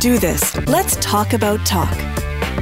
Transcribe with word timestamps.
do 0.00 0.18
this. 0.18 0.56
Let's 0.66 0.96
talk 0.96 1.34
about 1.34 1.64
talk. 1.66 1.94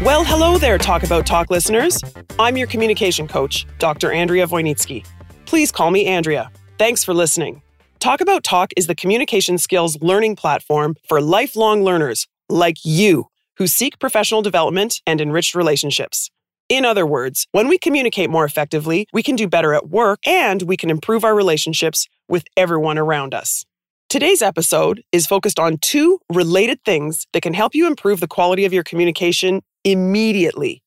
Well, 0.02 0.24
hello 0.24 0.58
there, 0.58 0.76
Talk 0.76 1.04
About 1.04 1.24
Talk 1.24 1.50
listeners. 1.50 2.02
I'm 2.38 2.56
your 2.56 2.66
communication 2.66 3.28
coach, 3.28 3.66
Dr. 3.78 4.12
Andrea 4.12 4.46
Wojnicki. 4.46 5.06
Please 5.46 5.72
call 5.72 5.90
me 5.90 6.06
Andrea. 6.06 6.50
Thanks 6.78 7.04
for 7.04 7.14
listening. 7.14 7.62
Talk 8.00 8.20
About 8.20 8.44
Talk 8.44 8.72
is 8.76 8.88
the 8.88 8.94
communication 8.94 9.56
skills 9.56 9.96
learning 10.00 10.36
platform 10.36 10.96
for 11.08 11.20
lifelong 11.20 11.84
learners 11.84 12.26
like 12.48 12.76
you 12.84 13.26
who 13.56 13.66
seek 13.66 13.98
professional 13.98 14.42
development 14.42 15.00
and 15.06 15.20
enriched 15.20 15.54
relationships. 15.54 16.30
In 16.68 16.84
other 16.84 17.06
words, 17.06 17.46
when 17.52 17.66
we 17.68 17.78
communicate 17.78 18.30
more 18.30 18.44
effectively, 18.44 19.06
we 19.12 19.22
can 19.22 19.36
do 19.36 19.48
better 19.48 19.74
at 19.74 19.88
work 19.88 20.20
and 20.26 20.62
we 20.62 20.76
can 20.76 20.90
improve 20.90 21.24
our 21.24 21.34
relationships 21.34 22.08
with 22.28 22.44
everyone 22.56 22.98
around 22.98 23.32
us. 23.32 23.64
Today's 24.08 24.40
episode 24.40 25.02
is 25.12 25.26
focused 25.26 25.58
on 25.58 25.76
two 25.76 26.18
related 26.32 26.82
things 26.82 27.26
that 27.34 27.42
can 27.42 27.52
help 27.52 27.74
you 27.74 27.86
improve 27.86 28.20
the 28.20 28.26
quality 28.26 28.64
of 28.64 28.72
your 28.72 28.82
communication 28.82 29.60
immediately 29.84 30.82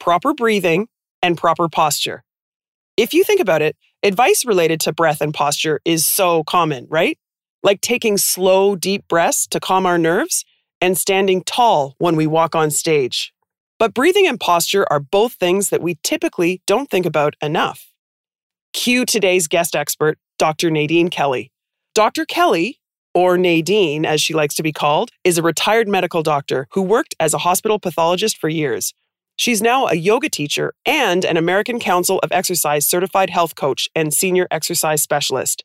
proper 0.00 0.32
breathing 0.32 0.88
and 1.22 1.36
proper 1.36 1.68
posture. 1.68 2.24
If 2.96 3.12
you 3.12 3.24
think 3.24 3.40
about 3.40 3.60
it, 3.60 3.76
advice 4.02 4.46
related 4.46 4.80
to 4.80 4.92
breath 4.92 5.20
and 5.20 5.34
posture 5.34 5.82
is 5.84 6.06
so 6.06 6.44
common, 6.44 6.86
right? 6.88 7.18
Like 7.62 7.82
taking 7.82 8.16
slow, 8.16 8.74
deep 8.74 9.06
breaths 9.06 9.46
to 9.48 9.60
calm 9.60 9.84
our 9.84 9.98
nerves 9.98 10.42
and 10.80 10.96
standing 10.96 11.44
tall 11.44 11.94
when 11.98 12.16
we 12.16 12.26
walk 12.26 12.54
on 12.54 12.70
stage. 12.70 13.34
But 13.78 13.92
breathing 13.92 14.26
and 14.26 14.40
posture 14.40 14.90
are 14.90 14.98
both 14.98 15.34
things 15.34 15.68
that 15.68 15.82
we 15.82 15.98
typically 16.02 16.62
don't 16.66 16.90
think 16.90 17.04
about 17.04 17.34
enough. 17.42 17.92
Cue 18.72 19.04
today's 19.04 19.46
guest 19.46 19.76
expert, 19.76 20.18
Dr. 20.38 20.70
Nadine 20.70 21.10
Kelly. 21.10 21.52
Dr. 21.94 22.24
Kelly, 22.24 22.80
or 23.12 23.36
Nadine 23.36 24.06
as 24.06 24.22
she 24.22 24.32
likes 24.32 24.54
to 24.54 24.62
be 24.62 24.72
called, 24.72 25.10
is 25.24 25.36
a 25.36 25.42
retired 25.42 25.88
medical 25.88 26.22
doctor 26.22 26.66
who 26.70 26.80
worked 26.80 27.14
as 27.20 27.34
a 27.34 27.38
hospital 27.38 27.78
pathologist 27.78 28.38
for 28.38 28.48
years. 28.48 28.94
She's 29.36 29.60
now 29.60 29.86
a 29.86 29.94
yoga 29.94 30.30
teacher 30.30 30.72
and 30.86 31.22
an 31.22 31.36
American 31.36 31.78
Council 31.78 32.18
of 32.20 32.32
Exercise 32.32 32.86
certified 32.86 33.28
health 33.28 33.56
coach 33.56 33.90
and 33.94 34.14
senior 34.14 34.46
exercise 34.50 35.02
specialist. 35.02 35.64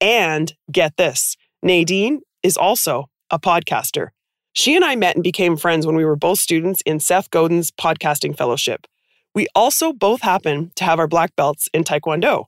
And 0.00 0.54
get 0.72 0.96
this 0.96 1.36
Nadine 1.62 2.22
is 2.42 2.56
also 2.56 3.10
a 3.30 3.38
podcaster. 3.38 4.08
She 4.54 4.74
and 4.74 4.84
I 4.84 4.96
met 4.96 5.14
and 5.14 5.22
became 5.22 5.58
friends 5.58 5.86
when 5.86 5.94
we 5.94 6.06
were 6.06 6.16
both 6.16 6.38
students 6.38 6.82
in 6.86 7.00
Seth 7.00 7.28
Godin's 7.28 7.70
podcasting 7.70 8.34
fellowship. 8.34 8.86
We 9.34 9.46
also 9.54 9.92
both 9.92 10.22
happen 10.22 10.72
to 10.76 10.84
have 10.84 10.98
our 10.98 11.06
black 11.06 11.36
belts 11.36 11.68
in 11.74 11.84
Taekwondo. 11.84 12.46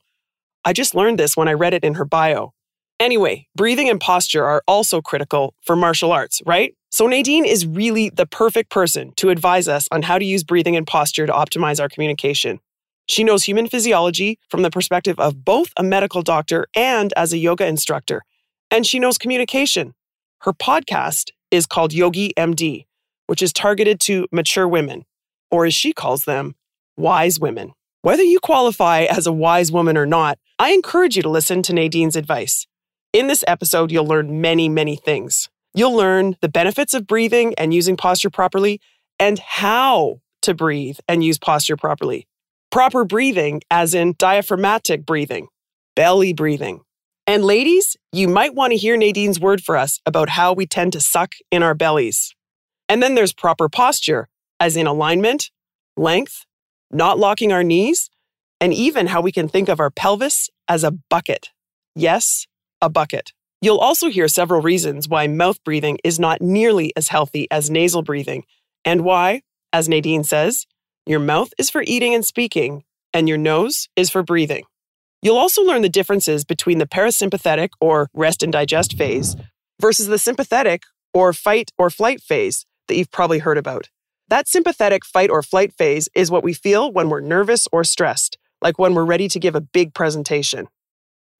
I 0.65 0.73
just 0.73 0.95
learned 0.95 1.19
this 1.19 1.37
when 1.37 1.49
I 1.49 1.53
read 1.53 1.75
it 1.75 1.85
in 1.85 1.95
her 1.95 2.07
bio. 2.07 2.55
Anyway, 3.03 3.49
breathing 3.57 3.91
and 3.91 3.99
posture 3.99 4.45
are 4.45 4.63
also 4.69 5.03
critical 5.03 5.57
for 5.61 5.75
martial 5.75 6.13
arts, 6.13 6.41
right? 6.47 6.77
So 6.93 7.09
Nadine 7.09 7.45
is 7.45 7.67
really 7.67 8.11
the 8.11 8.27
perfect 8.27 8.71
person 8.71 9.13
to 9.17 9.31
advise 9.31 9.67
us 9.67 9.89
on 9.91 10.03
how 10.03 10.21
to 10.21 10.25
use 10.25 10.45
breathing 10.45 10.77
and 10.77 10.87
posture 10.87 11.27
to 11.27 11.33
optimize 11.33 11.81
our 11.81 11.89
communication. 11.89 12.61
She 13.09 13.25
knows 13.25 13.43
human 13.43 13.67
physiology 13.67 14.39
from 14.49 14.63
the 14.63 14.71
perspective 14.71 15.19
of 15.19 15.45
both 15.45 15.73
a 15.77 15.83
medical 15.83 16.23
doctor 16.23 16.69
and 16.77 17.13
as 17.17 17.33
a 17.33 17.39
yoga 17.39 17.67
instructor. 17.67 18.23
And 18.71 18.87
she 18.87 19.01
knows 19.01 19.19
communication. 19.19 19.95
Her 20.43 20.53
podcast 20.53 21.33
is 21.51 21.67
called 21.67 21.93
Yogi 21.93 22.33
MD, 22.37 22.87
which 23.27 23.43
is 23.43 23.53
targeted 23.53 23.99
to 24.03 24.29
mature 24.31 24.69
women, 24.69 25.07
or 25.51 25.67
as 25.67 25.75
she 25.75 25.93
calls 25.93 26.25
them, 26.25 26.55
wise 26.97 27.41
women. 27.41 27.73
Whether 28.03 28.23
you 28.23 28.39
qualify 28.39 29.03
as 29.03 29.27
a 29.27 29.33
wise 29.33 29.73
woman 29.73 29.97
or 29.97 30.07
not, 30.07 30.39
I 30.61 30.71
encourage 30.71 31.17
you 31.17 31.23
to 31.25 31.29
listen 31.29 31.63
to 31.63 31.73
Nadine's 31.73 32.15
advice. 32.15 32.69
In 33.13 33.27
this 33.27 33.45
episode, 33.47 33.93
you'll 33.93 34.07
learn 34.07 34.41
many, 34.41 34.71
many 34.71 34.97
things. 34.97 35.51
You'll 35.75 35.95
learn 35.95 36.37
the 36.41 36.49
benefits 36.49 36.95
of 36.95 37.07
breathing 37.07 37.55
and 37.59 37.75
using 37.75 37.95
posture 37.95 38.31
properly, 38.31 38.81
and 39.19 39.39
how 39.39 40.21
to 40.41 40.55
breathe 40.55 40.97
and 41.07 41.23
use 41.23 41.39
posture 41.39 41.77
properly. 41.77 42.27
Proper 42.71 43.05
breathing, 43.05 43.61
as 43.71 43.93
in 43.93 44.15
diaphragmatic 44.19 45.05
breathing, 45.05 45.49
belly 45.95 46.33
breathing. 46.33 46.81
And 47.27 47.45
ladies, 47.45 47.99
you 48.13 48.29
might 48.29 48.55
want 48.55 48.73
to 48.73 48.79
hear 48.79 48.97
Nadine's 48.97 49.39
word 49.39 49.63
for 49.63 49.77
us 49.77 50.01
about 50.07 50.31
how 50.31 50.55
we 50.55 50.67
tend 50.67 50.95
to 50.95 51.01
suck 51.01 51.35
in 51.51 51.63
our 51.63 51.75
bellies. 51.75 52.35
And 52.89 53.03
then 53.03 53.15
there's 53.15 53.35
proper 53.35 53.69
posture, 53.69 54.29
as 54.59 54.75
in 54.75 54.87
alignment, 54.87 55.51
length, 55.99 56.47
not 56.91 57.19
locking 57.19 57.53
our 57.53 57.63
knees, 57.63 58.09
and 58.59 58.73
even 58.73 59.09
how 59.09 59.21
we 59.21 59.33
can 59.33 59.49
think 59.49 59.69
of 59.69 59.81
our 59.81 59.91
pelvis 59.91 60.49
as 60.67 60.83
a 60.83 60.91
bucket. 60.91 61.51
Yes, 61.95 62.47
a 62.83 62.91
bucket. 62.91 63.33
You'll 63.63 63.79
also 63.79 64.09
hear 64.09 64.27
several 64.27 64.61
reasons 64.61 65.09
why 65.09 65.29
mouth 65.29 65.63
breathing 65.65 65.99
is 66.03 66.19
not 66.19 66.43
nearly 66.43 66.93
as 66.97 67.09
healthy 67.09 67.47
as 67.51 67.71
nasal 67.71 68.03
breathing, 68.03 68.45
and 68.85 69.05
why, 69.05 69.43
as 69.73 69.89
Nadine 69.89 70.25
says, 70.25 70.67
your 71.07 71.21
mouth 71.21 71.55
is 71.59 71.71
for 71.71 71.83
eating 71.87 72.13
and 72.13 72.27
speaking, 72.27 72.83
and 73.15 73.29
your 73.29 73.39
nose 73.39 73.89
is 73.95 74.11
for 74.11 74.25
breathing. 74.25 74.65
You'll 75.23 75.39
also 75.39 75.63
learn 75.63 75.83
the 75.83 75.89
differences 75.89 76.45
between 76.45 76.79
the 76.79 76.87
parasympathetic 76.87 77.71
or 77.81 78.11
rest 78.13 78.43
and 78.43 78.53
digest 78.53 78.99
phase 78.99 79.37
versus 79.81 80.09
the 80.09 80.19
sympathetic 80.19 80.83
or 81.15 81.33
fight 81.33 81.71
or 81.79 81.89
flight 81.89 82.21
phase 82.21 82.67
that 82.89 82.97
you've 82.97 83.13
probably 83.13 83.39
heard 83.39 83.59
about. 83.59 83.89
That 84.27 84.49
sympathetic 84.49 85.05
fight 85.05 85.31
or 85.31 85.43
flight 85.43 85.73
phase 85.73 86.09
is 86.15 86.31
what 86.31 86.43
we 86.43 86.53
feel 86.53 86.91
when 86.91 87.09
we're 87.09 87.21
nervous 87.21 87.69
or 87.71 87.85
stressed, 87.85 88.39
like 88.61 88.79
when 88.79 88.95
we're 88.95 89.05
ready 89.05 89.29
to 89.29 89.39
give 89.39 89.55
a 89.55 89.61
big 89.61 89.95
presentation. 89.95 90.67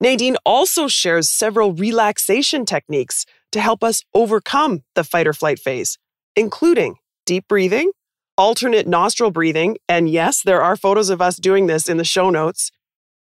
Nadine 0.01 0.37
also 0.45 0.87
shares 0.87 1.29
several 1.29 1.73
relaxation 1.73 2.65
techniques 2.65 3.25
to 3.51 3.61
help 3.61 3.83
us 3.83 4.03
overcome 4.13 4.83
the 4.95 5.03
fight 5.03 5.27
or 5.27 5.33
flight 5.33 5.59
phase, 5.59 5.97
including 6.35 6.95
deep 7.25 7.47
breathing, 7.47 7.91
alternate 8.37 8.87
nostril 8.87 9.31
breathing, 9.31 9.77
and 9.87 10.09
yes, 10.09 10.41
there 10.41 10.61
are 10.61 10.75
photos 10.75 11.09
of 11.09 11.21
us 11.21 11.37
doing 11.37 11.67
this 11.67 11.87
in 11.87 11.97
the 11.97 12.03
show 12.03 12.29
notes, 12.29 12.71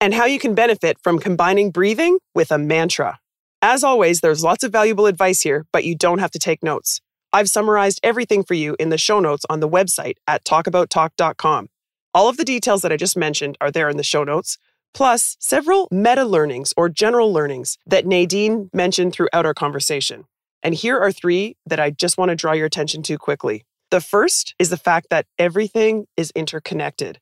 and 0.00 0.14
how 0.14 0.24
you 0.24 0.38
can 0.38 0.54
benefit 0.54 0.98
from 1.02 1.18
combining 1.18 1.70
breathing 1.70 2.18
with 2.34 2.50
a 2.50 2.58
mantra. 2.58 3.18
As 3.60 3.84
always, 3.84 4.20
there's 4.20 4.42
lots 4.42 4.64
of 4.64 4.72
valuable 4.72 5.06
advice 5.06 5.42
here, 5.42 5.66
but 5.72 5.84
you 5.84 5.94
don't 5.94 6.18
have 6.18 6.32
to 6.32 6.38
take 6.38 6.62
notes. 6.62 7.00
I've 7.32 7.48
summarized 7.48 8.00
everything 8.02 8.42
for 8.42 8.54
you 8.54 8.76
in 8.80 8.88
the 8.88 8.98
show 8.98 9.20
notes 9.20 9.46
on 9.48 9.60
the 9.60 9.68
website 9.68 10.14
at 10.26 10.44
talkabouttalk.com. 10.44 11.68
All 12.14 12.28
of 12.28 12.36
the 12.36 12.44
details 12.44 12.82
that 12.82 12.92
I 12.92 12.96
just 12.96 13.16
mentioned 13.16 13.56
are 13.60 13.70
there 13.70 13.88
in 13.88 13.96
the 13.96 14.02
show 14.02 14.24
notes, 14.24 14.58
plus 14.94 15.36
several 15.40 15.88
meta 15.90 16.24
learnings 16.24 16.72
or 16.76 16.88
general 16.88 17.32
learnings 17.32 17.78
that 17.86 18.06
Nadine 18.06 18.70
mentioned 18.72 19.12
throughout 19.12 19.46
our 19.46 19.54
conversation. 19.54 20.24
And 20.62 20.74
here 20.74 20.98
are 20.98 21.12
three 21.12 21.56
that 21.66 21.80
I 21.80 21.90
just 21.90 22.18
want 22.18 22.28
to 22.30 22.36
draw 22.36 22.52
your 22.52 22.66
attention 22.66 23.02
to 23.04 23.18
quickly. 23.18 23.64
The 23.90 24.00
first 24.00 24.54
is 24.58 24.70
the 24.70 24.76
fact 24.76 25.08
that 25.10 25.26
everything 25.38 26.06
is 26.16 26.32
interconnected 26.34 27.18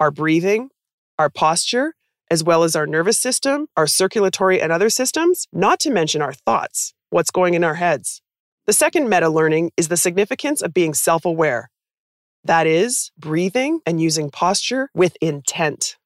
our 0.00 0.10
breathing, 0.10 0.70
our 1.18 1.30
posture, 1.30 1.94
as 2.30 2.42
well 2.42 2.64
as 2.64 2.74
our 2.74 2.86
nervous 2.86 3.18
system, 3.18 3.68
our 3.76 3.86
circulatory 3.86 4.60
and 4.60 4.72
other 4.72 4.90
systems, 4.90 5.46
not 5.52 5.78
to 5.80 5.90
mention 5.90 6.20
our 6.20 6.32
thoughts, 6.32 6.94
what's 7.10 7.30
going 7.30 7.54
in 7.54 7.62
our 7.62 7.74
heads. 7.74 8.20
The 8.66 8.72
second 8.72 9.08
meta 9.08 9.28
learning 9.28 9.70
is 9.76 9.88
the 9.88 9.96
significance 9.96 10.62
of 10.62 10.74
being 10.74 10.94
self 10.94 11.24
aware. 11.24 11.70
That 12.44 12.66
is, 12.66 13.10
breathing 13.18 13.80
and 13.86 14.00
using 14.00 14.30
posture 14.30 14.90
with 14.94 15.16
intent. 15.20 15.96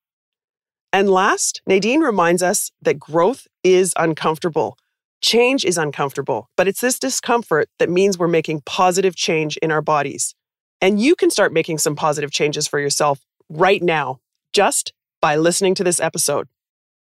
And 0.93 1.11
last, 1.11 1.61
Nadine 1.67 2.01
reminds 2.01 2.43
us 2.43 2.71
that 2.81 2.99
growth 2.99 3.47
is 3.63 3.93
uncomfortable. 3.99 4.79
Change 5.21 5.65
is 5.65 5.77
uncomfortable, 5.77 6.49
but 6.57 6.67
it's 6.67 6.81
this 6.81 6.99
discomfort 6.99 7.69
that 7.79 7.91
means 7.91 8.17
we're 8.17 8.29
making 8.29 8.63
positive 8.65 9.15
change 9.15 9.57
in 9.59 9.71
our 9.71 9.83
bodies. 9.83 10.35
And 10.81 11.01
you 11.01 11.15
can 11.15 11.31
start 11.31 11.53
making 11.53 11.79
some 11.79 11.97
positive 11.97 12.31
changes 12.31 12.67
for 12.67 12.79
yourself 12.79 13.21
right 13.49 13.83
now, 13.83 14.21
just 14.53 14.93
by 15.21 15.37
listening 15.37 15.75
to 15.75 15.85
this 15.85 16.01
episode. 16.01 16.49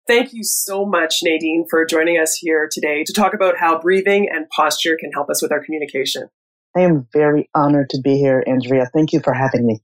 Thank 0.06 0.32
you 0.32 0.42
so 0.42 0.84
much, 0.84 1.20
Nadine, 1.22 1.64
for 1.70 1.84
joining 1.84 2.18
us 2.18 2.34
here 2.34 2.68
today 2.70 3.04
to 3.04 3.12
talk 3.12 3.34
about 3.34 3.58
how 3.58 3.78
breathing 3.78 4.28
and 4.30 4.48
posture 4.50 4.96
can 4.98 5.12
help 5.12 5.30
us 5.30 5.40
with 5.40 5.52
our 5.52 5.62
communication. 5.62 6.28
I 6.76 6.80
am 6.80 7.06
very 7.12 7.48
honored 7.54 7.90
to 7.90 8.00
be 8.02 8.18
here, 8.18 8.42
Andrea. 8.46 8.88
Thank 8.92 9.12
you 9.12 9.20
for 9.20 9.32
having 9.32 9.66
me. 9.66 9.80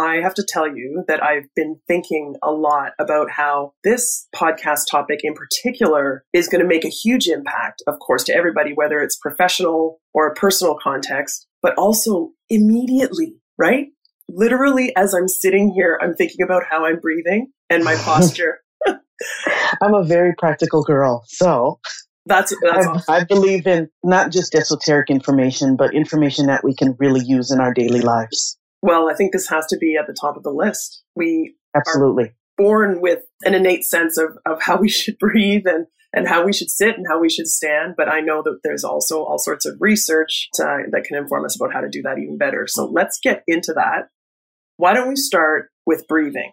I 0.00 0.22
have 0.22 0.32
to 0.34 0.46
tell 0.48 0.66
you 0.66 1.04
that 1.08 1.22
I've 1.22 1.44
been 1.54 1.78
thinking 1.86 2.36
a 2.42 2.50
lot 2.50 2.92
about 2.98 3.30
how 3.30 3.74
this 3.84 4.26
podcast 4.34 4.84
topic 4.90 5.20
in 5.22 5.34
particular 5.34 6.24
is 6.32 6.48
going 6.48 6.62
to 6.62 6.66
make 6.66 6.86
a 6.86 6.88
huge 6.88 7.26
impact, 7.26 7.82
of 7.86 7.98
course, 7.98 8.24
to 8.24 8.34
everybody, 8.34 8.72
whether 8.72 9.02
it's 9.02 9.16
professional 9.16 10.00
or 10.14 10.26
a 10.26 10.34
personal 10.34 10.78
context, 10.82 11.46
but 11.60 11.74
also 11.76 12.30
immediately, 12.48 13.36
right? 13.58 13.88
Literally, 14.26 14.96
as 14.96 15.12
I'm 15.12 15.28
sitting 15.28 15.70
here, 15.70 15.98
I'm 16.00 16.14
thinking 16.14 16.42
about 16.42 16.62
how 16.70 16.86
I'm 16.86 16.98
breathing 16.98 17.52
and 17.68 17.84
my 17.84 17.94
posture. 18.02 18.60
I'm 19.82 19.94
a 19.94 20.02
very 20.02 20.32
practical 20.38 20.82
girl. 20.82 21.24
So 21.26 21.78
that's, 22.24 22.54
that's 22.62 22.86
I, 22.86 22.90
awesome. 22.90 23.14
I 23.14 23.24
believe 23.24 23.66
in 23.66 23.90
not 24.02 24.32
just 24.32 24.54
esoteric 24.54 25.10
information, 25.10 25.76
but 25.76 25.94
information 25.94 26.46
that 26.46 26.64
we 26.64 26.74
can 26.74 26.96
really 26.98 27.20
use 27.22 27.50
in 27.50 27.60
our 27.60 27.74
daily 27.74 28.00
lives. 28.00 28.56
Well, 28.82 29.10
I 29.10 29.14
think 29.14 29.32
this 29.32 29.48
has 29.48 29.66
to 29.66 29.76
be 29.76 29.96
at 29.96 30.06
the 30.06 30.16
top 30.18 30.36
of 30.36 30.42
the 30.42 30.50
list. 30.50 31.02
We 31.14 31.56
absolutely 31.76 32.32
born 32.56 33.00
with 33.00 33.20
an 33.44 33.54
innate 33.54 33.84
sense 33.84 34.18
of, 34.18 34.36
of 34.44 34.60
how 34.60 34.78
we 34.78 34.88
should 34.88 35.18
breathe 35.18 35.66
and 35.66 35.86
and 36.12 36.26
how 36.26 36.44
we 36.44 36.52
should 36.52 36.70
sit 36.70 36.96
and 36.96 37.06
how 37.08 37.20
we 37.20 37.30
should 37.30 37.46
stand. 37.46 37.94
But 37.96 38.08
I 38.08 38.20
know 38.20 38.42
that 38.42 38.60
there's 38.64 38.84
also 38.84 39.22
all 39.22 39.38
sorts 39.38 39.64
of 39.64 39.76
research 39.78 40.48
to, 40.54 40.82
that 40.90 41.04
can 41.04 41.16
inform 41.16 41.44
us 41.44 41.56
about 41.56 41.72
how 41.72 41.80
to 41.80 41.88
do 41.88 42.02
that 42.02 42.18
even 42.18 42.36
better. 42.36 42.66
So 42.66 42.86
let's 42.86 43.20
get 43.22 43.44
into 43.46 43.72
that. 43.74 44.08
Why 44.76 44.92
don't 44.92 45.08
we 45.08 45.16
start 45.16 45.70
with 45.86 46.08
breathing? 46.08 46.50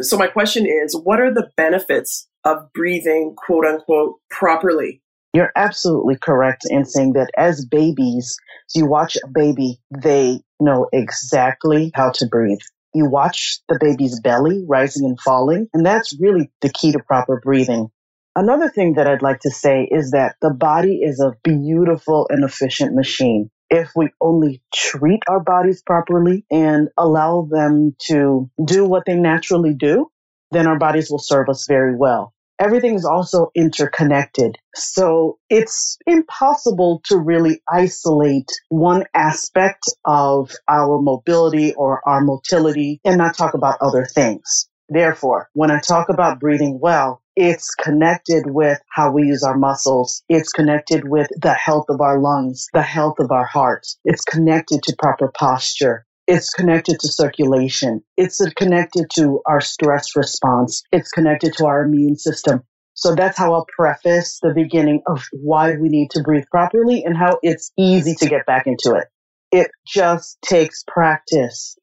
So 0.00 0.16
my 0.16 0.28
question 0.28 0.66
is, 0.66 0.96
what 0.96 1.20
are 1.20 1.32
the 1.32 1.50
benefits 1.56 2.28
of 2.44 2.72
breathing, 2.72 3.34
quote 3.36 3.64
unquote, 3.64 4.16
properly? 4.30 5.02
You're 5.34 5.52
absolutely 5.56 6.16
correct 6.16 6.62
in 6.70 6.84
saying 6.84 7.14
that 7.14 7.30
as 7.36 7.66
babies, 7.66 8.36
you 8.72 8.86
watch 8.86 9.16
a 9.16 9.28
baby, 9.28 9.80
they 9.90 10.40
know 10.60 10.88
exactly 10.92 11.90
how 11.92 12.12
to 12.12 12.26
breathe. 12.28 12.60
You 12.94 13.10
watch 13.10 13.58
the 13.68 13.78
baby's 13.80 14.20
belly 14.20 14.64
rising 14.68 15.04
and 15.04 15.20
falling, 15.20 15.68
and 15.74 15.84
that's 15.84 16.16
really 16.20 16.52
the 16.62 16.70
key 16.70 16.92
to 16.92 17.00
proper 17.00 17.40
breathing. 17.42 17.88
Another 18.36 18.70
thing 18.70 18.94
that 18.94 19.08
I'd 19.08 19.22
like 19.22 19.40
to 19.40 19.50
say 19.50 19.88
is 19.90 20.12
that 20.12 20.36
the 20.40 20.50
body 20.50 21.00
is 21.02 21.20
a 21.20 21.34
beautiful 21.42 22.28
and 22.30 22.44
efficient 22.44 22.94
machine. 22.94 23.50
If 23.70 23.90
we 23.96 24.10
only 24.20 24.62
treat 24.72 25.22
our 25.28 25.40
bodies 25.40 25.82
properly 25.84 26.46
and 26.50 26.90
allow 26.96 27.48
them 27.50 27.96
to 28.06 28.48
do 28.64 28.84
what 28.86 29.04
they 29.06 29.16
naturally 29.16 29.74
do, 29.74 30.12
then 30.52 30.68
our 30.68 30.78
bodies 30.78 31.10
will 31.10 31.18
serve 31.18 31.48
us 31.48 31.66
very 31.68 31.96
well 31.96 32.33
everything 32.58 32.94
is 32.94 33.04
also 33.04 33.50
interconnected. 33.54 34.56
So 34.74 35.38
it's 35.50 35.98
impossible 36.06 37.02
to 37.06 37.18
really 37.18 37.62
isolate 37.70 38.50
one 38.68 39.04
aspect 39.14 39.84
of 40.04 40.50
our 40.68 41.00
mobility 41.00 41.74
or 41.74 42.00
our 42.08 42.20
motility 42.20 43.00
and 43.04 43.18
not 43.18 43.36
talk 43.36 43.54
about 43.54 43.78
other 43.80 44.04
things. 44.04 44.68
Therefore, 44.88 45.48
when 45.54 45.70
I 45.70 45.80
talk 45.80 46.08
about 46.10 46.40
breathing 46.40 46.78
well, 46.80 47.22
it's 47.36 47.74
connected 47.74 48.44
with 48.46 48.78
how 48.90 49.10
we 49.10 49.24
use 49.24 49.42
our 49.42 49.56
muscles. 49.56 50.22
It's 50.28 50.52
connected 50.52 51.08
with 51.08 51.28
the 51.40 51.54
health 51.54 51.86
of 51.88 52.00
our 52.00 52.20
lungs, 52.20 52.68
the 52.72 52.82
health 52.82 53.18
of 53.18 53.32
our 53.32 53.46
hearts. 53.46 53.98
It's 54.04 54.22
connected 54.22 54.82
to 54.84 54.96
proper 54.98 55.32
posture. 55.36 56.06
It's 56.26 56.50
connected 56.50 56.98
to 57.00 57.08
circulation. 57.08 58.02
It's 58.16 58.40
connected 58.56 59.10
to 59.16 59.40
our 59.46 59.60
stress 59.60 60.16
response. 60.16 60.82
It's 60.90 61.10
connected 61.10 61.54
to 61.58 61.66
our 61.66 61.82
immune 61.82 62.16
system. 62.16 62.62
So 62.94 63.14
that's 63.14 63.36
how 63.36 63.52
I'll 63.52 63.66
preface 63.76 64.38
the 64.40 64.54
beginning 64.54 65.02
of 65.06 65.24
why 65.32 65.72
we 65.72 65.88
need 65.88 66.10
to 66.12 66.22
breathe 66.22 66.44
properly 66.50 67.04
and 67.04 67.16
how 67.16 67.38
it's 67.42 67.72
easy 67.78 68.14
to 68.20 68.26
get 68.26 68.46
back 68.46 68.66
into 68.66 68.96
it. 68.96 69.08
It 69.50 69.70
just 69.86 70.38
takes 70.42 70.82
practice. 70.86 71.76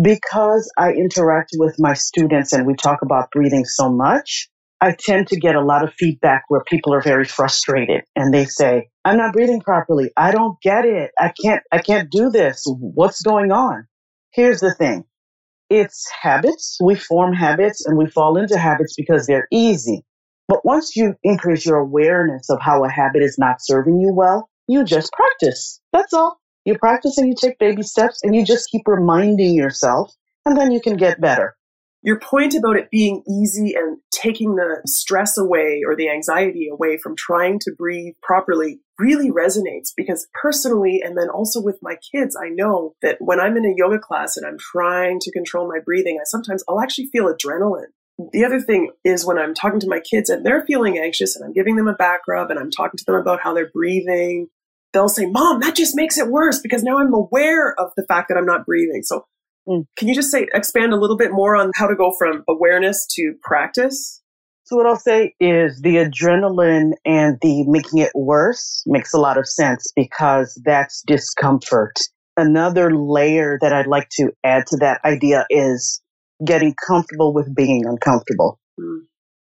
Because 0.00 0.70
I 0.78 0.92
interact 0.92 1.50
with 1.56 1.74
my 1.78 1.94
students 1.94 2.52
and 2.52 2.66
we 2.66 2.74
talk 2.74 3.02
about 3.02 3.30
breathing 3.32 3.64
so 3.64 3.90
much, 3.90 4.48
I 4.80 4.94
tend 4.98 5.28
to 5.28 5.40
get 5.40 5.56
a 5.56 5.64
lot 5.64 5.84
of 5.84 5.94
feedback 5.94 6.44
where 6.48 6.62
people 6.64 6.94
are 6.94 7.02
very 7.02 7.24
frustrated 7.24 8.04
and 8.14 8.32
they 8.32 8.44
say, 8.44 8.90
I'm 9.04 9.18
not 9.18 9.32
breathing 9.32 9.60
properly. 9.60 10.10
I 10.16 10.32
don't 10.32 10.60
get 10.62 10.84
it. 10.84 11.10
I 11.18 11.32
can't, 11.42 11.62
I 11.72 11.78
can't 11.78 12.10
do 12.10 12.30
this. 12.30 12.64
What's 12.66 13.22
going 13.22 13.52
on? 13.52 13.88
Here's 14.32 14.60
the 14.60 14.74
thing. 14.74 15.04
It's 15.70 16.08
habits. 16.22 16.78
We 16.82 16.94
form 16.94 17.34
habits 17.34 17.86
and 17.86 17.98
we 17.98 18.06
fall 18.08 18.38
into 18.38 18.56
habits 18.58 18.94
because 18.96 19.26
they're 19.26 19.48
easy. 19.52 20.04
But 20.48 20.64
once 20.64 20.96
you 20.96 21.16
increase 21.24 21.66
your 21.66 21.78
awareness 21.78 22.48
of 22.50 22.60
how 22.62 22.84
a 22.84 22.90
habit 22.90 23.22
is 23.22 23.36
not 23.38 23.56
serving 23.60 24.00
you 24.00 24.14
well, 24.14 24.48
you 24.68 24.84
just 24.84 25.12
practice. 25.12 25.80
That's 25.92 26.14
all. 26.14 26.40
You 26.64 26.78
practice 26.78 27.18
and 27.18 27.28
you 27.28 27.34
take 27.34 27.58
baby 27.58 27.82
steps 27.82 28.20
and 28.22 28.34
you 28.34 28.46
just 28.46 28.70
keep 28.70 28.82
reminding 28.86 29.56
yourself 29.56 30.14
and 30.46 30.56
then 30.56 30.72
you 30.72 30.80
can 30.80 30.96
get 30.96 31.20
better. 31.20 31.57
Your 32.08 32.18
point 32.18 32.54
about 32.54 32.78
it 32.78 32.90
being 32.90 33.22
easy 33.28 33.74
and 33.74 33.98
taking 34.10 34.56
the 34.56 34.80
stress 34.86 35.36
away 35.36 35.82
or 35.86 35.94
the 35.94 36.08
anxiety 36.08 36.66
away 36.72 36.96
from 36.96 37.14
trying 37.14 37.58
to 37.58 37.72
breathe 37.76 38.14
properly 38.22 38.80
really 38.98 39.30
resonates 39.30 39.90
because 39.94 40.26
personally, 40.32 41.02
and 41.04 41.18
then 41.18 41.28
also 41.28 41.60
with 41.60 41.78
my 41.82 41.96
kids, 42.10 42.34
I 42.34 42.48
know 42.48 42.94
that 43.02 43.18
when 43.20 43.38
I'm 43.38 43.58
in 43.58 43.66
a 43.66 43.74
yoga 43.76 43.98
class 43.98 44.38
and 44.38 44.46
I'm 44.46 44.56
trying 44.58 45.18
to 45.20 45.32
control 45.32 45.68
my 45.68 45.80
breathing, 45.84 46.16
I 46.18 46.24
sometimes 46.24 46.64
I'll 46.66 46.80
actually 46.80 47.10
feel 47.12 47.30
adrenaline. 47.30 47.92
The 48.32 48.46
other 48.46 48.62
thing 48.62 48.90
is 49.04 49.26
when 49.26 49.38
I'm 49.38 49.52
talking 49.52 49.80
to 49.80 49.86
my 49.86 50.00
kids 50.00 50.30
and 50.30 50.46
they're 50.46 50.64
feeling 50.64 50.96
anxious 50.96 51.36
and 51.36 51.44
I'm 51.44 51.52
giving 51.52 51.76
them 51.76 51.88
a 51.88 51.94
back 51.94 52.20
rub 52.26 52.50
and 52.50 52.58
I'm 52.58 52.70
talking 52.70 52.96
to 52.96 53.04
them 53.06 53.16
about 53.16 53.42
how 53.42 53.52
they're 53.52 53.70
breathing, 53.70 54.46
they'll 54.94 55.10
say, 55.10 55.26
Mom, 55.26 55.60
that 55.60 55.76
just 55.76 55.94
makes 55.94 56.16
it 56.16 56.28
worse 56.28 56.58
because 56.58 56.82
now 56.82 57.00
I'm 57.00 57.12
aware 57.12 57.78
of 57.78 57.92
the 57.98 58.06
fact 58.08 58.30
that 58.30 58.38
I'm 58.38 58.46
not 58.46 58.64
breathing. 58.64 59.02
So 59.02 59.26
Mm. 59.68 59.86
Can 59.96 60.08
you 60.08 60.14
just 60.14 60.30
say, 60.30 60.46
expand 60.54 60.92
a 60.92 60.96
little 60.96 61.16
bit 61.16 61.30
more 61.32 61.56
on 61.56 61.72
how 61.74 61.86
to 61.86 61.94
go 61.94 62.14
from 62.18 62.44
awareness 62.48 63.06
to 63.10 63.34
practice? 63.42 64.22
So 64.64 64.76
what 64.76 64.86
I'll 64.86 64.96
say 64.96 65.34
is 65.40 65.80
the 65.80 65.96
adrenaline 65.96 66.92
and 67.04 67.38
the 67.40 67.64
making 67.66 68.00
it 68.00 68.12
worse 68.14 68.82
makes 68.86 69.14
a 69.14 69.18
lot 69.18 69.38
of 69.38 69.48
sense 69.48 69.92
because 69.96 70.60
that's 70.64 71.02
discomfort. 71.06 71.98
Another 72.36 72.94
layer 72.94 73.58
that 73.60 73.72
I'd 73.72 73.86
like 73.86 74.08
to 74.10 74.30
add 74.44 74.66
to 74.68 74.76
that 74.78 75.00
idea 75.04 75.46
is 75.50 76.02
getting 76.44 76.74
comfortable 76.86 77.34
with 77.34 77.54
being 77.54 77.84
uncomfortable. 77.86 78.60
Mm. 78.78 79.00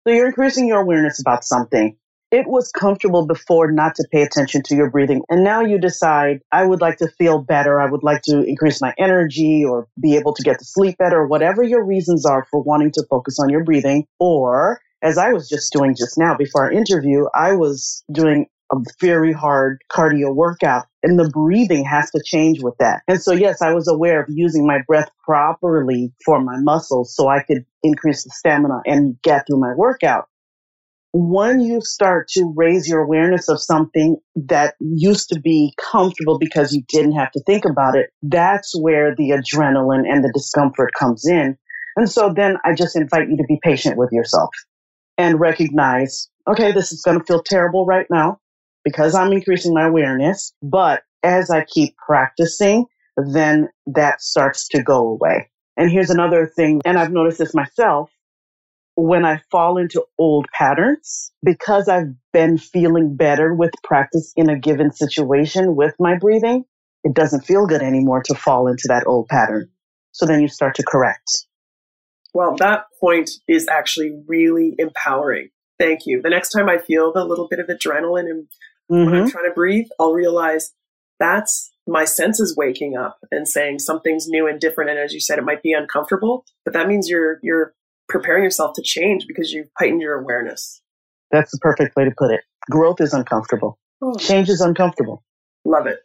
So 0.05 0.13
you're 0.13 0.27
increasing 0.27 0.67
your 0.67 0.81
awareness 0.81 1.19
about 1.19 1.43
something 1.43 1.97
it 2.31 2.47
was 2.47 2.71
comfortable 2.71 3.25
before 3.25 3.71
not 3.71 3.95
to 3.95 4.07
pay 4.11 4.21
attention 4.21 4.61
to 4.63 4.75
your 4.75 4.89
breathing. 4.89 5.21
And 5.29 5.43
now 5.43 5.61
you 5.61 5.79
decide, 5.79 6.41
I 6.51 6.65
would 6.65 6.81
like 6.81 6.97
to 6.97 7.07
feel 7.07 7.39
better. 7.39 7.79
I 7.79 7.89
would 7.89 8.03
like 8.03 8.23
to 8.23 8.43
increase 8.43 8.81
my 8.81 8.93
energy 8.97 9.63
or 9.63 9.87
be 9.99 10.15
able 10.15 10.33
to 10.33 10.43
get 10.43 10.59
to 10.59 10.65
sleep 10.65 10.97
better, 10.97 11.25
whatever 11.25 11.63
your 11.63 11.83
reasons 11.83 12.25
are 12.25 12.45
for 12.51 12.61
wanting 12.61 12.91
to 12.91 13.05
focus 13.09 13.37
on 13.39 13.49
your 13.49 13.63
breathing. 13.63 14.05
Or 14.19 14.81
as 15.01 15.17
I 15.17 15.33
was 15.33 15.47
just 15.47 15.71
doing 15.71 15.95
just 15.95 16.17
now 16.17 16.35
before 16.35 16.65
our 16.65 16.71
interview, 16.71 17.25
I 17.35 17.53
was 17.53 18.03
doing 18.11 18.47
a 18.71 18.77
very 18.99 19.31
hard 19.31 19.83
cardio 19.91 20.33
workout 20.33 20.85
and 21.03 21.19
the 21.19 21.29
breathing 21.29 21.85
has 21.85 22.09
to 22.11 22.21
change 22.25 22.63
with 22.63 22.75
that. 22.79 23.01
And 23.07 23.21
so, 23.21 23.31
yes, 23.31 23.61
I 23.61 23.73
was 23.73 23.87
aware 23.87 24.21
of 24.21 24.27
using 24.29 24.65
my 24.65 24.79
breath 24.87 25.09
properly 25.23 26.11
for 26.25 26.41
my 26.41 26.57
muscles 26.57 27.15
so 27.15 27.27
I 27.27 27.43
could 27.43 27.65
increase 27.83 28.23
the 28.23 28.31
stamina 28.31 28.81
and 28.85 29.21
get 29.21 29.45
through 29.45 29.59
my 29.59 29.73
workout 29.75 30.27
when 31.17 31.61
you 31.61 31.79
start 31.79 32.27
to 32.27 32.51
raise 32.57 32.89
your 32.89 32.99
awareness 32.99 33.47
of 33.47 33.61
something 33.61 34.17
that 34.35 34.75
used 34.81 35.29
to 35.29 35.39
be 35.39 35.73
comfortable 35.79 36.37
because 36.37 36.73
you 36.73 36.83
didn't 36.89 37.13
have 37.13 37.31
to 37.31 37.41
think 37.43 37.63
about 37.63 37.95
it, 37.95 38.09
that's 38.21 38.77
where 38.77 39.15
the 39.15 39.29
adrenaline 39.29 40.03
and 40.05 40.25
the 40.25 40.31
discomfort 40.33 40.91
comes 40.99 41.25
in. 41.25 41.57
And 41.95 42.11
so 42.11 42.33
then 42.35 42.57
I 42.65 42.73
just 42.73 42.97
invite 42.97 43.29
you 43.29 43.37
to 43.37 43.45
be 43.47 43.59
patient 43.63 43.95
with 43.95 44.09
yourself 44.11 44.49
and 45.17 45.39
recognize, 45.39 46.29
okay, 46.49 46.73
this 46.73 46.91
is 46.91 47.01
going 47.01 47.17
to 47.17 47.23
feel 47.23 47.41
terrible 47.41 47.85
right 47.85 48.07
now 48.09 48.39
because 48.83 49.15
I'm 49.15 49.31
increasing 49.31 49.73
my 49.73 49.87
awareness. 49.87 50.51
But 50.61 51.03
as 51.23 51.49
I 51.49 51.63
keep 51.63 51.95
practicing, 51.95 52.87
then 53.15 53.69
that 53.87 54.19
starts 54.19 54.67
to 54.69 54.83
go 54.83 55.07
away. 55.07 55.49
And 55.77 55.89
here's 55.89 56.09
another 56.09 56.45
thing, 56.45 56.81
and 56.83 56.97
I've 56.97 57.13
noticed 57.13 57.37
this 57.37 57.53
myself 57.53 58.09
when 58.95 59.25
I 59.25 59.41
fall 59.51 59.77
into 59.77 60.05
old 60.17 60.47
patterns, 60.53 61.31
because 61.43 61.89
I've 61.89 62.13
been 62.31 62.57
feeling 62.57 63.15
better 63.15 63.53
with 63.53 63.71
practice 63.83 64.31
in 64.35 64.49
a 64.49 64.57
given 64.57 64.91
situation 64.91 65.75
with 65.75 65.93
my 65.99 66.17
breathing, 66.17 66.63
it 67.03 67.13
doesn't 67.13 67.45
feel 67.45 67.67
good 67.67 67.81
anymore 67.81 68.23
to 68.23 68.35
fall 68.35 68.67
into 68.67 68.85
that 68.87 69.05
old 69.05 69.27
pattern. 69.27 69.69
So 70.11 70.25
then 70.25 70.41
you 70.41 70.47
start 70.47 70.75
to 70.75 70.83
correct. 70.83 71.45
Well, 72.33 72.55
that 72.57 72.85
point 72.99 73.31
is 73.47 73.67
actually 73.67 74.23
really 74.27 74.75
empowering. 74.77 75.49
Thank 75.77 76.01
you. 76.05 76.21
The 76.21 76.29
next 76.29 76.49
time 76.49 76.69
I 76.69 76.77
feel 76.77 77.11
the 77.13 77.25
little 77.25 77.47
bit 77.49 77.59
of 77.59 77.67
adrenaline 77.67 78.29
and 78.29 78.47
mm-hmm. 78.91 78.95
when 78.95 79.07
I'm 79.07 79.13
mm-hmm. 79.13 79.29
trying 79.29 79.49
to 79.49 79.53
breathe, 79.53 79.87
I'll 79.99 80.13
realize 80.13 80.71
that's 81.19 81.71
my 81.87 82.05
senses 82.05 82.55
waking 82.57 82.95
up 82.97 83.17
and 83.29 83.47
saying 83.47 83.79
something's 83.79 84.27
new 84.27 84.47
and 84.47 84.59
different. 84.59 84.89
And 84.89 84.99
as 84.99 85.13
you 85.13 85.19
said, 85.19 85.37
it 85.37 85.45
might 85.45 85.61
be 85.61 85.73
uncomfortable, 85.73 86.45
but 86.63 86.73
that 86.73 86.87
means 86.87 87.09
you're, 87.09 87.39
you're 87.43 87.73
preparing 88.07 88.43
yourself 88.43 88.75
to 88.75 88.81
change 88.81 89.25
because 89.27 89.51
you've 89.51 89.69
heightened 89.77 90.01
your 90.01 90.19
awareness. 90.19 90.81
That's 91.31 91.51
the 91.51 91.59
perfect 91.61 91.95
way 91.95 92.05
to 92.05 92.11
put 92.17 92.31
it. 92.31 92.41
Growth 92.69 93.01
is 93.01 93.13
uncomfortable. 93.13 93.79
Oh. 94.01 94.15
Change 94.17 94.49
is 94.49 94.61
uncomfortable. 94.61 95.23
Love 95.65 95.87
it. 95.87 95.99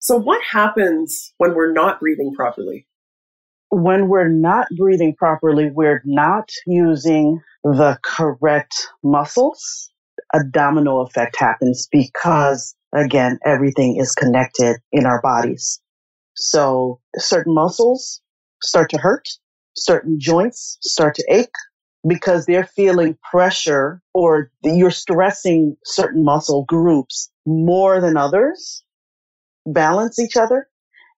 So 0.00 0.16
what 0.16 0.42
happens 0.42 1.32
when 1.38 1.54
we're 1.54 1.72
not 1.72 2.00
breathing 2.00 2.32
properly? 2.34 2.86
When 3.70 4.08
we're 4.08 4.28
not 4.28 4.68
breathing 4.76 5.14
properly, 5.16 5.70
we're 5.70 6.02
not 6.04 6.50
using 6.66 7.40
the 7.64 7.98
correct 8.02 8.74
muscles. 9.02 9.90
A 10.34 10.40
domino 10.50 11.00
effect 11.00 11.36
happens 11.38 11.88
because 11.90 12.74
again, 12.94 13.38
everything 13.44 13.96
is 13.98 14.14
connected 14.14 14.76
in 14.92 15.06
our 15.06 15.20
bodies. 15.20 15.80
So 16.34 17.00
certain 17.16 17.54
muscles 17.54 18.20
start 18.62 18.90
to 18.90 18.98
hurt 18.98 19.28
certain 19.84 20.18
joints 20.18 20.78
start 20.80 21.14
to 21.16 21.24
ache 21.30 21.48
because 22.06 22.46
they're 22.46 22.64
feeling 22.76 23.18
pressure 23.30 24.00
or 24.14 24.50
you're 24.62 24.90
stressing 24.90 25.76
certain 25.84 26.24
muscle 26.24 26.64
groups 26.64 27.30
more 27.46 28.00
than 28.00 28.16
others, 28.16 28.84
balance 29.66 30.18
each 30.18 30.36
other. 30.36 30.68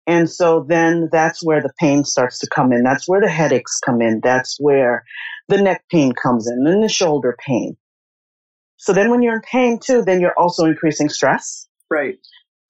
And 0.07 0.31
so 0.31 0.65
then 0.67 1.09
that's 1.13 1.45
where 1.45 1.61
the 1.61 1.73
pain 1.79 2.05
starts 2.05 2.39
to 2.39 2.49
come 2.49 2.73
in. 2.73 2.83
That's 2.83 3.07
where 3.07 3.21
the 3.21 3.29
headaches 3.29 3.79
come 3.85 4.01
in. 4.01 4.21
That's 4.23 4.57
where 4.59 5.05
the 5.49 5.61
neck 5.61 5.85
pain 5.91 6.13
comes 6.13 6.49
in 6.49 6.67
and 6.67 6.83
the 6.83 6.89
shoulder 6.89 7.37
pain. 7.39 7.77
So 8.77 8.93
then 8.93 9.11
when 9.11 9.23
you're 9.23 9.35
in 9.35 9.43
pain 9.43 9.79
too, 9.79 10.03
then 10.03 10.21
you're 10.21 10.39
also 10.39 10.65
increasing 10.65 11.09
stress. 11.09 11.69
Right. 11.91 12.19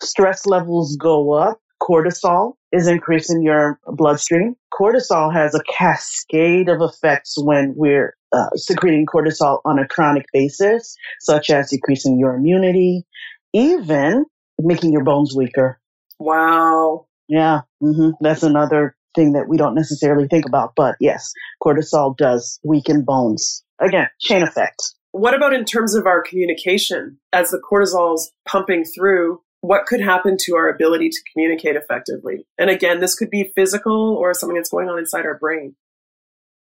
Stress 0.03 0.47
levels 0.47 0.97
go 0.97 1.33
up. 1.33 1.61
Cortisol 1.81 2.55
is 2.73 2.87
increasing 2.87 3.43
your 3.43 3.79
bloodstream. 3.87 4.55
Cortisol 4.73 5.33
has 5.33 5.55
a 5.55 5.63
cascade 5.63 6.69
of 6.69 6.81
effects 6.81 7.35
when 7.37 7.75
we're 7.77 8.15
uh, 8.33 8.51
secreting 8.57 9.07
cortisol 9.07 9.61
on 9.65 9.79
a 9.79 9.87
chronic 9.87 10.27
basis, 10.33 10.97
such 11.21 11.51
as 11.51 11.71
decreasing 11.71 12.19
your 12.19 12.35
immunity, 12.35 13.05
even 13.53 14.25
making 14.59 14.93
your 14.93 15.05
bones 15.05 15.35
weaker. 15.37 15.81
Wow. 16.19 17.07
Yeah, 17.29 17.61
hmm 17.81 18.11
that's 18.21 18.43
another 18.43 18.97
thing 19.15 19.33
that 19.33 19.49
we 19.49 19.57
don't 19.57 19.75
necessarily 19.75 20.29
think 20.29 20.47
about. 20.47 20.73
But 20.77 20.97
yes, 21.01 21.33
cortisol 21.63 22.17
does 22.17 22.59
weaken 22.65 23.05
bones. 23.05 23.63
Again, 23.81 24.09
chain 24.21 24.43
effect. 24.43 24.95
What 25.13 25.35
about 25.35 25.55
in 25.55 25.65
terms 25.65 25.95
of 25.95 26.07
our 26.07 26.23
communication? 26.23 27.19
As 27.33 27.51
the 27.51 27.61
cortisol's 27.61 28.31
pumping 28.47 28.85
through, 28.85 29.41
what 29.61 29.87
could 29.87 30.01
happen 30.01 30.37
to 30.41 30.57
our 30.57 30.69
ability 30.69 31.11
to 31.11 31.19
communicate 31.33 31.77
effectively? 31.77 32.47
And 32.59 32.71
again, 32.71 33.01
this 33.01 33.15
could 33.15 33.31
be 33.31 33.53
physical 33.55 34.17
or 34.17 34.35
something 34.35 34.57
that's 34.57 34.71
going 34.71 34.89
on 34.89 34.99
inside 34.99 35.25
our 35.25 35.39
brain. 35.39 35.75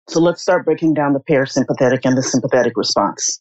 So 0.08 0.20
let's 0.20 0.40
start 0.40 0.64
breaking 0.64 0.94
down 0.94 1.12
the 1.12 1.20
parasympathetic 1.20 2.00
and 2.04 2.16
the 2.16 2.22
sympathetic 2.22 2.76
response. 2.76 3.40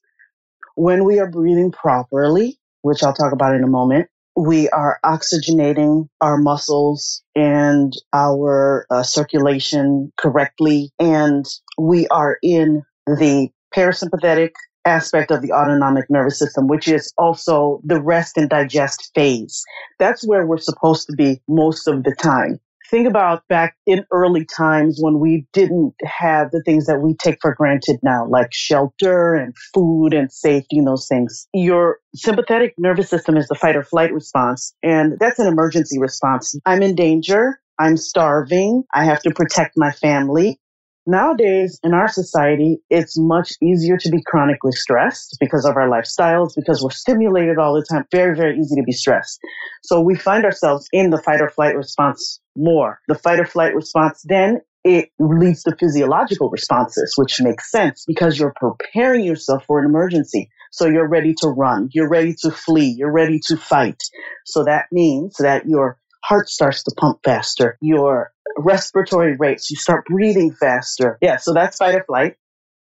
When 0.76 1.06
we 1.06 1.20
are 1.20 1.30
breathing 1.30 1.72
properly, 1.72 2.58
which 2.82 3.04
I'll 3.04 3.14
talk 3.14 3.34
about 3.34 3.56
in 3.56 3.64
a 3.64 3.68
moment, 3.68 4.10
we 4.36 4.68
are 4.70 5.00
oxygenating 5.06 6.10
our 6.20 6.38
muscles 6.38 7.24
and 7.36 7.94
our 8.12 8.86
uh, 8.90 9.04
circulation 9.04 10.12
correctly, 10.18 10.92
and 11.00 11.46
we 11.78 12.08
are 12.08 12.38
in 12.44 12.84
the 13.08 13.50
parasympathetic 13.74 14.52
aspect 14.86 15.32
of 15.32 15.42
the 15.42 15.52
autonomic 15.52 16.06
nervous 16.10 16.40
system, 16.40 16.68
which 16.68 16.88
is 16.88 17.14
also 17.18 17.82
the 17.84 18.02
rest 18.02 18.38
and 18.38 18.50
digest 18.50 19.12
phase. 19.16 19.64
That's 20.00 20.26
where 20.28 20.46
we're 20.46 20.58
supposed 20.58 21.08
to 21.08 21.16
be 21.16 21.42
most 21.48 21.88
of 21.88 22.04
the 22.04 22.16
time 22.16 22.60
think 22.90 23.08
about 23.08 23.48
back 23.48 23.76
in 23.86 24.06
early 24.12 24.46
times 24.46 25.00
when 25.02 25.20
we 25.20 25.46
didn't 25.54 25.94
have 26.04 26.52
the 26.52 26.62
things 26.64 26.86
that 26.86 27.00
we 27.02 27.16
take 27.16 27.38
for 27.42 27.54
granted 27.54 28.00
now, 28.04 28.26
like 28.28 28.54
shelter 28.54 29.34
and 29.34 29.56
food 29.74 30.14
and 30.14 30.32
safety 30.32 30.78
and 30.78 30.88
those 30.88 31.08
things. 31.08 31.48
Your 31.54 32.00
sympathetic 32.16 32.74
nervous 32.78 33.10
system 33.10 33.38
is 33.38 33.48
the 33.48 33.56
fight 33.56 33.76
or 33.76 33.84
flight 33.84 34.14
response, 34.14 34.74
and 34.84 35.18
that's 35.20 35.40
an 35.40 35.48
emergency 35.48 36.00
response. 36.00 36.56
I'm 36.66 36.82
in 36.82 36.96
danger. 36.96 37.60
I'm 37.78 37.98
starving. 37.98 38.84
I 38.94 39.04
have 39.04 39.22
to 39.24 39.32
protect 39.32 39.74
my 39.76 39.92
family. 39.92 40.60
Nowadays, 41.08 41.80
in 41.84 41.94
our 41.94 42.08
society, 42.08 42.80
it's 42.90 43.16
much 43.18 43.54
easier 43.62 43.98
to 43.98 44.10
be 44.10 44.24
chronically 44.26 44.72
stressed 44.72 45.38
because 45.40 45.66
of 45.66 45.76
our 45.76 45.88
lifestyles, 45.88 46.54
because 46.56 46.82
we're 46.82 46.90
stimulated 46.90 47.60
all 47.60 47.76
the 47.76 47.86
time. 47.90 48.06
Very, 48.12 48.36
very 48.36 48.58
easy 48.58 48.76
to 48.76 48.84
be 48.84 48.92
stressed. 48.92 49.40
So 49.84 50.02
we 50.02 50.16
find 50.16 50.46
ourselves 50.46 50.88
in 50.92 51.12
the 51.12 51.22
fight 51.22 51.42
or 51.42 51.50
flight 51.50 51.76
response 51.76 52.40
more. 52.56 53.00
The 53.08 53.16
fight 53.16 53.40
or 53.40 53.46
flight 53.46 53.76
response 53.76 54.24
then 54.26 54.62
it 54.84 55.10
leads 55.20 55.64
to 55.64 55.76
physiological 55.80 56.50
responses, 56.52 57.14
which 57.18 57.42
makes 57.42 57.72
sense 57.72 58.06
because 58.08 58.38
you're 58.38 58.54
preparing 58.56 59.26
yourself 59.26 59.66
for 59.66 59.80
an 59.80 59.86
emergency. 59.86 60.50
So 60.72 60.88
you're 60.88 61.08
ready 61.08 61.34
to 61.42 61.48
run, 61.50 61.90
you're 61.92 62.10
ready 62.10 62.36
to 62.42 62.52
flee, 62.52 62.94
you're 62.98 63.12
ready 63.12 63.40
to 63.48 63.58
fight. 63.58 64.02
So 64.46 64.64
that 64.66 64.86
means 64.92 65.38
that 65.40 65.66
your 65.68 65.98
heart 66.28 66.50
starts 66.50 66.84
to 66.84 66.96
pump 66.98 67.20
faster, 67.24 67.78
your 67.82 68.32
respiratory 68.58 69.36
rates, 69.38 69.70
you 69.70 69.78
start 69.78 70.06
breathing 70.06 70.52
faster. 70.52 71.18
Yeah, 71.22 71.38
so 71.38 71.54
that's 71.54 71.78
fight 71.78 71.96
or 71.96 72.04
flight. 72.04 72.36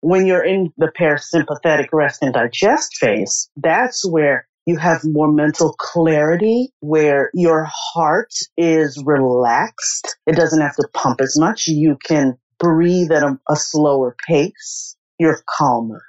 When 0.01 0.27
you're 0.27 0.45
in 0.45 0.73
the 0.77 0.91
parasympathetic 0.99 1.89
rest 1.93 2.23
and 2.23 2.35
digest 2.35 2.97
phase, 2.97 3.49
that's 3.57 4.03
where 4.09 4.49
you 4.67 4.77
have 4.77 5.01
more 5.05 5.31
mental 5.31 5.75
clarity, 5.79 6.73
where 6.81 7.31
your 7.35 7.69
heart 7.69 8.33
is 8.57 9.03
relaxed. 9.05 10.17
It 10.27 10.37
doesn't 10.37 10.61
have 10.61 10.77
to 10.77 10.89
pump 10.93 11.21
as 11.21 11.37
much. 11.39 11.69
You 11.69 11.97
can 12.05 12.37
breathe 12.59 13.13
at 13.13 13.23
a, 13.23 13.39
a 13.49 13.57
slower 13.57 14.17
pace. 14.29 14.97
You're 15.19 15.43
calmer 15.49 16.03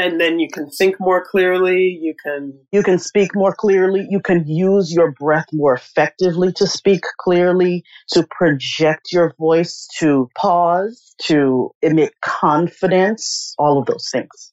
and 0.00 0.20
then 0.20 0.38
you 0.38 0.48
can 0.52 0.70
think 0.70 0.96
more 0.98 1.24
clearly 1.24 1.98
you 2.00 2.14
can 2.22 2.58
you 2.72 2.82
can 2.82 2.98
speak 2.98 3.34
more 3.34 3.54
clearly 3.54 4.06
you 4.08 4.20
can 4.20 4.46
use 4.46 4.92
your 4.92 5.12
breath 5.12 5.46
more 5.52 5.74
effectively 5.74 6.52
to 6.52 6.66
speak 6.66 7.02
clearly 7.18 7.84
to 8.08 8.26
project 8.30 9.12
your 9.12 9.34
voice 9.38 9.88
to 9.98 10.28
pause 10.36 11.14
to 11.20 11.70
emit 11.82 12.12
confidence 12.22 13.54
all 13.58 13.78
of 13.78 13.86
those 13.86 14.08
things 14.10 14.52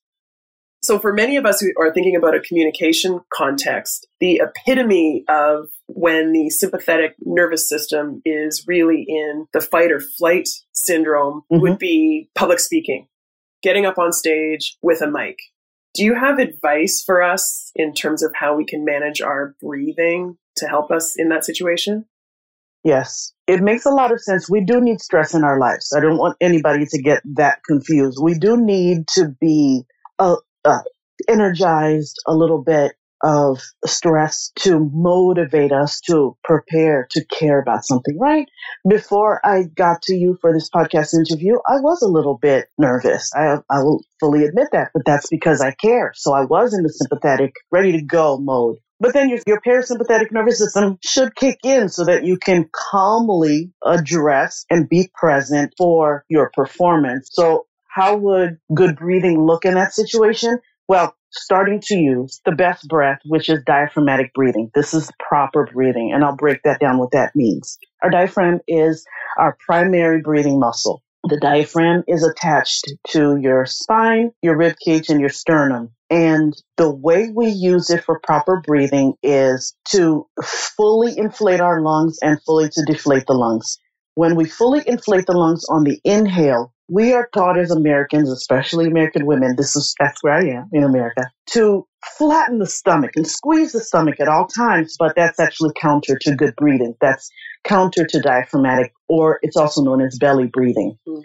so 0.84 1.00
for 1.00 1.12
many 1.14 1.38
of 1.38 1.46
us 1.46 1.60
who 1.60 1.70
are 1.80 1.94
thinking 1.94 2.16
about 2.16 2.36
a 2.36 2.42
communication 2.42 3.22
context 3.34 4.08
the 4.20 4.42
epitome 4.44 5.24
of 5.30 5.70
when 5.88 6.34
the 6.34 6.50
sympathetic 6.50 7.16
nervous 7.22 7.70
system 7.70 8.22
is 8.26 8.66
really 8.68 9.06
in 9.08 9.46
the 9.54 9.62
fight 9.62 9.92
or 9.92 10.02
flight 10.18 10.50
syndrome 10.74 11.42
mm-hmm. 11.52 11.62
would 11.62 11.80
be 11.80 12.30
public 12.36 12.60
speaking 12.60 13.08
getting 13.64 13.86
up 13.86 13.98
on 13.98 14.12
stage 14.12 14.78
with 14.82 15.02
a 15.02 15.10
mic. 15.10 15.38
Do 15.94 16.04
you 16.04 16.16
have 16.16 16.38
advice 16.38 17.04
for 17.06 17.24
us 17.24 17.72
in 17.76 17.94
terms 17.94 18.24
of 18.24 18.32
how 18.36 18.56
we 18.56 18.66
can 18.66 18.86
manage 18.86 19.22
our 19.22 19.56
breathing 19.62 20.38
to 20.58 20.68
help 20.68 20.92
us 20.92 21.16
in 21.18 21.30
that 21.30 21.46
situation? 21.46 22.06
Yes, 22.84 23.34
it 23.48 23.62
makes 23.62 23.86
a 23.86 23.90
lot 23.90 24.12
of 24.12 24.22
sense. 24.22 24.50
We 24.50 24.64
do 24.64 24.80
need 24.80 25.02
stress 25.02 25.34
in 25.34 25.44
our 25.44 25.60
lives. 25.60 25.92
I 25.96 26.00
don't 26.00 26.18
want 26.18 26.38
anybody 26.40 26.86
to 26.86 27.02
get 27.02 27.22
that 27.36 27.60
confused. 27.68 28.20
We 28.22 28.36
do 28.36 28.56
need 28.58 29.08
to 29.16 29.36
be 29.42 29.84
uh, 30.20 30.36
uh, 30.64 30.84
energized 31.28 32.16
a 32.28 32.34
little 32.34 32.64
bit 32.64 32.94
of 33.24 33.60
stress 33.86 34.52
to 34.60 34.90
motivate 34.94 35.72
us 35.72 36.00
to 36.02 36.38
prepare 36.44 37.08
to 37.12 37.26
care 37.26 37.60
about 37.62 37.86
something, 37.86 38.18
right? 38.20 38.48
Before 38.88 39.40
I 39.46 39.64
got 39.64 40.02
to 40.04 40.16
you 40.16 40.38
for 40.42 40.54
this 40.54 40.70
podcast 40.70 41.14
interview, 41.14 41.56
I 41.68 41.80
was 41.80 42.02
a 42.02 42.08
little 42.08 42.38
bit 42.38 42.68
nervous. 42.78 43.32
I, 43.36 43.58
I 43.70 43.84
will 43.84 44.02
fully 44.20 44.46
admit 44.46 44.70
that, 44.72 44.92
but 44.94 45.04
that's 45.06 45.30
because 45.30 45.62
I 45.62 45.72
care. 45.72 46.12
So 46.16 46.34
I 46.34 46.46
was 46.46 46.74
in 46.74 46.84
the 46.84 46.90
sympathetic, 46.90 47.54
ready 47.72 47.92
to 47.94 48.02
go 48.02 48.38
mode. 48.38 48.78
But 49.00 49.14
then 49.14 49.30
your, 49.30 49.40
your 49.46 49.62
parasympathetic 49.62 50.32
nervous 50.32 50.58
system 50.58 50.98
should 51.04 51.36
kick 51.36 51.60
in 51.64 51.90
so 51.90 52.04
that 52.06 52.26
you 52.26 52.38
can 52.38 52.68
calmly 52.74 53.72
address 53.86 54.66
and 54.70 54.90
be 54.90 55.10
present 55.14 55.74
for 55.78 56.26
your 56.30 56.52
performance. 56.56 57.30
So 57.32 57.68
how 57.88 58.16
would 58.16 58.58
good 58.74 58.96
breathing 58.96 59.40
look 59.40 59.66
in 59.66 59.76
that 59.76 59.94
situation? 59.94 60.60
Well, 60.88 61.16
starting 61.38 61.80
to 61.86 61.96
use 61.96 62.42
the 62.46 62.52
best 62.52 62.88
breath, 62.88 63.20
which 63.26 63.50
is 63.50 63.64
diaphragmatic 63.66 64.34
breathing. 64.34 64.72
This 64.74 64.94
is 64.94 65.12
proper 65.20 65.68
breathing, 65.72 66.12
and 66.14 66.24
I'll 66.24 66.36
break 66.36 66.62
that 66.64 66.80
down 66.80 66.98
what 66.98 67.12
that 67.12 67.36
means. 67.36 67.78
Our 68.04 68.10
diaphragm 68.10 68.60
is 68.68 69.06
our 69.38 69.58
primary 69.66 70.22
breathing 70.22 70.60
muscle. 70.60 71.04
The 71.24 71.40
diaphragm 71.40 72.04
is 72.08 72.24
attached 72.24 72.94
to 73.10 73.38
your 73.38 73.66
spine, 73.66 74.32
your 74.42 74.56
rib 74.56 74.76
cage, 74.84 75.10
and 75.10 75.20
your 75.20 75.30
sternum. 75.30 75.92
And 76.10 76.54
the 76.78 76.90
way 76.90 77.30
we 77.36 77.48
use 77.48 77.90
it 77.90 78.06
for 78.06 78.20
proper 78.24 78.62
breathing 78.66 79.16
is 79.22 79.76
to 79.90 80.26
fully 80.42 81.18
inflate 81.18 81.60
our 81.60 81.82
lungs 81.82 82.18
and 82.22 82.42
fully 82.44 82.70
to 82.70 82.84
deflate 82.86 83.26
the 83.28 83.34
lungs. 83.34 83.78
When 84.16 84.36
we 84.36 84.46
fully 84.46 84.84
inflate 84.88 85.26
the 85.26 85.38
lungs 85.38 85.66
on 85.70 85.84
the 85.84 86.00
inhale, 86.06 86.74
we 86.90 87.14
are 87.14 87.30
taught 87.34 87.58
as 87.58 87.72
Americans, 87.72 88.32
especially 88.32 88.88
American 88.88 89.26
women, 89.26 89.56
this 89.58 89.76
is 89.76 89.94
that's 90.00 90.24
where 90.24 90.34
I 90.34 90.46
am 90.58 90.70
in 90.72 90.84
America, 90.84 91.30
to 91.52 91.86
flatten 92.18 92.60
the 92.60 92.68
stomach 92.68 93.12
and 93.16 93.28
squeeze 93.28 93.74
the 93.74 93.82
stomach 93.82 94.20
at 94.20 94.28
all 94.28 94.48
times, 94.48 94.96
but 94.98 95.16
that's 95.16 95.40
actually 95.40 95.72
counter 95.76 96.18
to 96.22 96.36
good 96.36 96.56
breathing. 96.56 96.96
That's 97.02 97.30
counter 97.64 98.06
to 98.06 98.22
diaphragmatic, 98.22 98.94
or 99.10 99.40
it's 99.42 99.58
also 99.58 99.84
known 99.84 100.02
as 100.02 100.18
belly 100.18 100.48
breathing. 100.48 100.98
Mm. 101.08 101.24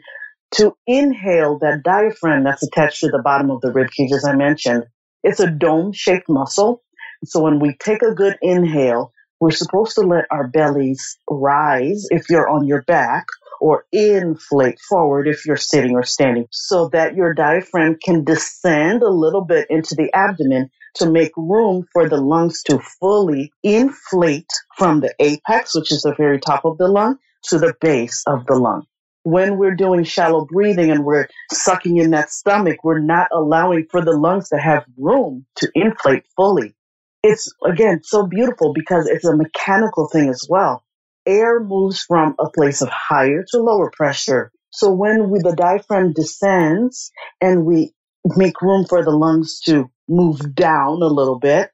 To 0.56 0.76
inhale 0.86 1.58
that 1.60 1.82
diaphragm 1.82 2.44
that's 2.44 2.62
attached 2.62 3.00
to 3.00 3.08
the 3.08 3.22
bottom 3.22 3.50
of 3.50 3.60
the 3.60 3.72
rib 3.72 3.90
cage, 3.90 4.12
as 4.12 4.24
I 4.24 4.34
mentioned, 4.34 4.84
it's 5.22 5.40
a 5.40 5.50
dome 5.50 5.92
shaped 5.92 6.28
muscle. 6.28 6.82
So 7.24 7.40
when 7.40 7.60
we 7.60 7.76
take 7.78 8.02
a 8.02 8.14
good 8.14 8.36
inhale, 8.42 9.12
we're 9.40 9.52
supposed 9.52 9.94
to 9.94 10.02
let 10.02 10.24
our 10.30 10.48
bellies 10.48 11.18
rise 11.30 12.06
if 12.10 12.28
you're 12.28 12.48
on 12.48 12.66
your 12.66 12.82
back 12.82 13.26
or 13.62 13.86
inflate 13.92 14.80
forward 14.88 15.28
if 15.28 15.46
you're 15.46 15.56
sitting 15.56 15.92
or 15.92 16.02
standing 16.02 16.46
so 16.50 16.88
that 16.88 17.14
your 17.14 17.32
diaphragm 17.32 17.96
can 18.04 18.24
descend 18.24 19.04
a 19.04 19.08
little 19.08 19.44
bit 19.44 19.68
into 19.70 19.94
the 19.94 20.10
abdomen 20.12 20.68
to 20.96 21.08
make 21.08 21.30
room 21.36 21.86
for 21.92 22.08
the 22.08 22.16
lungs 22.16 22.64
to 22.64 22.80
fully 23.00 23.52
inflate 23.62 24.50
from 24.76 24.98
the 24.98 25.14
apex, 25.20 25.76
which 25.76 25.92
is 25.92 26.02
the 26.02 26.12
very 26.18 26.40
top 26.40 26.64
of 26.64 26.76
the 26.76 26.88
lung, 26.88 27.16
to 27.44 27.58
the 27.58 27.72
base 27.80 28.24
of 28.26 28.44
the 28.46 28.56
lung. 28.56 28.84
When 29.22 29.56
we're 29.58 29.76
doing 29.76 30.02
shallow 30.02 30.44
breathing 30.44 30.90
and 30.90 31.04
we're 31.04 31.28
sucking 31.52 31.98
in 31.98 32.10
that 32.10 32.30
stomach, 32.30 32.78
we're 32.82 32.98
not 32.98 33.28
allowing 33.32 33.86
for 33.92 34.04
the 34.04 34.10
lungs 34.18 34.48
to 34.48 34.58
have 34.58 34.84
room 34.98 35.46
to 35.58 35.70
inflate 35.76 36.24
fully. 36.34 36.74
It's 37.22 37.48
again 37.64 38.00
so 38.02 38.26
beautiful 38.26 38.72
because 38.74 39.06
it's 39.06 39.24
a 39.24 39.36
mechanical 39.36 40.08
thing 40.12 40.28
as 40.28 40.48
well 40.50 40.82
air 41.26 41.60
moves 41.60 42.02
from 42.02 42.34
a 42.38 42.50
place 42.50 42.82
of 42.82 42.88
higher 42.88 43.44
to 43.50 43.58
lower 43.58 43.90
pressure. 43.90 44.50
So 44.70 44.90
when 44.92 45.30
we, 45.30 45.40
the 45.40 45.54
diaphragm 45.54 46.12
descends 46.12 47.12
and 47.40 47.64
we 47.64 47.92
make 48.36 48.60
room 48.62 48.86
for 48.88 49.04
the 49.04 49.10
lungs 49.10 49.60
to 49.60 49.90
move 50.08 50.54
down 50.54 51.02
a 51.02 51.06
little 51.06 51.38
bit. 51.38 51.70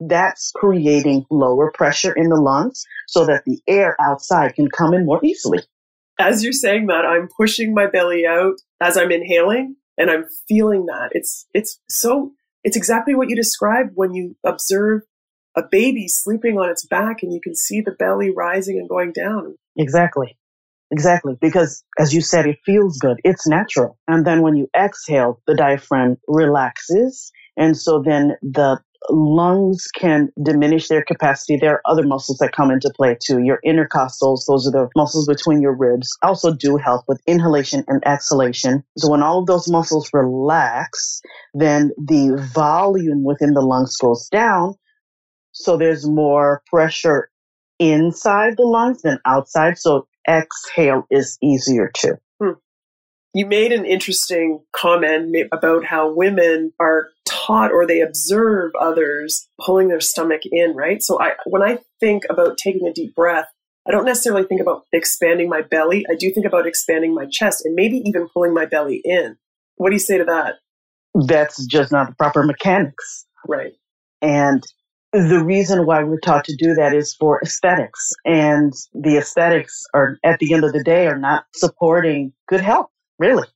That's 0.00 0.50
creating 0.54 1.24
lower 1.30 1.70
pressure 1.72 2.12
in 2.12 2.28
the 2.28 2.40
lungs 2.40 2.84
so 3.06 3.26
that 3.26 3.44
the 3.44 3.60
air 3.66 3.96
outside 4.00 4.54
can 4.54 4.68
come 4.68 4.92
in 4.92 5.06
more 5.06 5.20
easily. 5.24 5.60
As 6.18 6.42
you're 6.42 6.52
saying 6.52 6.86
that, 6.86 7.04
I'm 7.04 7.28
pushing 7.36 7.74
my 7.74 7.86
belly 7.86 8.26
out 8.26 8.54
as 8.80 8.96
I'm 8.96 9.12
inhaling 9.12 9.76
and 9.96 10.10
I'm 10.10 10.24
feeling 10.48 10.86
that. 10.86 11.10
It's 11.12 11.46
it's 11.54 11.80
so 11.88 12.32
it's 12.64 12.76
exactly 12.76 13.14
what 13.14 13.28
you 13.28 13.36
described 13.36 13.92
when 13.94 14.14
you 14.14 14.36
observe 14.44 15.02
a 15.56 15.62
baby 15.70 16.08
sleeping 16.08 16.58
on 16.58 16.70
its 16.70 16.86
back 16.86 17.22
and 17.22 17.32
you 17.32 17.40
can 17.40 17.54
see 17.54 17.80
the 17.80 17.92
belly 17.92 18.30
rising 18.30 18.78
and 18.78 18.88
going 18.88 19.12
down. 19.12 19.56
Exactly. 19.76 20.36
Exactly. 20.90 21.36
Because 21.40 21.82
as 21.98 22.14
you 22.14 22.20
said, 22.20 22.46
it 22.46 22.58
feels 22.64 22.98
good. 22.98 23.18
It's 23.24 23.46
natural. 23.48 23.98
And 24.06 24.26
then 24.26 24.42
when 24.42 24.54
you 24.54 24.68
exhale, 24.76 25.40
the 25.46 25.54
diaphragm 25.54 26.18
relaxes. 26.28 27.32
And 27.56 27.76
so 27.76 28.02
then 28.04 28.36
the 28.42 28.80
lungs 29.10 29.86
can 29.94 30.30
diminish 30.42 30.88
their 30.88 31.04
capacity. 31.04 31.58
There 31.60 31.74
are 31.74 31.82
other 31.84 32.04
muscles 32.06 32.38
that 32.38 32.52
come 32.52 32.70
into 32.70 32.90
play 32.94 33.16
too. 33.22 33.40
Your 33.40 33.60
intercostals, 33.66 34.46
those 34.48 34.66
are 34.66 34.72
the 34.72 34.88
muscles 34.96 35.26
between 35.26 35.60
your 35.60 35.76
ribs, 35.76 36.08
also 36.22 36.54
do 36.54 36.76
help 36.76 37.04
with 37.06 37.20
inhalation 37.26 37.84
and 37.86 38.02
exhalation. 38.06 38.82
So 38.96 39.10
when 39.10 39.22
all 39.22 39.40
of 39.40 39.46
those 39.46 39.68
muscles 39.70 40.08
relax, 40.12 41.20
then 41.52 41.90
the 41.98 42.48
volume 42.54 43.24
within 43.24 43.52
the 43.52 43.60
lungs 43.60 43.96
goes 43.96 44.28
down. 44.30 44.74
So 45.54 45.76
there's 45.76 46.06
more 46.06 46.62
pressure 46.66 47.30
inside 47.78 48.56
the 48.56 48.64
lungs 48.64 49.02
than 49.02 49.18
outside. 49.24 49.78
So 49.78 50.06
exhale 50.28 51.06
is 51.10 51.38
easier 51.42 51.90
too. 51.96 52.16
Hmm. 52.42 52.58
You 53.32 53.46
made 53.46 53.72
an 53.72 53.84
interesting 53.84 54.60
comment 54.72 55.34
about 55.52 55.84
how 55.84 56.12
women 56.12 56.72
are 56.78 57.08
taught 57.26 57.72
or 57.72 57.86
they 57.86 58.00
observe 58.00 58.72
others 58.80 59.48
pulling 59.60 59.88
their 59.88 60.00
stomach 60.00 60.42
in, 60.44 60.74
right? 60.74 61.02
So 61.02 61.20
I, 61.20 61.32
when 61.46 61.62
I 61.62 61.78
think 62.00 62.24
about 62.28 62.58
taking 62.58 62.86
a 62.86 62.92
deep 62.92 63.14
breath, 63.14 63.46
I 63.86 63.92
don't 63.92 64.04
necessarily 64.04 64.44
think 64.44 64.60
about 64.60 64.84
expanding 64.92 65.48
my 65.48 65.62
belly. 65.62 66.06
I 66.10 66.14
do 66.14 66.32
think 66.32 66.46
about 66.46 66.66
expanding 66.66 67.14
my 67.14 67.26
chest 67.30 67.64
and 67.64 67.74
maybe 67.74 68.02
even 68.06 68.28
pulling 68.32 68.54
my 68.54 68.66
belly 68.66 69.00
in. 69.04 69.36
What 69.76 69.90
do 69.90 69.94
you 69.94 70.00
say 70.00 70.18
to 70.18 70.24
that? 70.24 70.54
That's 71.14 71.64
just 71.66 71.92
not 71.92 72.08
the 72.08 72.14
proper 72.14 72.42
mechanics. 72.42 73.26
Right. 73.46 73.74
And 74.22 74.64
the 75.14 75.44
reason 75.44 75.86
why 75.86 76.02
we're 76.02 76.18
taught 76.18 76.44
to 76.46 76.56
do 76.56 76.74
that 76.74 76.92
is 76.92 77.14
for 77.14 77.40
aesthetics. 77.42 78.12
And 78.24 78.72
the 78.92 79.16
aesthetics 79.16 79.84
are, 79.94 80.18
at 80.24 80.40
the 80.40 80.52
end 80.52 80.64
of 80.64 80.72
the 80.72 80.82
day, 80.82 81.06
are 81.06 81.18
not 81.18 81.44
supporting 81.54 82.32
good 82.48 82.60
health, 82.60 82.90
really. 83.18 83.46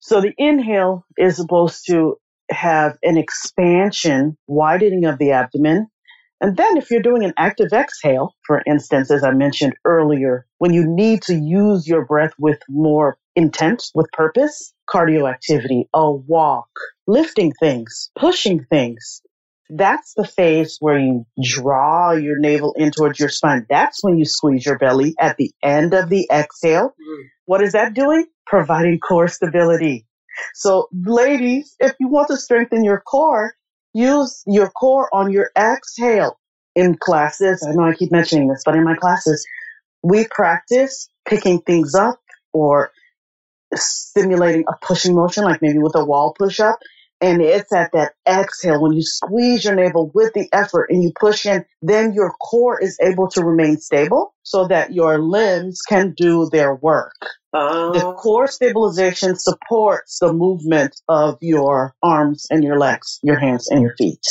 So 0.00 0.20
the 0.20 0.32
inhale 0.38 1.04
is 1.18 1.36
supposed 1.36 1.86
to 1.88 2.16
have 2.50 2.96
an 3.02 3.18
expansion, 3.18 4.36
widening 4.46 5.04
of 5.04 5.18
the 5.18 5.32
abdomen. 5.32 5.88
And 6.40 6.56
then 6.56 6.76
if 6.76 6.90
you're 6.90 7.02
doing 7.02 7.22
an 7.22 7.34
active 7.36 7.72
exhale, 7.72 8.34
for 8.46 8.62
instance, 8.66 9.10
as 9.10 9.22
I 9.22 9.30
mentioned 9.30 9.74
earlier, 9.84 10.46
when 10.58 10.72
you 10.72 10.84
need 10.86 11.22
to 11.22 11.34
use 11.34 11.86
your 11.86 12.04
breath 12.04 12.32
with 12.38 12.58
more 12.68 13.16
intent, 13.36 13.84
with 13.94 14.10
purpose, 14.12 14.72
cardio 14.88 15.30
activity, 15.30 15.88
a 15.94 16.10
walk, 16.10 16.68
lifting 17.06 17.52
things, 17.60 18.10
pushing 18.18 18.64
things, 18.64 19.22
that's 19.74 20.12
the 20.14 20.26
phase 20.26 20.76
where 20.80 20.98
you 20.98 21.26
draw 21.42 22.12
your 22.12 22.38
navel 22.38 22.74
in 22.76 22.90
towards 22.90 23.18
your 23.18 23.30
spine. 23.30 23.66
That's 23.68 24.02
when 24.02 24.18
you 24.18 24.24
squeeze 24.24 24.66
your 24.66 24.78
belly 24.78 25.14
at 25.18 25.36
the 25.38 25.50
end 25.62 25.94
of 25.94 26.08
the 26.08 26.28
exhale. 26.30 26.90
Mm. 26.90 27.24
What 27.46 27.62
is 27.62 27.72
that 27.72 27.94
doing? 27.94 28.26
Providing 28.46 29.00
core 29.00 29.28
stability. 29.28 30.06
So 30.54 30.88
ladies, 30.92 31.74
if 31.80 31.94
you 31.98 32.08
want 32.08 32.28
to 32.28 32.36
strengthen 32.36 32.84
your 32.84 33.00
core, 33.00 33.54
use 33.94 34.42
your 34.46 34.70
core 34.70 35.08
on 35.12 35.32
your 35.32 35.50
exhale. 35.56 36.38
In 36.74 36.96
classes, 36.96 37.66
I 37.68 37.74
know 37.74 37.84
I 37.84 37.94
keep 37.94 38.10
mentioning 38.10 38.48
this, 38.48 38.62
but 38.64 38.74
in 38.74 38.84
my 38.84 38.96
classes, 38.96 39.46
we 40.02 40.26
practice 40.30 41.08
picking 41.26 41.60
things 41.60 41.94
up 41.94 42.18
or 42.54 42.92
stimulating 43.74 44.64
a 44.68 44.72
pushing 44.80 45.14
motion, 45.14 45.44
like 45.44 45.60
maybe 45.60 45.78
with 45.78 45.94
a 45.96 46.04
wall 46.04 46.34
push 46.38 46.60
up. 46.60 46.78
And 47.22 47.40
it's 47.40 47.72
at 47.72 47.92
that 47.92 48.14
exhale 48.28 48.82
when 48.82 48.92
you 48.92 49.02
squeeze 49.02 49.64
your 49.64 49.76
navel 49.76 50.10
with 50.12 50.32
the 50.34 50.48
effort 50.52 50.88
and 50.90 51.04
you 51.04 51.12
push 51.18 51.46
in, 51.46 51.64
then 51.80 52.12
your 52.14 52.32
core 52.32 52.82
is 52.82 52.98
able 53.00 53.28
to 53.30 53.44
remain 53.44 53.76
stable 53.76 54.34
so 54.42 54.66
that 54.66 54.92
your 54.92 55.20
limbs 55.20 55.82
can 55.82 56.14
do 56.16 56.48
their 56.50 56.74
work. 56.74 57.14
Uh, 57.52 57.92
the 57.92 58.12
core 58.14 58.48
stabilization 58.48 59.36
supports 59.36 60.18
the 60.18 60.32
movement 60.32 61.00
of 61.08 61.38
your 61.40 61.94
arms 62.02 62.48
and 62.50 62.64
your 62.64 62.76
legs, 62.76 63.20
your 63.22 63.38
hands 63.38 63.68
and 63.70 63.82
your 63.82 63.94
feet. 63.96 64.26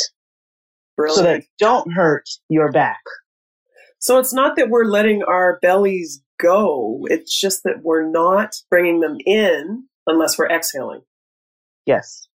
Brilliant. 0.96 1.16
So 1.16 1.22
that 1.22 1.44
don't 1.58 1.92
hurt 1.94 2.28
your 2.50 2.70
back. 2.70 3.00
So 4.00 4.18
it's 4.18 4.34
not 4.34 4.56
that 4.56 4.68
we're 4.68 4.84
letting 4.84 5.22
our 5.22 5.58
bellies 5.62 6.22
go. 6.38 7.06
It's 7.08 7.40
just 7.40 7.62
that 7.62 7.82
we're 7.82 8.10
not 8.10 8.56
bringing 8.68 9.00
them 9.00 9.16
in 9.24 9.86
unless 10.06 10.36
we're 10.36 10.50
exhaling. 10.50 11.02
Yes. 11.86 12.28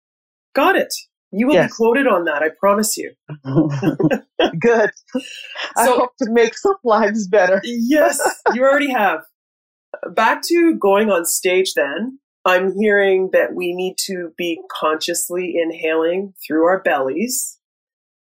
Got 0.56 0.76
it. 0.76 0.94
You 1.32 1.48
will 1.48 1.54
yes. 1.54 1.70
be 1.70 1.74
quoted 1.76 2.06
on 2.06 2.24
that, 2.24 2.42
I 2.42 2.48
promise 2.58 2.96
you. 2.96 3.12
Good. 4.58 4.90
So, 5.12 5.20
I 5.76 5.86
hope 5.86 6.16
to 6.22 6.30
make 6.30 6.56
some 6.56 6.76
lives 6.82 7.28
better. 7.28 7.60
yes, 7.62 8.18
you 8.54 8.62
already 8.62 8.90
have. 8.90 9.20
Back 10.14 10.40
to 10.48 10.74
going 10.80 11.10
on 11.10 11.26
stage 11.26 11.74
then. 11.74 12.20
I'm 12.46 12.72
hearing 12.78 13.30
that 13.32 13.54
we 13.54 13.74
need 13.74 13.96
to 14.06 14.30
be 14.38 14.60
consciously 14.70 15.56
inhaling 15.62 16.32
through 16.46 16.64
our 16.64 16.80
bellies. 16.80 17.58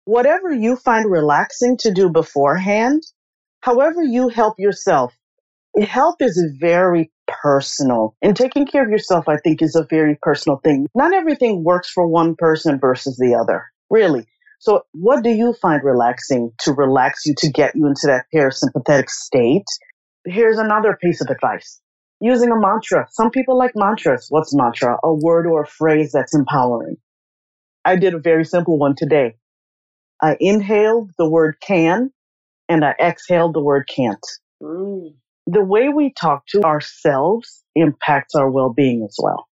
Whatever 0.03 0.51
you 0.51 0.75
find 0.75 1.09
relaxing 1.09 1.77
to 1.77 1.93
do 1.93 2.09
beforehand, 2.09 3.03
however 3.61 4.03
you 4.03 4.27
help 4.27 4.55
yourself, 4.57 5.13
help 5.79 6.21
is 6.21 6.43
very 6.59 7.11
personal. 7.27 8.15
And 8.21 8.35
taking 8.35 8.65
care 8.65 8.83
of 8.83 8.89
yourself, 8.89 9.27
I 9.27 9.37
think, 9.37 9.61
is 9.61 9.75
a 9.75 9.85
very 9.89 10.17
personal 10.21 10.59
thing. 10.63 10.87
Not 10.95 11.13
everything 11.13 11.63
works 11.63 11.89
for 11.89 12.07
one 12.07 12.35
person 12.35 12.79
versus 12.79 13.17
the 13.17 13.35
other, 13.35 13.65
really. 13.89 14.25
So, 14.59 14.83
what 14.93 15.23
do 15.23 15.29
you 15.29 15.53
find 15.61 15.83
relaxing 15.83 16.51
to 16.61 16.73
relax 16.73 17.25
you 17.25 17.35
to 17.37 17.51
get 17.51 17.75
you 17.75 17.85
into 17.85 18.07
that 18.07 18.25
parasympathetic 18.33 19.09
state? 19.09 19.65
Here's 20.25 20.57
another 20.57 20.97
piece 21.01 21.21
of 21.21 21.27
advice 21.29 21.79
using 22.19 22.51
a 22.51 22.59
mantra. 22.59 23.07
Some 23.11 23.29
people 23.29 23.57
like 23.57 23.73
mantras. 23.75 24.27
What's 24.29 24.55
mantra? 24.55 24.97
A 25.03 25.13
word 25.13 25.45
or 25.45 25.61
a 25.61 25.67
phrase 25.67 26.11
that's 26.11 26.35
empowering. 26.35 26.97
I 27.85 27.95
did 27.95 28.15
a 28.15 28.19
very 28.19 28.43
simple 28.43 28.79
one 28.79 28.95
today. 28.95 29.35
I 30.21 30.35
inhaled 30.39 31.11
the 31.19 31.29
word 31.29 31.57
can 31.61 32.11
and 32.67 32.83
I 32.83 32.95
exhaled 32.99 33.53
the 33.53 33.63
word 33.63 33.87
can't. 33.95 34.25
Mm 34.61 35.13
the 35.47 35.63
way 35.63 35.89
we 35.89 36.13
talk 36.13 36.45
to 36.47 36.61
ourselves 36.61 37.63
impacts 37.75 38.35
our 38.35 38.49
well 38.51 38.71
being 38.71 39.03
as 39.03 39.17
well. 39.21 39.47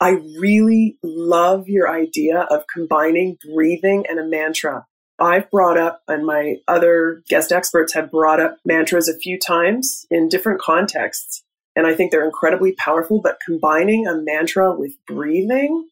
I 0.00 0.18
really 0.40 0.98
love 1.02 1.68
your 1.68 1.88
idea 1.88 2.40
of 2.50 2.64
combining 2.72 3.38
breathing 3.54 4.04
and 4.08 4.18
a 4.18 4.26
mantra. 4.26 4.84
I've 5.20 5.48
brought 5.48 5.78
up, 5.78 6.02
and 6.08 6.26
my 6.26 6.56
other 6.66 7.22
guest 7.28 7.52
experts 7.52 7.94
have 7.94 8.10
brought 8.10 8.40
up 8.40 8.56
mantras 8.64 9.08
a 9.08 9.16
few 9.16 9.38
times 9.38 10.04
in 10.10 10.28
different 10.28 10.60
contexts. 10.60 11.44
And 11.76 11.86
I 11.86 11.94
think 11.94 12.10
they're 12.10 12.24
incredibly 12.24 12.72
powerful, 12.72 13.20
but 13.22 13.38
combining 13.46 14.08
a 14.08 14.16
mantra 14.16 14.76
with 14.76 14.92
breathing, 15.06 15.88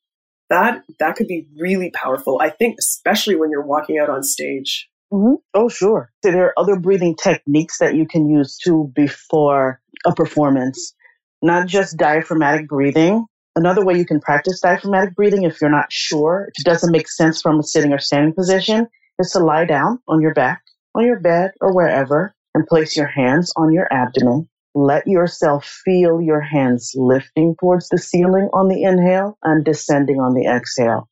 that, 0.49 0.83
that 0.99 1.15
could 1.15 1.29
be 1.29 1.47
really 1.57 1.93
powerful. 1.93 2.41
I 2.43 2.51
think, 2.51 2.77
especially 2.81 3.37
when 3.37 3.51
you're 3.51 3.65
walking 3.65 3.99
out 3.99 4.11
on 4.11 4.25
stage. 4.25 4.90
Mm-hmm. 5.13 5.35
Oh, 5.55 5.69
sure. 5.69 6.11
So 6.25 6.31
there 6.31 6.47
are 6.47 6.59
other 6.59 6.77
breathing 6.79 7.17
techniques 7.17 7.79
that 7.79 7.95
you 7.95 8.07
can 8.07 8.29
use 8.29 8.57
too 8.57 8.93
before 8.95 9.81
a 10.07 10.15
performance, 10.15 10.95
not 11.43 11.67
just 11.67 11.97
diaphragmatic 11.97 12.69
breathing. 12.69 13.27
Another 13.57 13.85
way 13.85 13.99
you 13.99 14.07
can 14.07 14.21
practice 14.21 14.61
diaphragmatic 14.61 15.17
breathing 15.17 15.43
if 15.43 15.61
you're 15.61 15.71
not 15.71 15.93
sure, 15.93 16.49
if 16.49 16.61
it 16.61 16.69
doesn't 16.69 16.93
make 16.93 17.09
sense 17.09 17.43
from 17.43 17.59
a 17.59 17.63
sitting 17.65 17.93
or 17.93 17.99
standing 17.99 18.35
position, 18.35 18.87
is 19.19 19.33
to 19.33 19.41
lie 19.41 19.65
down 19.65 19.99
on 20.07 20.21
your 20.21 20.33
back, 20.35 20.63
on 20.95 21.05
your 21.05 21.19
bed, 21.19 21.51
or 21.61 21.75
wherever, 21.75 22.33
and 22.55 22.67
place 22.67 22.97
your 22.97 23.09
hands 23.09 23.53
on 23.57 23.73
your 23.73 23.93
abdomen. 23.93 24.49
Let 24.77 25.09
yourself 25.09 25.65
feel 25.65 26.23
your 26.23 26.41
hands 26.41 26.93
lifting 26.95 27.57
towards 27.59 27.89
the 27.89 27.99
ceiling 27.99 28.49
on 28.53 28.69
the 28.69 28.85
inhale 28.85 29.37
and 29.43 29.65
descending 29.65 30.21
on 30.21 30.35
the 30.35 30.47
exhale. 30.47 31.09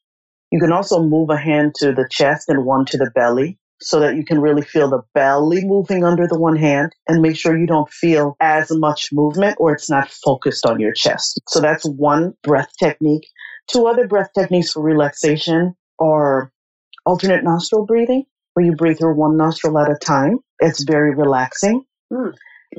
You 0.52 0.60
can 0.60 0.72
also 0.72 1.02
move 1.02 1.30
a 1.30 1.36
hand 1.36 1.74
to 1.80 1.92
the 1.92 2.08
chest 2.10 2.48
and 2.48 2.64
one 2.64 2.84
to 2.86 2.96
the 2.96 3.10
belly 3.14 3.58
so 3.80 4.00
that 4.00 4.16
you 4.16 4.24
can 4.24 4.40
really 4.40 4.62
feel 4.62 4.90
the 4.90 5.02
belly 5.14 5.64
moving 5.64 6.04
under 6.04 6.26
the 6.26 6.38
one 6.38 6.56
hand 6.56 6.92
and 7.06 7.22
make 7.22 7.36
sure 7.36 7.56
you 7.56 7.66
don't 7.66 7.90
feel 7.90 8.36
as 8.40 8.70
much 8.70 9.10
movement 9.12 9.56
or 9.60 9.72
it's 9.72 9.88
not 9.88 10.10
focused 10.10 10.66
on 10.66 10.80
your 10.80 10.92
chest. 10.92 11.40
So 11.48 11.60
that's 11.60 11.84
one 11.84 12.34
breath 12.42 12.70
technique. 12.78 13.26
Two 13.70 13.86
other 13.86 14.06
breath 14.06 14.30
techniques 14.34 14.72
for 14.72 14.82
relaxation 14.82 15.74
are 16.00 16.50
alternate 17.04 17.44
nostril 17.44 17.86
breathing, 17.86 18.24
where 18.54 18.66
you 18.66 18.72
breathe 18.72 18.98
through 18.98 19.16
one 19.16 19.36
nostril 19.36 19.78
at 19.78 19.90
a 19.90 19.96
time. 19.96 20.38
It's 20.60 20.84
very 20.84 21.14
relaxing. 21.14 21.84
Hmm. 22.12 22.30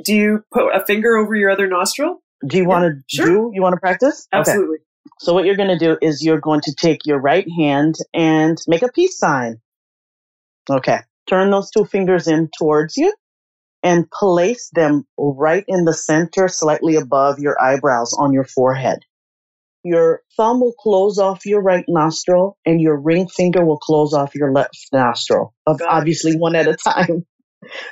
Do 0.03 0.13
you 0.13 0.43
put 0.51 0.75
a 0.75 0.85
finger 0.85 1.17
over 1.17 1.35
your 1.35 1.49
other 1.49 1.67
nostril? 1.67 2.21
Do 2.47 2.57
you 2.57 2.63
yeah, 2.63 2.69
want 2.69 2.85
to 2.85 3.03
sure. 3.07 3.25
do? 3.25 3.51
You 3.53 3.61
want 3.61 3.73
to 3.73 3.79
practice? 3.79 4.27
Absolutely. 4.31 4.77
Okay. 4.77 4.83
So 5.19 5.33
what 5.33 5.45
you're 5.45 5.57
going 5.57 5.77
to 5.77 5.77
do 5.77 5.97
is 6.01 6.23
you're 6.23 6.39
going 6.39 6.61
to 6.61 6.73
take 6.73 7.05
your 7.05 7.19
right 7.19 7.45
hand 7.57 7.95
and 8.13 8.57
make 8.67 8.83
a 8.83 8.89
peace 8.89 9.17
sign. 9.17 9.59
Okay. 10.69 10.99
Turn 11.27 11.51
those 11.51 11.71
two 11.71 11.85
fingers 11.85 12.27
in 12.27 12.49
towards 12.57 12.97
you 12.97 13.13
and 13.83 14.09
place 14.11 14.69
them 14.73 15.05
right 15.17 15.63
in 15.67 15.85
the 15.85 15.93
center, 15.93 16.47
slightly 16.47 16.95
above 16.95 17.39
your 17.39 17.61
eyebrows 17.61 18.13
on 18.17 18.33
your 18.33 18.43
forehead. 18.43 18.99
Your 19.83 20.21
thumb 20.35 20.59
will 20.59 20.73
close 20.73 21.17
off 21.19 21.45
your 21.45 21.61
right 21.61 21.85
nostril 21.87 22.57
and 22.65 22.81
your 22.81 22.99
ring 22.99 23.27
finger 23.27 23.63
will 23.65 23.77
close 23.77 24.13
off 24.13 24.35
your 24.35 24.51
left 24.51 24.77
nostril, 24.91 25.53
obviously 25.87 26.35
one 26.35 26.55
at 26.55 26.67
a 26.67 26.75
time. 26.75 27.25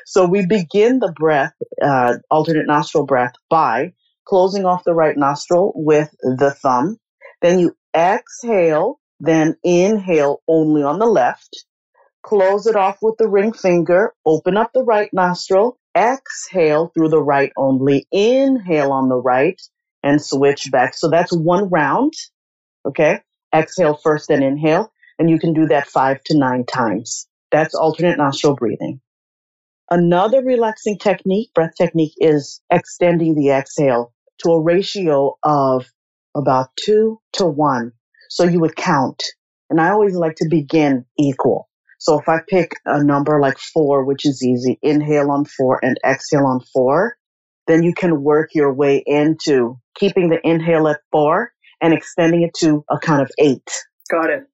So 0.06 0.26
we 0.26 0.46
begin 0.46 1.00
the 1.00 1.12
breath, 1.12 1.54
uh, 1.84 2.16
alternate 2.32 2.68
nostril 2.68 3.06
breath, 3.06 3.34
by 3.50 3.94
closing 4.26 4.66
off 4.66 4.84
the 4.86 4.94
right 4.94 5.16
nostril 5.16 5.74
with 5.76 6.10
the 6.22 6.52
thumb. 6.52 6.98
Then 7.42 7.60
you 7.60 7.76
exhale, 7.96 9.00
then 9.20 9.58
inhale 9.64 10.42
only 10.48 10.84
on 10.84 11.00
the 11.00 11.06
left. 11.06 11.66
Close 12.28 12.68
it 12.68 12.76
off 12.76 12.98
with 13.02 13.16
the 13.18 13.30
ring 13.30 13.54
finger. 13.54 14.14
Open 14.26 14.58
up 14.58 14.74
the 14.74 14.84
right 14.84 15.10
nostril. 15.14 15.80
Exhale 15.96 16.92
through 16.94 17.08
the 17.08 17.24
right 17.24 17.54
only. 17.56 18.06
Inhale 18.12 18.92
on 18.92 19.08
the 19.08 19.16
right 19.16 19.62
and 20.04 20.22
switch 20.22 20.70
back. 20.70 20.94
So 20.94 21.10
that's 21.10 21.32
one 21.32 21.70
round. 21.70 22.12
Okay. 22.86 23.22
Exhale 23.56 23.96
first 23.96 24.30
and 24.30 24.44
inhale. 24.44 24.92
And 25.18 25.30
you 25.30 25.40
can 25.40 25.54
do 25.54 25.68
that 25.68 25.88
five 25.88 26.22
to 26.26 26.38
nine 26.38 26.66
times. 26.66 27.30
That's 27.50 27.74
alternate 27.74 28.18
nostril 28.18 28.56
breathing. 28.56 29.00
Another 29.90 30.44
relaxing 30.44 30.98
technique, 31.00 31.54
breath 31.54 31.76
technique, 31.78 32.16
is 32.18 32.60
extending 32.70 33.36
the 33.36 33.52
exhale 33.52 34.12
to 34.40 34.50
a 34.50 34.62
ratio 34.62 35.38
of 35.44 35.86
about 36.36 36.72
two 36.86 37.22
to 37.34 37.46
one. 37.46 37.94
So 38.30 38.44
you 38.44 38.60
would 38.60 38.76
count. 38.76 39.24
And 39.70 39.80
I 39.80 39.92
always 39.92 40.14
like 40.14 40.36
to 40.36 40.50
begin 40.50 41.06
equal. 41.18 41.70
So 41.98 42.20
if 42.20 42.30
I 42.30 42.40
pick 42.48 42.74
a 42.86 43.04
number 43.04 43.40
like 43.40 43.58
four, 43.58 44.06
which 44.06 44.26
is 44.26 44.44
easy, 44.44 44.78
inhale 44.82 45.32
on 45.32 45.46
four 45.46 45.80
and 45.84 45.98
exhale 46.06 46.46
on 46.46 46.62
four, 46.74 47.16
then 47.68 47.84
you 47.84 47.94
can 47.94 48.24
work 48.24 48.50
your 48.54 48.74
way 48.74 49.04
into 49.06 49.80
keeping 49.96 50.30
the 50.30 50.40
inhale 50.44 50.88
at 50.88 51.02
four 51.12 51.52
and 51.82 51.94
extending 51.94 52.44
it 52.44 52.54
to 52.60 52.84
a 52.90 53.00
count 53.00 53.22
of 53.22 53.32
eight. 53.40 53.70
Got 54.10 54.30
it. 54.30 54.48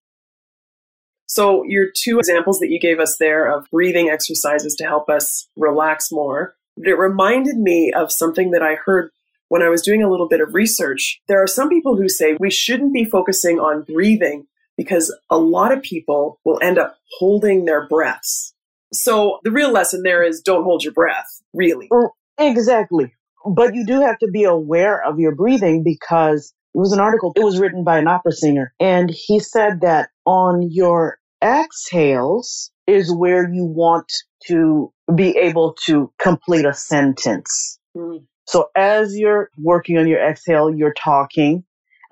So, 1.25 1.63
your 1.63 1.87
two 1.95 2.19
examples 2.19 2.59
that 2.59 2.69
you 2.69 2.79
gave 2.79 2.99
us 2.99 3.17
there 3.19 3.51
of 3.51 3.67
breathing 3.71 4.09
exercises 4.09 4.75
to 4.75 4.85
help 4.85 5.09
us 5.09 5.47
relax 5.55 6.11
more, 6.11 6.55
it 6.77 6.97
reminded 6.97 7.57
me 7.57 7.91
of 7.95 8.11
something 8.11 8.51
that 8.51 8.61
I 8.61 8.75
heard 8.75 9.09
when 9.47 9.61
I 9.61 9.69
was 9.69 9.81
doing 9.81 10.03
a 10.03 10.09
little 10.09 10.27
bit 10.27 10.41
of 10.41 10.53
research. 10.53 11.21
There 11.27 11.41
are 11.41 11.47
some 11.47 11.69
people 11.69 11.97
who 11.97 12.09
say 12.09 12.35
we 12.39 12.51
shouldn't 12.51 12.93
be 12.93 13.05
focusing 13.05 13.59
on 13.59 13.83
breathing 13.83 14.47
because 14.77 15.15
a 15.29 15.37
lot 15.37 15.71
of 15.71 15.81
people 15.81 16.39
will 16.45 16.59
end 16.61 16.77
up 16.77 16.97
holding 17.17 17.65
their 17.65 17.87
breaths. 17.87 18.53
So, 18.91 19.39
the 19.43 19.51
real 19.51 19.71
lesson 19.71 20.03
there 20.03 20.23
is 20.23 20.41
don't 20.41 20.63
hold 20.63 20.83
your 20.83 20.93
breath, 20.93 21.41
really. 21.53 21.89
Mm, 21.91 22.09
exactly. 22.37 23.11
But 23.45 23.75
you 23.75 23.85
do 23.85 24.01
have 24.01 24.19
to 24.19 24.29
be 24.31 24.43
aware 24.43 25.03
of 25.03 25.19
your 25.19 25.35
breathing 25.35 25.83
because 25.83 26.53
it 26.73 26.77
was 26.77 26.93
an 26.93 26.99
article, 26.99 27.33
it 27.35 27.43
was 27.43 27.59
written 27.59 27.83
by 27.83 27.97
an 27.97 28.07
opera 28.07 28.31
singer, 28.31 28.73
and 28.79 29.09
he 29.09 29.39
said 29.39 29.81
that 29.81 30.09
on 30.25 30.69
your 30.71 31.17
exhales 31.43 32.71
is 32.87 33.13
where 33.13 33.51
you 33.51 33.65
want 33.65 34.11
to 34.47 34.91
be 35.13 35.37
able 35.37 35.75
to 35.85 36.11
complete 36.19 36.65
a 36.65 36.73
sentence. 36.73 37.79
Mm. 37.95 38.25
So 38.45 38.69
as 38.75 39.17
you're 39.17 39.49
working 39.57 39.97
on 39.97 40.07
your 40.07 40.19
exhale, 40.19 40.73
you're 40.73 40.93
talking. 40.93 41.63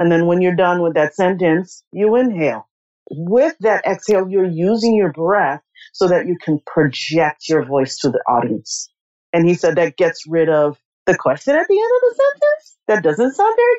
And 0.02 0.12
then 0.12 0.26
when 0.26 0.42
you're 0.42 0.56
done 0.56 0.82
with 0.82 0.96
that 0.96 1.14
sentence, 1.14 1.84
you 1.92 2.16
inhale. 2.16 2.68
With 3.12 3.56
that 3.60 3.86
exhale, 3.86 4.28
you're 4.28 4.50
using 4.50 4.96
your 4.96 5.12
breath 5.12 5.62
so 5.94 6.08
that 6.08 6.26
you 6.26 6.38
can 6.42 6.60
project 6.66 7.48
your 7.48 7.64
voice 7.64 8.00
to 8.00 8.10
the 8.10 8.18
audience. 8.28 8.90
And 9.32 9.48
he 9.48 9.54
said 9.54 9.76
that 9.76 9.98
gets 9.98 10.26
rid 10.28 10.50
of 10.50 10.80
the 11.06 11.16
question 11.16 11.56
at 11.56 11.68
the 11.70 11.80
end 11.80 11.92
of 11.96 12.02
the 12.02 12.16
sentence 12.16 12.78
that 12.88 13.04
doesn't 13.04 13.36
sound 13.36 13.56
very 13.56 13.78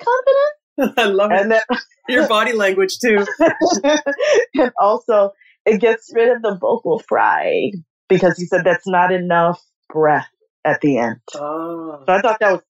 confident. 0.85 0.99
I 1.01 1.05
love 1.07 1.33
and 1.33 1.53
it. 1.53 1.63
Then, 1.69 1.79
Your 2.09 2.29
body 2.29 2.53
language 2.53 3.01
too. 3.01 3.27
and 4.55 4.71
also 4.81 5.33
it 5.67 5.81
gets 5.81 6.13
rid 6.15 6.37
of 6.37 6.41
the 6.43 6.57
vocal 6.57 7.01
fry 7.01 7.73
because 8.09 8.39
he 8.39 8.47
said 8.47 8.61
that's 8.65 8.87
not 8.87 9.11
enough 9.11 9.61
breath 9.93 10.29
at 10.65 10.81
the 10.83 10.99
end. 10.99 11.17
Oh. 11.35 12.05
So 12.07 12.13
I 12.13 12.21
thought 12.21 12.39
that 12.39 12.53
was 12.53 12.63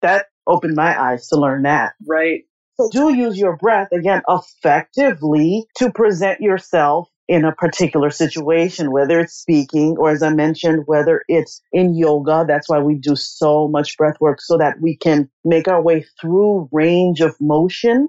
that 0.00 0.26
opened 0.46 0.76
my 0.76 0.96
eyes 0.96 1.26
to 1.30 1.40
learn 1.40 1.62
that. 1.62 1.94
Right. 2.06 2.44
Do 2.88 3.14
use 3.14 3.38
your 3.38 3.56
breath 3.56 3.88
again 3.92 4.22
effectively 4.28 5.66
to 5.76 5.90
present 5.92 6.40
yourself 6.40 7.08
in 7.28 7.44
a 7.44 7.52
particular 7.52 8.10
situation, 8.10 8.90
whether 8.90 9.20
it's 9.20 9.34
speaking 9.34 9.96
or 9.98 10.10
as 10.10 10.22
I 10.22 10.30
mentioned, 10.30 10.82
whether 10.86 11.22
it's 11.28 11.62
in 11.72 11.94
yoga. 11.94 12.44
That's 12.46 12.68
why 12.68 12.80
we 12.80 12.96
do 12.96 13.14
so 13.16 13.68
much 13.68 13.96
breath 13.96 14.16
work 14.20 14.40
so 14.40 14.58
that 14.58 14.80
we 14.80 14.96
can 14.96 15.30
make 15.44 15.68
our 15.68 15.80
way 15.82 16.04
through 16.20 16.68
range 16.72 17.20
of 17.20 17.36
motion 17.40 18.08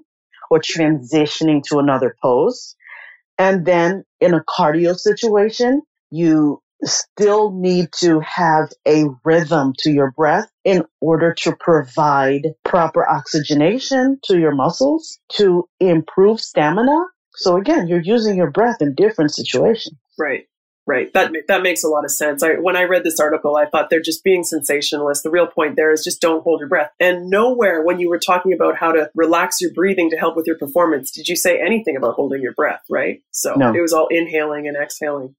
or 0.50 0.60
transitioning 0.60 1.62
to 1.68 1.78
another 1.78 2.16
pose. 2.22 2.74
And 3.38 3.64
then 3.64 4.04
in 4.20 4.34
a 4.34 4.42
cardio 4.42 4.96
situation, 4.96 5.82
you 6.10 6.61
still 6.84 7.52
need 7.52 7.88
to 8.00 8.20
have 8.20 8.70
a 8.86 9.04
rhythm 9.24 9.72
to 9.78 9.90
your 9.90 10.10
breath 10.12 10.50
in 10.64 10.84
order 11.00 11.34
to 11.42 11.56
provide 11.58 12.42
proper 12.64 13.08
oxygenation 13.08 14.18
to 14.24 14.38
your 14.38 14.54
muscles 14.54 15.18
to 15.32 15.68
improve 15.80 16.40
stamina. 16.40 17.04
So 17.34 17.56
again, 17.56 17.88
you're 17.88 18.02
using 18.02 18.36
your 18.36 18.50
breath 18.50 18.76
in 18.80 18.94
different 18.94 19.34
situations. 19.34 19.96
Right. 20.18 20.46
Right. 20.84 21.12
That 21.12 21.32
that 21.46 21.62
makes 21.62 21.84
a 21.84 21.88
lot 21.88 22.04
of 22.04 22.10
sense. 22.10 22.42
I, 22.42 22.54
when 22.54 22.76
I 22.76 22.82
read 22.82 23.04
this 23.04 23.20
article, 23.20 23.56
I 23.56 23.66
thought 23.66 23.88
they're 23.88 24.00
just 24.00 24.24
being 24.24 24.42
sensationalist. 24.42 25.22
The 25.22 25.30
real 25.30 25.46
point 25.46 25.76
there 25.76 25.92
is 25.92 26.02
just 26.02 26.20
don't 26.20 26.42
hold 26.42 26.58
your 26.58 26.68
breath. 26.68 26.90
And 26.98 27.30
nowhere, 27.30 27.84
when 27.84 28.00
you 28.00 28.08
were 28.08 28.18
talking 28.18 28.52
about 28.52 28.76
how 28.76 28.90
to 28.90 29.08
relax 29.14 29.60
your 29.60 29.72
breathing 29.72 30.10
to 30.10 30.16
help 30.16 30.34
with 30.34 30.48
your 30.48 30.58
performance, 30.58 31.12
did 31.12 31.28
you 31.28 31.36
say 31.36 31.60
anything 31.60 31.96
about 31.96 32.14
holding 32.14 32.42
your 32.42 32.52
breath? 32.52 32.82
Right. 32.90 33.22
So 33.30 33.54
no. 33.54 33.72
it 33.72 33.80
was 33.80 33.92
all 33.92 34.08
inhaling 34.10 34.66
and 34.66 34.76
exhaling. 34.76 35.36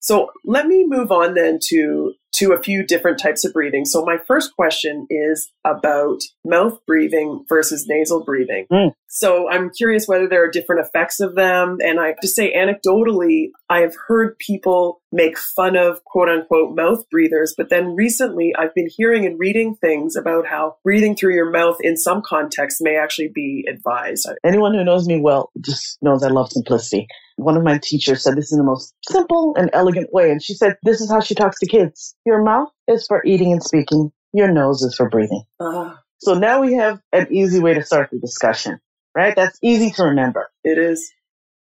So 0.00 0.30
let 0.44 0.66
me 0.66 0.86
move 0.86 1.12
on 1.12 1.34
then 1.34 1.58
to 1.68 2.14
to 2.32 2.52
a 2.52 2.62
few 2.62 2.84
different 2.84 3.18
types 3.18 3.44
of 3.44 3.52
breathing. 3.52 3.84
So 3.84 4.04
my 4.04 4.16
first 4.26 4.54
question 4.54 5.06
is 5.10 5.50
about 5.64 6.20
mouth 6.44 6.78
breathing 6.86 7.44
versus 7.48 7.86
nasal 7.88 8.24
breathing. 8.24 8.66
Mm. 8.72 8.94
So 9.08 9.50
I'm 9.50 9.70
curious 9.70 10.06
whether 10.06 10.28
there 10.28 10.44
are 10.44 10.50
different 10.50 10.86
effects 10.86 11.20
of 11.20 11.34
them. 11.34 11.78
And 11.82 11.98
I 11.98 12.08
have 12.08 12.20
to 12.20 12.28
say 12.28 12.54
anecdotally, 12.54 13.48
I 13.68 13.80
have 13.80 13.94
heard 14.06 14.38
people 14.38 15.02
make 15.12 15.36
fun 15.36 15.76
of 15.76 16.04
quote 16.04 16.28
unquote 16.28 16.76
mouth 16.76 17.08
breathers, 17.10 17.54
but 17.56 17.68
then 17.68 17.96
recently 17.96 18.52
I've 18.56 18.74
been 18.74 18.88
hearing 18.88 19.26
and 19.26 19.38
reading 19.38 19.74
things 19.74 20.14
about 20.14 20.46
how 20.46 20.76
breathing 20.84 21.16
through 21.16 21.34
your 21.34 21.50
mouth 21.50 21.78
in 21.80 21.96
some 21.96 22.22
contexts 22.24 22.80
may 22.80 22.96
actually 22.96 23.30
be 23.34 23.66
advised. 23.68 24.28
Anyone 24.44 24.74
who 24.74 24.84
knows 24.84 25.06
me 25.06 25.20
well 25.20 25.50
just 25.60 25.98
knows 26.00 26.22
I 26.22 26.28
love 26.28 26.52
simplicity 26.52 27.08
one 27.40 27.56
of 27.56 27.62
my 27.62 27.78
teachers 27.82 28.22
said 28.22 28.36
this 28.36 28.52
in 28.52 28.58
the 28.58 28.64
most 28.64 28.94
simple 29.08 29.54
and 29.56 29.70
elegant 29.72 30.12
way. 30.12 30.30
And 30.30 30.42
she 30.42 30.54
said, 30.54 30.76
this 30.82 31.00
is 31.00 31.10
how 31.10 31.20
she 31.20 31.34
talks 31.34 31.58
to 31.60 31.66
kids. 31.66 32.14
Your 32.24 32.42
mouth 32.42 32.68
is 32.86 33.06
for 33.06 33.24
eating 33.24 33.52
and 33.52 33.62
speaking. 33.62 34.12
Your 34.32 34.52
nose 34.52 34.82
is 34.82 34.94
for 34.94 35.08
breathing. 35.08 35.42
Uh, 35.58 35.94
so 36.18 36.34
now 36.34 36.60
we 36.60 36.74
have 36.74 37.00
an 37.12 37.28
easy 37.30 37.60
way 37.60 37.74
to 37.74 37.82
start 37.82 38.10
the 38.10 38.18
discussion, 38.18 38.78
right? 39.14 39.34
That's 39.34 39.58
easy 39.62 39.90
to 39.92 40.04
remember. 40.04 40.50
It 40.62 40.78
is. 40.78 41.12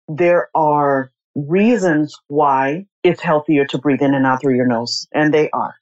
There 0.08 0.50
are 0.54 1.12
reasons 1.36 2.16
why 2.28 2.86
it's 3.04 3.22
healthier 3.22 3.66
to 3.68 3.78
breathe 3.78 4.02
in 4.02 4.14
and 4.14 4.26
out 4.26 4.42
through 4.42 4.56
your 4.56 4.68
nose, 4.68 5.08
and 5.14 5.34
they 5.34 5.50
are. 5.52 5.76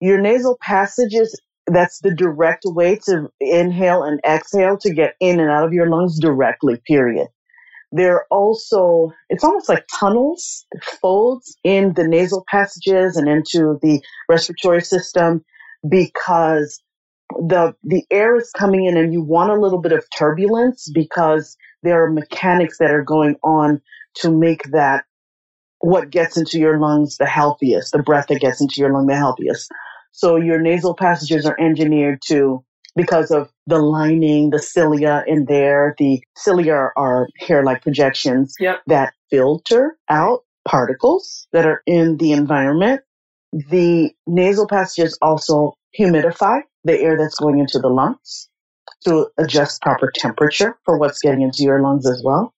Your 0.00 0.20
nasal 0.20 0.58
passages, 0.60 1.40
that's 1.66 2.00
the 2.00 2.14
direct 2.14 2.64
way 2.66 3.00
to 3.06 3.30
inhale 3.40 4.02
and 4.02 4.20
exhale 4.24 4.76
to 4.78 4.92
get 4.92 5.14
in 5.18 5.40
and 5.40 5.50
out 5.50 5.64
of 5.64 5.72
your 5.72 5.88
lungs 5.88 6.20
directly, 6.20 6.80
period. 6.86 7.28
There 7.90 8.16
are 8.16 8.26
also, 8.30 9.12
it's 9.30 9.44
almost 9.44 9.68
like 9.68 9.86
tunnels, 9.98 10.66
folds 11.00 11.56
in 11.64 11.94
the 11.94 12.06
nasal 12.06 12.44
passages 12.48 13.16
and 13.16 13.28
into 13.28 13.78
the 13.82 14.02
respiratory 14.28 14.82
system 14.82 15.44
because 15.88 16.82
the, 17.30 17.74
the 17.84 18.04
air 18.10 18.36
is 18.36 18.50
coming 18.56 18.84
in 18.84 18.96
and 18.96 19.12
you 19.12 19.22
want 19.22 19.50
a 19.50 19.60
little 19.60 19.80
bit 19.80 19.92
of 19.92 20.04
turbulence 20.16 20.90
because 20.92 21.56
there 21.82 22.04
are 22.04 22.10
mechanics 22.10 22.78
that 22.78 22.90
are 22.90 23.04
going 23.04 23.36
on 23.42 23.80
to 24.16 24.30
make 24.30 24.64
that 24.72 25.04
what 25.80 26.10
gets 26.10 26.36
into 26.36 26.58
your 26.58 26.78
lungs 26.78 27.16
the 27.16 27.26
healthiest, 27.26 27.92
the 27.92 28.02
breath 28.02 28.26
that 28.28 28.40
gets 28.40 28.60
into 28.60 28.76
your 28.78 28.92
lung 28.92 29.06
the 29.06 29.16
healthiest. 29.16 29.70
So 30.12 30.36
your 30.36 30.60
nasal 30.60 30.94
passages 30.94 31.46
are 31.46 31.58
engineered 31.58 32.20
to 32.28 32.64
because 32.98 33.30
of 33.30 33.48
the 33.66 33.78
lining, 33.78 34.50
the 34.50 34.58
cilia 34.58 35.24
in 35.26 35.46
there. 35.46 35.94
The 35.98 36.20
cilia 36.36 36.90
are 36.96 37.28
hair-like 37.38 37.82
projections 37.82 38.54
yep. 38.60 38.82
that 38.88 39.14
filter 39.30 39.96
out 40.10 40.40
particles 40.66 41.46
that 41.52 41.64
are 41.64 41.80
in 41.86 42.16
the 42.18 42.32
environment. 42.32 43.02
The 43.52 44.10
nasal 44.26 44.66
passages 44.66 45.16
also 45.22 45.74
humidify 45.98 46.62
the 46.84 47.00
air 47.00 47.16
that's 47.16 47.38
going 47.38 47.58
into 47.58 47.78
the 47.78 47.88
lungs. 47.88 48.48
to 49.04 49.28
adjust 49.38 49.80
proper 49.82 50.10
temperature 50.14 50.78
for 50.84 50.98
what's 50.98 51.20
getting 51.20 51.42
into 51.42 51.62
your 51.62 51.80
lungs 51.80 52.08
as 52.08 52.22
well. 52.24 52.52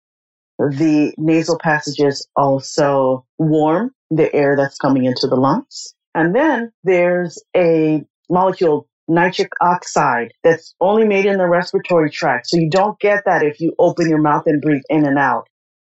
The 0.57 1.13
nasal 1.17 1.57
passages 1.59 2.27
also 2.35 3.25
warm 3.37 3.91
the 4.09 4.33
air 4.33 4.55
that's 4.55 4.77
coming 4.77 5.05
into 5.05 5.27
the 5.27 5.35
lungs. 5.35 5.93
And 6.13 6.35
then 6.35 6.71
there's 6.83 7.41
a 7.55 8.03
molecule, 8.29 8.87
nitric 9.07 9.51
oxide, 9.61 10.33
that's 10.43 10.75
only 10.79 11.07
made 11.07 11.25
in 11.25 11.37
the 11.37 11.47
respiratory 11.47 12.09
tract. 12.09 12.47
So 12.47 12.57
you 12.57 12.69
don't 12.69 12.99
get 12.99 13.23
that 13.25 13.43
if 13.43 13.59
you 13.59 13.73
open 13.79 14.09
your 14.09 14.21
mouth 14.21 14.43
and 14.45 14.61
breathe 14.61 14.83
in 14.89 15.05
and 15.05 15.17
out. 15.17 15.47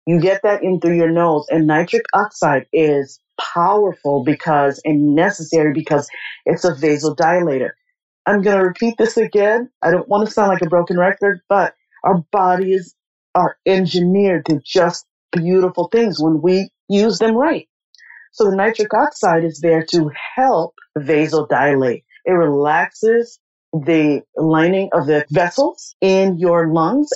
You 0.05 0.19
get 0.19 0.41
that 0.43 0.63
in 0.63 0.79
through 0.79 0.95
your 0.97 1.11
nose. 1.11 1.45
And 1.49 1.67
nitric 1.67 2.05
oxide 2.13 2.67
is 2.73 3.19
powerful 3.39 4.23
because 4.23 4.81
and 4.83 5.15
necessary 5.15 5.73
because 5.73 6.09
it's 6.45 6.65
a 6.65 6.73
vasodilator. 6.73 7.71
I'm 8.25 8.41
going 8.41 8.57
to 8.57 8.63
repeat 8.63 8.95
this 8.97 9.17
again. 9.17 9.69
I 9.81 9.91
don't 9.91 10.07
want 10.07 10.27
to 10.27 10.33
sound 10.33 10.49
like 10.49 10.61
a 10.61 10.69
broken 10.69 10.97
record, 10.97 11.41
but 11.49 11.73
our 12.03 12.23
bodies 12.31 12.95
are 13.35 13.57
engineered 13.65 14.45
to 14.45 14.59
just 14.63 15.05
beautiful 15.31 15.87
things 15.91 16.17
when 16.19 16.41
we 16.41 16.69
use 16.87 17.19
them 17.19 17.35
right. 17.35 17.67
So 18.31 18.49
the 18.49 18.55
nitric 18.55 18.93
oxide 18.93 19.43
is 19.43 19.59
there 19.61 19.85
to 19.91 20.11
help 20.35 20.75
vasodilate. 20.97 22.03
It 22.25 22.31
relaxes 22.31 23.39
the 23.73 24.21
lining 24.35 24.89
of 24.93 25.05
the 25.07 25.25
vessels 25.31 25.95
in 26.01 26.37
your 26.37 26.67
lungs 26.73 27.09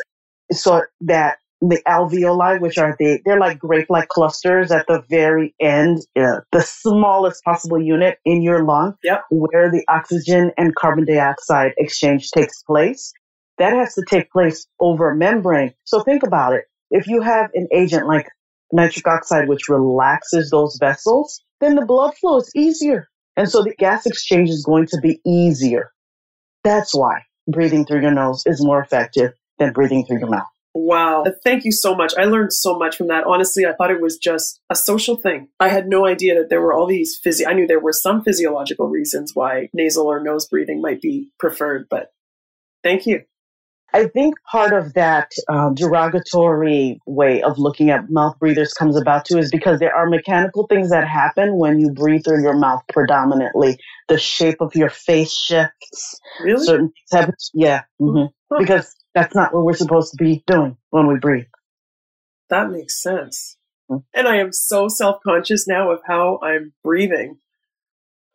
so 0.51 0.83
that 1.01 1.37
the 1.61 1.81
alveoli, 1.87 2.59
which 2.61 2.77
are 2.77 2.95
the, 2.99 3.19
they're 3.25 3.39
like 3.39 3.59
grape-like 3.59 4.07
clusters 4.09 4.71
at 4.71 4.85
the 4.87 5.03
very 5.09 5.55
end, 5.59 5.99
uh, 6.17 6.41
the 6.51 6.61
smallest 6.61 7.43
possible 7.43 7.81
unit 7.81 8.19
in 8.25 8.41
your 8.41 8.63
lung, 8.63 8.95
Yep. 9.03 9.23
where 9.31 9.71
the 9.71 9.83
oxygen 9.87 10.51
and 10.57 10.75
carbon 10.75 11.05
dioxide 11.05 11.71
exchange 11.77 12.31
takes 12.31 12.61
place. 12.63 13.13
That 13.57 13.73
has 13.73 13.95
to 13.95 14.03
take 14.07 14.31
place 14.31 14.67
over 14.79 15.11
a 15.11 15.15
membrane. 15.15 15.73
So 15.85 16.01
think 16.03 16.23
about 16.23 16.53
it. 16.53 16.65
If 16.91 17.07
you 17.07 17.21
have 17.21 17.49
an 17.53 17.67
agent 17.73 18.07
like 18.07 18.27
nitric 18.71 19.07
oxide, 19.07 19.47
which 19.47 19.69
relaxes 19.69 20.49
those 20.51 20.77
vessels, 20.79 21.41
then 21.61 21.75
the 21.75 21.85
blood 21.85 22.15
flow 22.17 22.37
is 22.37 22.51
easier. 22.55 23.07
And 23.37 23.49
so 23.49 23.63
the 23.63 23.75
gas 23.75 24.05
exchange 24.05 24.49
is 24.49 24.63
going 24.65 24.87
to 24.87 24.99
be 25.01 25.19
easier. 25.25 25.91
That's 26.63 26.95
why 26.95 27.23
breathing 27.47 27.85
through 27.85 28.01
your 28.01 28.11
nose 28.11 28.43
is 28.45 28.63
more 28.63 28.81
effective 28.81 29.33
than 29.59 29.73
breathing 29.73 30.05
through 30.05 30.19
your 30.19 30.29
mouth. 30.29 30.47
Wow. 30.73 31.23
Thank 31.43 31.63
you 31.63 31.71
so 31.71 31.95
much. 31.95 32.13
I 32.17 32.25
learned 32.25 32.51
so 32.51 32.77
much 32.77 32.97
from 32.97 33.07
that. 33.07 33.23
Honestly, 33.23 33.65
I 33.65 33.73
thought 33.73 33.91
it 33.91 34.01
was 34.01 34.17
just 34.17 34.59
a 34.69 34.75
social 34.75 35.15
thing. 35.15 35.47
I 35.57 35.69
had 35.69 35.87
no 35.87 36.05
idea 36.05 36.35
that 36.35 36.49
there 36.49 36.59
were 36.59 36.73
all 36.73 36.85
these 36.85 37.17
physio 37.17 37.47
I 37.47 37.53
knew 37.53 37.65
there 37.65 37.79
were 37.79 37.93
some 37.93 38.23
physiological 38.23 38.89
reasons 38.89 39.31
why 39.33 39.69
nasal 39.73 40.07
or 40.07 40.21
nose 40.21 40.47
breathing 40.47 40.81
might 40.81 41.01
be 41.01 41.29
preferred, 41.39 41.87
but 41.89 42.11
thank 42.83 43.05
you. 43.05 43.23
I 43.95 44.07
think 44.07 44.35
part 44.51 44.73
of 44.73 44.93
that 44.95 45.31
um, 45.47 45.73
derogatory 45.73 46.99
way 47.05 47.41
of 47.41 47.57
looking 47.57 47.91
at 47.91 48.09
mouth 48.09 48.37
breathers 48.39 48.73
comes 48.73 48.97
about 48.99 49.23
too 49.23 49.37
is 49.37 49.49
because 49.49 49.79
there 49.79 49.95
are 49.95 50.09
mechanical 50.09 50.67
things 50.67 50.89
that 50.89 51.07
happen 51.07 51.55
when 51.55 51.79
you 51.79 51.91
breathe 51.93 52.25
through 52.25 52.41
your 52.43 52.57
mouth 52.57 52.81
predominantly. 52.91 53.79
The 54.09 54.17
shape 54.17 54.57
of 54.59 54.75
your 54.75 54.89
face 54.89 55.31
shifts. 55.31 56.19
Really? 56.43 56.65
Certain 56.65 56.87
things 56.87 57.09
happen. 57.13 57.35
Yeah. 57.53 57.83
hmm 57.97 58.25
Huh. 58.51 58.57
Because 58.59 58.93
that's 59.15 59.33
not 59.33 59.53
what 59.53 59.63
we're 59.63 59.73
supposed 59.73 60.11
to 60.11 60.21
be 60.21 60.43
doing 60.45 60.75
when 60.89 61.07
we 61.07 61.17
breathe. 61.17 61.45
That 62.49 62.69
makes 62.69 63.01
sense. 63.01 63.57
Hmm. 63.89 63.99
And 64.13 64.27
I 64.27 64.39
am 64.39 64.51
so 64.51 64.89
self 64.89 65.21
conscious 65.25 65.69
now 65.69 65.91
of 65.91 66.01
how 66.05 66.39
I'm 66.43 66.73
breathing. 66.83 67.37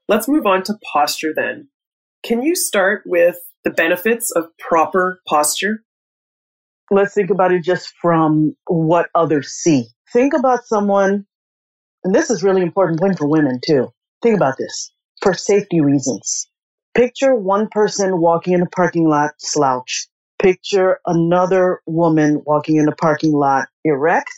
Let's 0.08 0.26
move 0.26 0.46
on 0.46 0.62
to 0.64 0.78
posture 0.90 1.34
then. 1.36 1.68
Can 2.24 2.40
you 2.42 2.56
start 2.56 3.02
with 3.04 3.36
the 3.64 3.70
benefits 3.70 4.30
of 4.34 4.46
proper 4.58 5.20
posture? 5.28 5.84
let's 6.90 7.14
think 7.14 7.30
about 7.30 7.52
it 7.52 7.62
just 7.62 7.92
from 8.00 8.54
what 8.66 9.08
others 9.14 9.48
see. 9.48 9.86
Think 10.12 10.34
about 10.34 10.66
someone, 10.66 11.24
and 12.04 12.14
this 12.14 12.30
is 12.30 12.42
really 12.42 12.62
important 12.62 12.98
point 12.98 13.16
for 13.16 13.28
women 13.28 13.60
too. 13.66 13.88
Think 14.22 14.36
about 14.36 14.56
this 14.58 14.92
for 15.22 15.34
safety 15.34 15.80
reasons. 15.80 16.48
Picture 16.94 17.34
one 17.34 17.68
person 17.70 18.20
walking 18.20 18.54
in 18.54 18.62
a 18.62 18.66
parking 18.66 19.08
lot 19.08 19.30
slouch. 19.38 20.08
Picture 20.40 20.98
another 21.06 21.80
woman 21.86 22.42
walking 22.44 22.76
in 22.76 22.88
a 22.88 22.94
parking 22.96 23.32
lot 23.32 23.68
erect. 23.84 24.30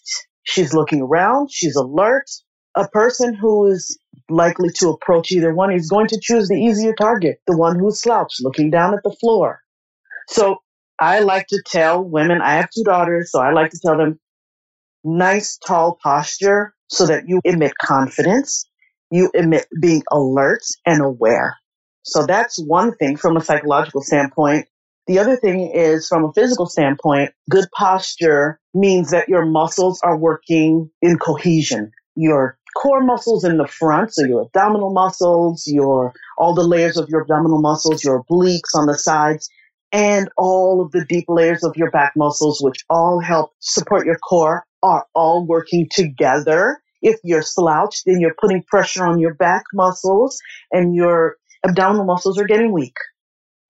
She's 0.43 0.75
looking 0.75 1.01
around. 1.01 1.51
She's 1.51 1.77
alert. 1.77 2.27
A 2.75 2.89
person 2.89 3.35
who 3.35 3.67
is 3.67 3.99
likely 4.31 4.71
to 4.77 4.91
approach 4.91 5.31
either 5.33 5.55
one 5.55 5.73
is 5.73 5.91
going 5.91 6.09
to 6.09 6.21
choose 6.21 6.49
the 6.49 6.55
easier 6.55 6.95
target, 6.95 7.41
the 7.47 7.57
one 7.57 7.79
who's 7.79 8.01
slouched, 8.01 8.43
looking 8.43 8.71
down 8.71 8.95
at 8.95 9.03
the 9.05 9.15
floor. 9.21 9.61
So 10.29 10.59
I 10.99 11.21
like 11.21 11.47
to 11.49 11.63
tell 11.67 12.03
women, 12.03 12.41
I 12.41 12.55
have 12.55 12.71
two 12.71 12.85
daughters, 12.85 13.31
so 13.33 13.41
I 13.41 13.53
like 13.53 13.71
to 13.73 13.79
tell 13.85 13.99
them 13.99 14.19
nice 15.05 15.59
tall 15.59 15.99
posture 16.03 16.75
so 16.89 17.07
that 17.07 17.25
you 17.27 17.41
emit 17.45 17.73
confidence, 17.81 18.67
you 19.11 19.31
emit 19.35 19.67
being 19.81 20.03
alert 20.11 20.63
and 20.87 21.03
aware. 21.03 21.57
So 22.05 22.27
that's 22.27 22.59
one 22.59 22.95
thing 22.97 23.17
from 23.17 23.37
a 23.37 23.41
psychological 23.41 24.03
standpoint. 24.03 24.67
The 25.07 25.19
other 25.19 25.37
thing 25.37 25.73
is 25.75 26.07
from 26.09 26.25
a 26.25 26.33
physical 26.33 26.67
standpoint, 26.67 27.33
good 27.51 27.67
posture 27.77 28.61
means 28.73 29.11
that 29.11 29.29
your 29.29 29.45
muscles 29.45 30.01
are 30.03 30.17
working 30.17 30.91
in 31.03 31.19
cohesion. 31.19 31.93
Your 32.15 32.59
core 32.77 33.03
muscles 33.03 33.45
in 33.45 33.57
the 33.57 33.67
front, 33.67 34.15
so 34.15 34.25
your 34.25 34.43
abdominal 34.43 34.93
muscles, 34.93 35.67
your 35.67 36.13
all 36.39 36.55
the 36.55 36.67
layers 36.67 36.97
of 36.97 37.09
your 37.09 37.23
abdominal 37.23 37.61
muscles, 37.61 38.05
your 38.05 38.23
obliques 38.23 38.75
on 38.75 38.87
the 38.87 38.97
sides, 38.97 39.49
and 39.93 40.29
all 40.37 40.83
of 40.83 40.91
the 40.93 41.05
deep 41.05 41.27
layers 41.29 41.65
of 41.65 41.77
your 41.77 41.91
back 41.91 42.13
muscles, 42.17 42.61
which 42.63 42.85
all 42.89 43.21
help 43.21 43.53
support 43.61 44.07
your 44.07 44.19
core, 44.19 44.65
are 44.83 45.07
all 45.15 45.47
working 45.47 45.89
together. 45.91 46.81
If 47.03 47.19
you're 47.25 47.43
slouched, 47.43 48.05
then 48.07 48.21
you're 48.21 48.35
putting 48.41 48.63
pressure 48.63 49.05
on 49.05 49.19
your 49.19 49.35
back 49.35 49.65
muscles 49.75 50.39
and 50.71 50.95
your 50.95 51.37
abdominal 51.65 52.05
muscles 52.05 52.39
are 52.39 52.47
getting 52.47 52.73
weak. 52.73 52.97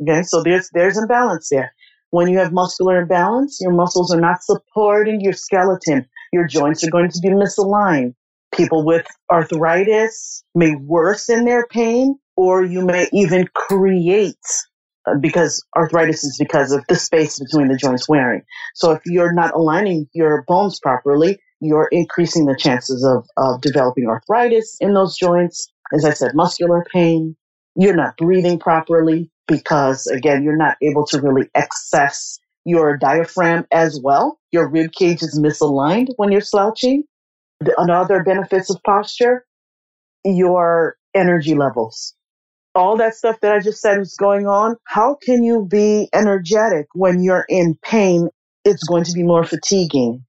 Okay, 0.02 0.22
so 0.22 0.42
there's 0.42 0.68
there's 0.72 0.98
imbalance 0.98 1.48
there. 1.50 1.74
When 2.10 2.28
you 2.28 2.38
have 2.38 2.52
muscular 2.52 3.00
imbalance, 3.00 3.58
your 3.60 3.72
muscles 3.72 4.14
are 4.14 4.20
not 4.20 4.42
supporting 4.42 5.20
your 5.20 5.32
skeleton. 5.32 6.06
Your 6.32 6.46
joints 6.46 6.84
are 6.84 6.90
going 6.90 7.10
to 7.10 7.20
be 7.20 7.30
misaligned. 7.30 8.14
People 8.54 8.84
with 8.84 9.06
arthritis 9.30 10.44
may 10.54 10.74
worsen 10.76 11.44
their 11.44 11.66
pain, 11.66 12.18
or 12.36 12.64
you 12.64 12.84
may 12.84 13.08
even 13.12 13.46
create 13.54 14.36
uh, 15.06 15.14
because 15.20 15.64
arthritis 15.76 16.22
is 16.24 16.36
because 16.38 16.72
of 16.72 16.84
the 16.88 16.96
space 16.96 17.38
between 17.38 17.68
the 17.68 17.76
joints 17.76 18.08
wearing. 18.08 18.42
So 18.74 18.92
if 18.92 19.02
you're 19.06 19.32
not 19.32 19.54
aligning 19.54 20.06
your 20.12 20.44
bones 20.46 20.78
properly, 20.80 21.38
you're 21.60 21.88
increasing 21.90 22.46
the 22.46 22.56
chances 22.56 23.04
of, 23.04 23.26
of 23.36 23.60
developing 23.60 24.06
arthritis 24.06 24.76
in 24.80 24.94
those 24.94 25.16
joints. 25.16 25.68
As 25.94 26.04
I 26.04 26.12
said, 26.12 26.32
muscular 26.34 26.84
pain. 26.92 27.36
You're 27.74 27.96
not 27.96 28.16
breathing 28.18 28.58
properly 28.58 29.30
because 29.46 30.06
again, 30.06 30.42
you're 30.42 30.56
not 30.56 30.76
able 30.82 31.06
to 31.06 31.20
really 31.20 31.48
access 31.54 32.38
your 32.64 32.96
diaphragm 32.96 33.66
as 33.72 33.98
well. 34.02 34.38
Your 34.50 34.68
rib 34.68 34.92
cage 34.92 35.22
is 35.22 35.40
misaligned 35.40 36.08
when 36.16 36.30
you're 36.30 36.42
slouching. 36.42 37.04
The 37.62 37.74
another 37.78 38.22
benefits 38.24 38.70
of 38.70 38.80
posture, 38.84 39.44
your 40.24 40.96
energy 41.14 41.54
levels 41.54 42.14
all 42.74 42.96
that 42.96 43.14
stuff 43.14 43.38
that 43.42 43.54
I 43.54 43.60
just 43.60 43.80
said 43.80 43.98
is 43.98 44.16
going 44.18 44.46
on, 44.46 44.76
how 44.84 45.16
can 45.22 45.42
you 45.42 45.66
be 45.68 46.08
energetic 46.12 46.86
when 46.94 47.22
you're 47.22 47.44
in 47.48 47.76
pain? 47.82 48.28
It's 48.64 48.84
going 48.84 49.04
to 49.04 49.12
be 49.12 49.22
more 49.22 49.44
fatiguing. 49.44 50.24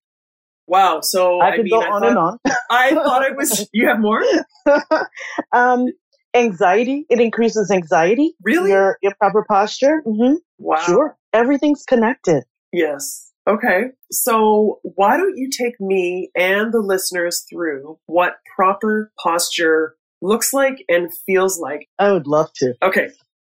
Wow. 0.68 1.02
So 1.02 1.40
I 1.40 1.50
I, 1.50 1.56
could 1.56 1.66
mean, 1.66 1.80
go 1.80 1.82
I 1.82 1.90
on 1.90 2.02
thought, 2.02 2.10
and 2.10 2.18
on. 2.18 2.40
I 2.70 2.94
thought 2.94 3.24
it 3.24 3.38
was. 3.38 3.70
You 3.74 3.88
have 3.88 4.00
more? 4.00 4.24
um, 5.54 5.88
anxiety, 6.34 7.06
it 7.10 7.20
increases 7.20 7.70
anxiety. 7.72 8.34
Really? 8.44 8.72
Your, 8.72 8.98
your 9.02 9.14
proper 9.20 9.46
posture. 9.48 10.02
Mm-hmm. 10.06 10.36
Wow. 10.58 10.82
Sure. 10.86 11.18
Everything's 11.32 11.84
connected. 11.84 12.44
Yes. 12.72 13.32
Okay. 13.48 13.86
So 14.12 14.80
why 14.84 15.18
don't 15.18 15.38
you 15.38 15.50
take 15.50 15.80
me 15.80 16.30
and 16.36 16.74
the 16.74 16.80
listeners 16.80 17.46
through 17.50 18.00
what 18.06 18.38
proper 18.56 19.12
posture 19.22 19.96
looks 20.22 20.54
like 20.54 20.84
and 20.88 21.12
feels 21.26 21.60
like? 21.60 21.88
I 22.00 22.12
would 22.12 22.28
love 22.28 22.52
to. 22.56 22.74
Okay. 22.82 23.10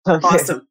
Okay. 0.08 0.28
Awesome. 0.28 0.68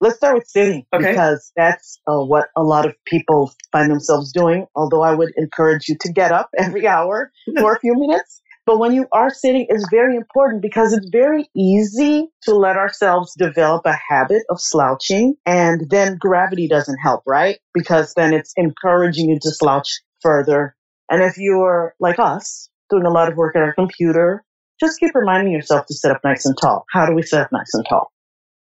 Let's 0.00 0.16
start 0.16 0.34
with 0.34 0.48
sitting 0.48 0.84
Okay. 0.92 1.10
because 1.10 1.52
that's 1.54 2.00
uh, 2.08 2.18
what 2.24 2.48
a 2.56 2.62
lot 2.62 2.86
of 2.86 2.94
people 3.04 3.52
find 3.70 3.88
themselves 3.88 4.32
doing. 4.32 4.66
Although 4.74 5.02
I 5.02 5.14
would 5.14 5.32
encourage 5.36 5.88
you 5.88 5.96
to 6.00 6.12
get 6.12 6.32
up 6.32 6.50
every 6.58 6.86
hour 6.88 7.30
for 7.58 7.74
a 7.74 7.78
few 7.78 7.94
minutes. 7.94 8.41
But 8.64 8.78
when 8.78 8.92
you 8.92 9.06
are 9.12 9.30
sitting, 9.30 9.66
it's 9.68 9.86
very 9.90 10.16
important 10.16 10.62
because 10.62 10.92
it's 10.92 11.08
very 11.10 11.48
easy 11.56 12.28
to 12.42 12.54
let 12.54 12.76
ourselves 12.76 13.34
develop 13.36 13.82
a 13.86 13.98
habit 14.08 14.42
of 14.50 14.60
slouching. 14.60 15.34
And 15.44 15.90
then 15.90 16.16
gravity 16.16 16.68
doesn't 16.68 16.98
help, 16.98 17.22
right? 17.26 17.58
Because 17.74 18.14
then 18.14 18.32
it's 18.32 18.52
encouraging 18.56 19.30
you 19.30 19.38
to 19.42 19.50
slouch 19.50 19.88
further. 20.20 20.76
And 21.10 21.22
if 21.22 21.38
you're 21.38 21.94
like 21.98 22.20
us, 22.20 22.68
doing 22.88 23.04
a 23.04 23.10
lot 23.10 23.28
of 23.28 23.36
work 23.36 23.56
at 23.56 23.62
our 23.62 23.74
computer, 23.74 24.44
just 24.78 25.00
keep 25.00 25.14
reminding 25.14 25.52
yourself 25.52 25.86
to 25.86 25.94
sit 25.94 26.12
up 26.12 26.20
nice 26.22 26.44
and 26.46 26.56
tall. 26.60 26.84
How 26.92 27.06
do 27.06 27.14
we 27.14 27.22
sit 27.22 27.40
up 27.40 27.50
nice 27.52 27.74
and 27.74 27.84
tall? 27.88 28.12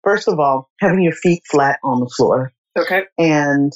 First 0.04 0.28
of 0.28 0.40
all, 0.40 0.70
having 0.80 1.02
your 1.02 1.14
feet 1.14 1.42
flat 1.50 1.80
on 1.84 2.00
the 2.00 2.10
floor. 2.16 2.52
Okay. 2.78 3.04
And 3.18 3.74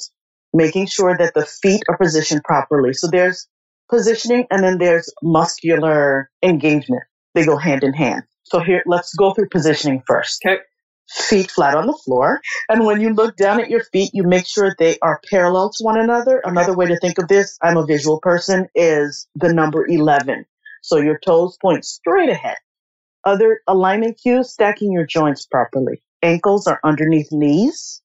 making 0.52 0.86
sure 0.86 1.16
that 1.16 1.34
the 1.34 1.44
feet 1.44 1.82
are 1.88 1.98
positioned 1.98 2.42
properly. 2.44 2.92
So 2.92 3.08
there's 3.10 3.48
positioning 3.88 4.46
and 4.50 4.62
then 4.62 4.78
there's 4.78 5.12
muscular 5.22 6.30
engagement. 6.42 7.02
They 7.34 7.44
go 7.44 7.56
hand 7.56 7.84
in 7.84 7.92
hand. 7.92 8.22
So 8.44 8.60
here, 8.60 8.82
let's 8.86 9.14
go 9.14 9.32
through 9.34 9.48
positioning 9.50 10.02
first. 10.06 10.42
Okay. 10.46 10.60
Feet 11.10 11.50
flat 11.50 11.74
on 11.74 11.86
the 11.86 11.98
floor. 12.04 12.40
And 12.68 12.86
when 12.86 13.00
you 13.00 13.12
look 13.12 13.36
down 13.36 13.60
at 13.60 13.68
your 13.68 13.84
feet, 13.84 14.10
you 14.14 14.22
make 14.22 14.46
sure 14.46 14.74
they 14.78 14.98
are 15.00 15.20
parallel 15.30 15.70
to 15.70 15.84
one 15.84 15.98
another. 15.98 16.40
Another 16.44 16.74
way 16.74 16.86
to 16.86 16.98
think 16.98 17.18
of 17.18 17.28
this, 17.28 17.58
I'm 17.62 17.76
a 17.76 17.84
visual 17.84 18.20
person, 18.20 18.68
is 18.74 19.28
the 19.34 19.52
number 19.52 19.86
11. 19.86 20.46
So 20.82 20.98
your 20.98 21.18
toes 21.18 21.58
point 21.60 21.84
straight 21.84 22.30
ahead. 22.30 22.56
Other 23.24 23.60
alignment 23.66 24.18
cues, 24.22 24.50
stacking 24.50 24.92
your 24.92 25.06
joints 25.06 25.46
properly. 25.46 26.02
Ankles 26.22 26.66
are 26.66 26.80
underneath 26.84 27.28
knees. 27.30 28.02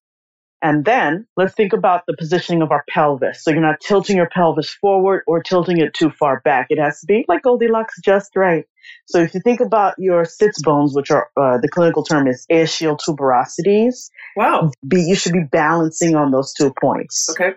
And 0.61 0.83
then 0.83 1.25
let's 1.37 1.53
think 1.53 1.71
about 1.71 2.03
the 2.05 2.15
positioning 2.17 2.61
of 2.61 2.71
our 2.71 2.83
pelvis. 2.89 3.43
So 3.43 3.51
you're 3.51 3.61
not 3.61 3.79
tilting 3.79 4.17
your 4.17 4.27
pelvis 4.29 4.69
forward 4.69 5.23
or 5.25 5.41
tilting 5.41 5.77
it 5.79 5.93
too 5.93 6.09
far 6.09 6.41
back. 6.43 6.67
It 6.69 6.79
has 6.79 6.99
to 6.99 7.05
be 7.05 7.23
like 7.29 7.43
Goldilocks, 7.43 7.95
just 8.03 8.35
right. 8.35 8.65
So 9.05 9.21
if 9.21 9.33
you 9.33 9.39
think 9.39 9.61
about 9.61 9.95
your 9.97 10.25
sits 10.25 10.61
bones, 10.61 10.93
which 10.95 11.11
are 11.11 11.29
uh, 11.39 11.59
the 11.61 11.69
clinical 11.69 12.03
term 12.03 12.27
is 12.27 12.45
ischial 12.51 12.97
tuberosities, 12.99 14.09
Wow. 14.35 14.71
be, 14.85 15.01
you 15.01 15.15
should 15.15 15.33
be 15.33 15.43
balancing 15.49 16.15
on 16.15 16.31
those 16.31 16.53
two 16.53 16.73
points. 16.81 17.27
Okay. 17.29 17.51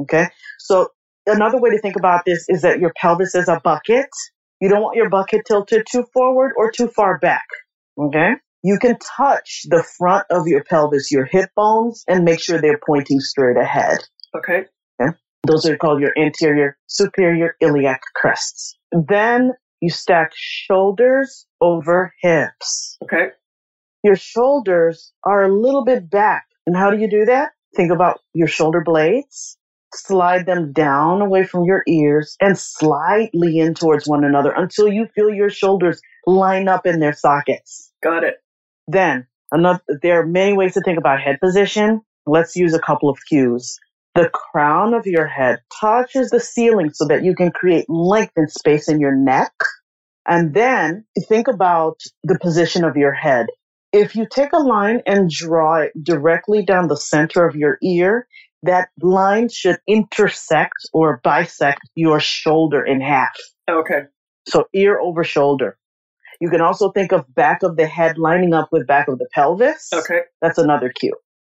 Okay. 0.00 0.28
So 0.60 0.90
another 1.26 1.58
way 1.58 1.70
to 1.70 1.80
think 1.80 1.96
about 1.96 2.24
this 2.24 2.44
is 2.48 2.62
that 2.62 2.78
your 2.78 2.92
pelvis 3.00 3.34
is 3.34 3.48
a 3.48 3.60
bucket. 3.64 4.08
You 4.60 4.68
don't 4.68 4.82
want 4.82 4.96
your 4.96 5.08
bucket 5.08 5.42
tilted 5.46 5.86
too 5.90 6.04
forward 6.12 6.52
or 6.56 6.70
too 6.70 6.88
far 6.88 7.18
back. 7.18 7.46
Okay. 7.98 8.32
You 8.68 8.78
can 8.78 8.98
touch 8.98 9.62
the 9.70 9.82
front 9.96 10.26
of 10.28 10.46
your 10.46 10.62
pelvis, 10.62 11.10
your 11.10 11.24
hip 11.24 11.48
bones, 11.56 12.04
and 12.06 12.22
make 12.22 12.38
sure 12.38 12.60
they're 12.60 12.78
pointing 12.86 13.18
straight 13.18 13.56
ahead. 13.56 14.00
Okay. 14.36 14.66
Those 15.46 15.64
are 15.64 15.78
called 15.78 16.02
your 16.02 16.12
anterior 16.18 16.76
superior 16.86 17.56
iliac 17.62 18.02
crests. 18.14 18.76
Then 18.92 19.52
you 19.80 19.88
stack 19.88 20.32
shoulders 20.34 21.46
over 21.62 22.12
hips. 22.20 22.98
Okay. 23.04 23.28
Your 24.04 24.16
shoulders 24.16 25.14
are 25.24 25.44
a 25.44 25.48
little 25.48 25.86
bit 25.86 26.10
back. 26.10 26.44
And 26.66 26.76
how 26.76 26.90
do 26.90 26.98
you 26.98 27.08
do 27.08 27.24
that? 27.24 27.52
Think 27.74 27.90
about 27.90 28.20
your 28.34 28.48
shoulder 28.48 28.82
blades. 28.84 29.56
Slide 29.94 30.44
them 30.44 30.74
down 30.74 31.22
away 31.22 31.44
from 31.44 31.64
your 31.64 31.84
ears 31.88 32.36
and 32.38 32.58
slightly 32.58 33.60
in 33.60 33.72
towards 33.72 34.06
one 34.06 34.24
another 34.24 34.52
until 34.54 34.92
you 34.92 35.06
feel 35.14 35.32
your 35.32 35.48
shoulders 35.48 36.02
line 36.26 36.68
up 36.68 36.84
in 36.84 37.00
their 37.00 37.14
sockets. 37.14 37.90
Got 38.02 38.24
it. 38.24 38.42
Then, 38.88 39.26
another, 39.52 39.82
there 40.02 40.20
are 40.20 40.26
many 40.26 40.54
ways 40.54 40.74
to 40.74 40.80
think 40.80 40.98
about 40.98 41.20
head 41.20 41.38
position. 41.40 42.00
Let's 42.26 42.56
use 42.56 42.74
a 42.74 42.80
couple 42.80 43.10
of 43.10 43.18
cues. 43.28 43.78
The 44.14 44.30
crown 44.30 44.94
of 44.94 45.06
your 45.06 45.26
head 45.26 45.60
touches 45.80 46.30
the 46.30 46.40
ceiling 46.40 46.90
so 46.92 47.06
that 47.06 47.22
you 47.22 47.36
can 47.36 47.52
create 47.52 47.84
length 47.88 48.32
and 48.36 48.50
space 48.50 48.88
in 48.88 48.98
your 48.98 49.14
neck. 49.14 49.52
And 50.26 50.54
then 50.54 51.04
think 51.28 51.48
about 51.48 52.00
the 52.24 52.38
position 52.40 52.84
of 52.84 52.96
your 52.96 53.12
head. 53.12 53.46
If 53.92 54.16
you 54.16 54.26
take 54.28 54.52
a 54.52 54.58
line 54.58 55.02
and 55.06 55.30
draw 55.30 55.82
it 55.82 55.92
directly 56.02 56.64
down 56.64 56.88
the 56.88 56.96
center 56.96 57.46
of 57.46 57.56
your 57.56 57.78
ear, 57.82 58.26
that 58.62 58.88
line 59.00 59.48
should 59.48 59.78
intersect 59.86 60.74
or 60.92 61.20
bisect 61.22 61.80
your 61.94 62.20
shoulder 62.20 62.84
in 62.84 63.00
half. 63.00 63.36
Okay. 63.70 64.02
So 64.46 64.64
ear 64.74 64.98
over 64.98 65.24
shoulder. 65.24 65.78
You 66.40 66.50
can 66.50 66.60
also 66.60 66.90
think 66.90 67.12
of 67.12 67.32
back 67.34 67.62
of 67.62 67.76
the 67.76 67.86
head 67.86 68.18
lining 68.18 68.54
up 68.54 68.68
with 68.70 68.86
back 68.86 69.08
of 69.08 69.18
the 69.18 69.28
pelvis. 69.32 69.90
Okay. 69.92 70.20
That's 70.40 70.58
another 70.58 70.92
cue. 70.94 71.14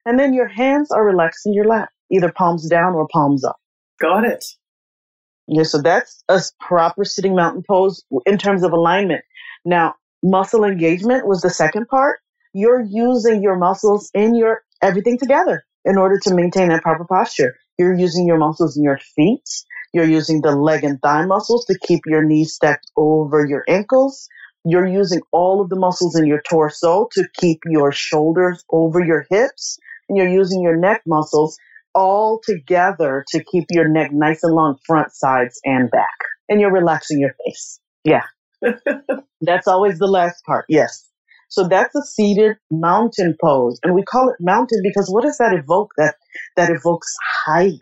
And 0.05 0.17
then 0.17 0.33
your 0.33 0.47
hands 0.47 0.91
are 0.91 1.05
relaxed 1.05 1.45
in 1.45 1.53
your 1.53 1.65
lap, 1.65 1.89
either 2.11 2.31
palms 2.31 2.67
down 2.69 2.93
or 2.93 3.07
palms 3.11 3.43
up. 3.43 3.57
Got 3.99 4.23
it. 4.23 4.45
Yeah, 5.47 5.63
so 5.63 5.81
that's 5.81 6.23
a 6.29 6.39
proper 6.59 7.03
sitting 7.03 7.35
mountain 7.35 7.63
pose 7.67 8.03
in 8.25 8.37
terms 8.37 8.63
of 8.63 8.71
alignment. 8.71 9.23
Now, 9.65 9.95
muscle 10.23 10.63
engagement 10.63 11.27
was 11.27 11.41
the 11.41 11.49
second 11.49 11.87
part. 11.87 12.19
You're 12.53 12.81
using 12.81 13.41
your 13.41 13.57
muscles 13.57 14.09
in 14.13 14.35
your 14.35 14.63
everything 14.81 15.17
together 15.17 15.63
in 15.85 15.97
order 15.97 16.19
to 16.19 16.33
maintain 16.33 16.69
that 16.69 16.83
proper 16.83 17.05
posture. 17.05 17.55
You're 17.77 17.97
using 17.97 18.27
your 18.27 18.37
muscles 18.37 18.77
in 18.77 18.83
your 18.83 18.99
feet. 19.15 19.43
You're 19.93 20.05
using 20.05 20.41
the 20.41 20.51
leg 20.55 20.83
and 20.83 21.01
thigh 21.01 21.25
muscles 21.25 21.65
to 21.65 21.77
keep 21.79 22.01
your 22.05 22.23
knees 22.23 22.53
stacked 22.53 22.91
over 22.95 23.45
your 23.45 23.63
ankles. 23.67 24.27
You're 24.65 24.87
using 24.87 25.21
all 25.31 25.61
of 25.61 25.69
the 25.69 25.75
muscles 25.77 26.17
in 26.17 26.25
your 26.25 26.41
torso 26.49 27.07
to 27.13 27.27
keep 27.35 27.59
your 27.65 27.91
shoulders 27.91 28.63
over 28.71 29.03
your 29.03 29.25
hips. 29.29 29.77
And 30.07 30.17
you're 30.17 30.29
using 30.29 30.61
your 30.61 30.75
neck 30.75 31.03
muscles 31.05 31.57
all 31.93 32.41
together 32.43 33.25
to 33.29 33.43
keep 33.43 33.65
your 33.69 33.87
neck 33.87 34.11
nice 34.11 34.43
and 34.43 34.53
long, 34.53 34.77
front, 34.85 35.13
sides, 35.13 35.59
and 35.63 35.89
back. 35.89 36.15
And 36.47 36.59
you're 36.59 36.73
relaxing 36.73 37.19
your 37.19 37.35
face. 37.45 37.79
Yeah. 38.03 38.23
that's 39.41 39.67
always 39.67 39.99
the 39.99 40.07
last 40.07 40.43
part. 40.45 40.65
Yes. 40.67 41.09
So 41.49 41.67
that's 41.67 41.95
a 41.95 42.01
seated 42.03 42.57
mountain 42.69 43.35
pose. 43.41 43.79
And 43.83 43.95
we 43.95 44.03
call 44.03 44.29
it 44.29 44.35
mountain 44.39 44.81
because 44.83 45.09
what 45.09 45.23
does 45.23 45.37
that 45.37 45.53
evoke? 45.53 45.91
That, 45.97 46.15
that 46.55 46.69
evokes 46.69 47.15
height, 47.45 47.73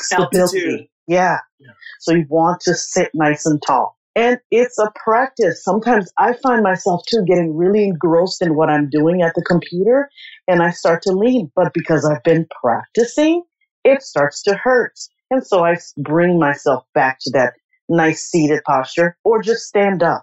stability. 0.00 0.90
Yeah. 1.06 1.38
Yeah. 1.60 1.70
So 2.00 2.14
you 2.14 2.26
want 2.28 2.60
to 2.62 2.74
sit 2.74 3.10
nice 3.14 3.46
and 3.46 3.62
tall. 3.64 3.96
And 4.14 4.38
it's 4.50 4.78
a 4.78 4.92
practice. 4.94 5.64
Sometimes 5.64 6.12
I 6.18 6.34
find 6.34 6.62
myself 6.62 7.02
too 7.08 7.24
getting 7.26 7.56
really 7.56 7.84
engrossed 7.84 8.42
in 8.42 8.56
what 8.56 8.68
I'm 8.68 8.90
doing 8.90 9.22
at 9.22 9.34
the 9.34 9.42
computer 9.42 10.10
and 10.46 10.62
I 10.62 10.70
start 10.70 11.02
to 11.04 11.12
lean. 11.12 11.50
But 11.56 11.72
because 11.72 12.04
I've 12.04 12.22
been 12.22 12.46
practicing, 12.60 13.42
it 13.84 14.02
starts 14.02 14.42
to 14.42 14.54
hurt. 14.54 14.98
And 15.30 15.46
so 15.46 15.64
I 15.64 15.76
bring 15.96 16.38
myself 16.38 16.84
back 16.94 17.18
to 17.22 17.30
that 17.32 17.54
nice 17.88 18.28
seated 18.28 18.62
posture 18.64 19.16
or 19.24 19.42
just 19.42 19.66
stand 19.66 20.02
up. 20.02 20.22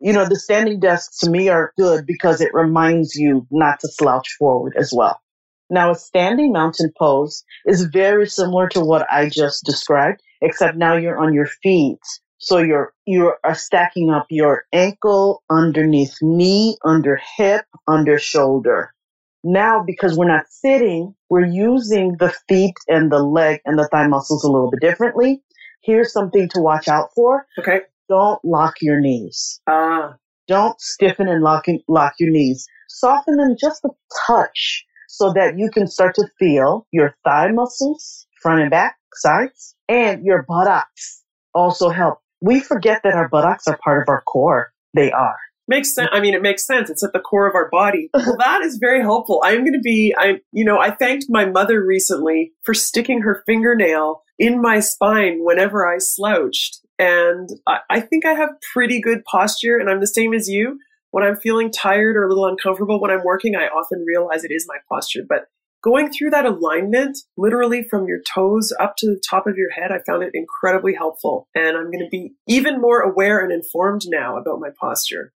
You 0.00 0.12
know, 0.12 0.26
the 0.26 0.38
standing 0.38 0.80
desks 0.80 1.18
to 1.18 1.30
me 1.30 1.48
are 1.48 1.72
good 1.76 2.06
because 2.06 2.40
it 2.40 2.54
reminds 2.54 3.14
you 3.14 3.46
not 3.50 3.80
to 3.80 3.88
slouch 3.88 4.36
forward 4.38 4.74
as 4.78 4.92
well. 4.94 5.20
Now, 5.70 5.90
a 5.90 5.94
standing 5.96 6.52
mountain 6.52 6.92
pose 6.98 7.44
is 7.66 7.82
very 7.92 8.26
similar 8.26 8.68
to 8.70 8.80
what 8.80 9.06
I 9.10 9.28
just 9.28 9.64
described, 9.64 10.22
except 10.40 10.78
now 10.78 10.96
you're 10.96 11.18
on 11.18 11.34
your 11.34 11.48
feet. 11.62 12.00
So 12.38 12.58
you're, 12.58 12.92
you 13.04 13.34
are 13.44 13.54
stacking 13.54 14.10
up 14.10 14.26
your 14.30 14.64
ankle 14.72 15.42
underneath 15.50 16.16
knee, 16.22 16.76
under 16.84 17.20
hip, 17.36 17.64
under 17.86 18.18
shoulder. 18.18 18.94
Now, 19.42 19.82
because 19.84 20.16
we're 20.16 20.28
not 20.28 20.46
sitting, 20.48 21.14
we're 21.28 21.46
using 21.46 22.16
the 22.18 22.34
feet 22.48 22.74
and 22.88 23.10
the 23.10 23.18
leg 23.18 23.60
and 23.64 23.78
the 23.78 23.88
thigh 23.88 24.06
muscles 24.06 24.44
a 24.44 24.50
little 24.50 24.70
bit 24.70 24.80
differently. 24.80 25.42
Here's 25.82 26.12
something 26.12 26.48
to 26.50 26.60
watch 26.60 26.88
out 26.88 27.10
for. 27.14 27.46
Okay. 27.58 27.80
Don't 28.08 28.44
lock 28.44 28.76
your 28.80 29.00
knees. 29.00 29.60
Ah. 29.66 30.16
Don't 30.46 30.80
stiffen 30.80 31.28
and 31.28 31.42
lock, 31.42 31.66
lock 31.88 32.14
your 32.18 32.30
knees. 32.30 32.66
Soften 32.88 33.36
them 33.36 33.56
just 33.60 33.84
a 33.84 33.90
touch 34.26 34.84
so 35.08 35.32
that 35.34 35.58
you 35.58 35.70
can 35.70 35.86
start 35.86 36.14
to 36.14 36.26
feel 36.38 36.86
your 36.92 37.14
thigh 37.24 37.50
muscles, 37.52 38.26
front 38.40 38.60
and 38.60 38.70
back, 38.70 38.96
sides, 39.14 39.74
and 39.88 40.24
your 40.24 40.44
buttocks 40.48 41.22
also 41.54 41.90
help. 41.90 42.18
We 42.40 42.60
forget 42.60 43.02
that 43.04 43.14
our 43.14 43.28
buttocks 43.28 43.66
are 43.66 43.78
part 43.82 44.02
of 44.02 44.08
our 44.08 44.22
core. 44.22 44.72
They 44.94 45.10
are. 45.12 45.36
Makes 45.68 45.94
sense. 45.94 46.08
I 46.12 46.20
mean, 46.20 46.34
it 46.34 46.40
makes 46.40 46.66
sense. 46.66 46.88
It's 46.88 47.04
at 47.04 47.12
the 47.12 47.20
core 47.20 47.46
of 47.46 47.54
our 47.54 47.68
body. 47.70 48.08
Well, 48.14 48.36
that 48.38 48.62
is 48.62 48.78
very 48.78 49.00
helpful. 49.02 49.42
I'm 49.44 49.60
going 49.60 49.74
to 49.74 49.80
be, 49.82 50.14
I, 50.16 50.40
you 50.52 50.64
know, 50.64 50.78
I 50.78 50.90
thanked 50.90 51.26
my 51.28 51.44
mother 51.44 51.84
recently 51.84 52.52
for 52.64 52.72
sticking 52.74 53.20
her 53.22 53.42
fingernail 53.46 54.22
in 54.38 54.62
my 54.62 54.80
spine 54.80 55.44
whenever 55.44 55.86
I 55.86 55.98
slouched. 55.98 56.80
And 56.98 57.48
I, 57.66 57.78
I 57.90 58.00
think 58.00 58.24
I 58.24 58.32
have 58.32 58.50
pretty 58.72 59.00
good 59.00 59.24
posture 59.24 59.76
and 59.76 59.90
I'm 59.90 60.00
the 60.00 60.06
same 60.06 60.32
as 60.34 60.48
you. 60.48 60.78
When 61.10 61.24
I'm 61.24 61.36
feeling 61.36 61.70
tired 61.70 62.16
or 62.16 62.24
a 62.24 62.28
little 62.28 62.46
uncomfortable 62.46 63.00
when 63.00 63.10
I'm 63.10 63.24
working, 63.24 63.54
I 63.56 63.66
often 63.68 64.04
realize 64.06 64.44
it 64.44 64.50
is 64.50 64.66
my 64.68 64.76
posture. 64.90 65.22
But 65.26 65.46
going 65.82 66.10
through 66.10 66.30
that 66.30 66.46
alignment, 66.46 67.18
literally 67.36 67.84
from 67.88 68.06
your 68.06 68.20
toes 68.34 68.72
up 68.80 68.94
to 68.98 69.06
the 69.06 69.20
top 69.28 69.46
of 69.46 69.56
your 69.56 69.70
head, 69.70 69.92
I 69.92 69.98
found 70.06 70.22
it 70.22 70.30
incredibly 70.34 70.94
helpful. 70.94 71.48
And 71.54 71.76
I'm 71.76 71.90
going 71.90 72.04
to 72.04 72.08
be 72.10 72.32
even 72.46 72.80
more 72.80 73.00
aware 73.00 73.40
and 73.40 73.52
informed 73.52 74.02
now 74.06 74.36
about 74.36 74.60
my 74.60 74.70
posture. 74.80 75.32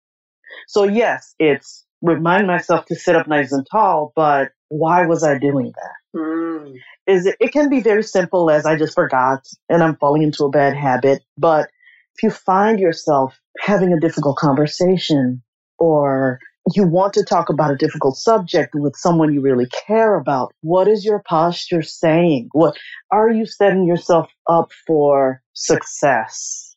So 0.68 0.86
yes, 0.86 1.36
it's 1.40 1.86
remind 2.02 2.48
myself 2.48 2.86
to 2.86 2.96
sit 2.96 3.16
up 3.16 3.28
nice 3.28 3.52
and 3.52 3.66
tall, 3.70 4.14
but 4.16 4.52
why 4.70 5.06
was 5.06 5.24
I 5.24 5.38
doing 5.38 5.74
that? 5.76 6.20
Mm. 6.20 6.76
Is 7.08 7.26
it, 7.26 7.36
it 7.40 7.52
can 7.52 7.70
be 7.70 7.82
very 7.82 8.04
simple 8.04 8.50
as 8.50 8.66
I 8.66 8.78
just 8.78 8.96
forgot 8.96 9.42
and 9.68 9.84
I'm 9.84 9.98
falling 9.98 10.24
into 10.24 10.46
a 10.46 10.50
bad 10.50 10.76
habit. 10.76 11.24
But 11.38 11.70
if 12.16 12.24
you 12.24 12.32
find 12.32 12.80
yourself 12.80 13.40
having 13.60 13.94
a 13.94 14.00
difficult 14.00 14.38
conversation 14.38 15.42
or 15.78 16.40
you 16.76 16.84
want 16.84 17.14
to 17.14 17.24
talk 17.24 17.50
about 17.50 17.72
a 17.72 17.76
difficult 17.76 18.18
subject 18.18 18.74
with 18.76 18.96
someone 18.96 19.34
you 19.34 19.42
really 19.42 19.68
care 19.88 20.16
about, 20.16 20.54
what 20.62 20.88
is 20.88 21.06
your 21.06 21.24
posture 21.28 21.82
saying? 21.82 22.50
What 22.52 22.78
are 23.12 23.30
you 23.30 23.46
setting 23.46 23.88
yourself 23.88 24.30
up 24.48 24.72
for 24.86 25.42
success? 25.54 26.76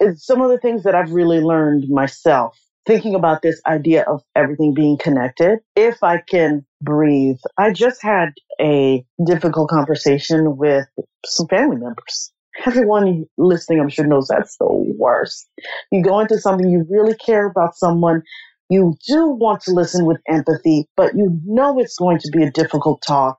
It's 0.00 0.24
some 0.24 0.40
of 0.40 0.50
the 0.50 0.58
things 0.58 0.84
that 0.84 0.94
I've 0.94 1.12
really 1.12 1.40
learned 1.40 1.88
myself 1.88 2.58
thinking 2.86 3.14
about 3.14 3.42
this 3.42 3.60
idea 3.66 4.02
of 4.02 4.22
everything 4.34 4.74
being 4.74 4.96
connected. 4.98 5.58
If 5.76 6.02
I 6.02 6.22
can 6.28 6.64
breathe, 6.80 7.38
I 7.58 7.72
just 7.72 8.02
had 8.02 8.30
a 8.60 9.04
difficult 9.24 9.68
conversation 9.68 10.56
with 10.56 10.86
some 11.26 11.46
family 11.48 11.76
members. 11.76 12.32
Everyone 12.66 13.26
listening, 13.38 13.80
I'm 13.80 13.88
sure 13.88 14.06
knows 14.06 14.28
that's 14.28 14.56
the 14.56 14.66
worst. 14.68 15.48
You 15.92 16.02
go 16.02 16.20
into 16.20 16.38
something 16.38 16.68
you 16.68 16.84
really 16.90 17.14
care 17.14 17.46
about 17.46 17.76
someone. 17.76 18.22
You 18.70 18.96
do 19.08 19.28
want 19.28 19.62
to 19.64 19.72
listen 19.72 20.06
with 20.06 20.22
empathy, 20.28 20.88
but 20.96 21.16
you 21.16 21.40
know 21.46 21.80
it's 21.80 21.98
going 21.98 22.20
to 22.20 22.30
be 22.32 22.44
a 22.44 22.52
difficult 22.52 23.02
talk 23.06 23.38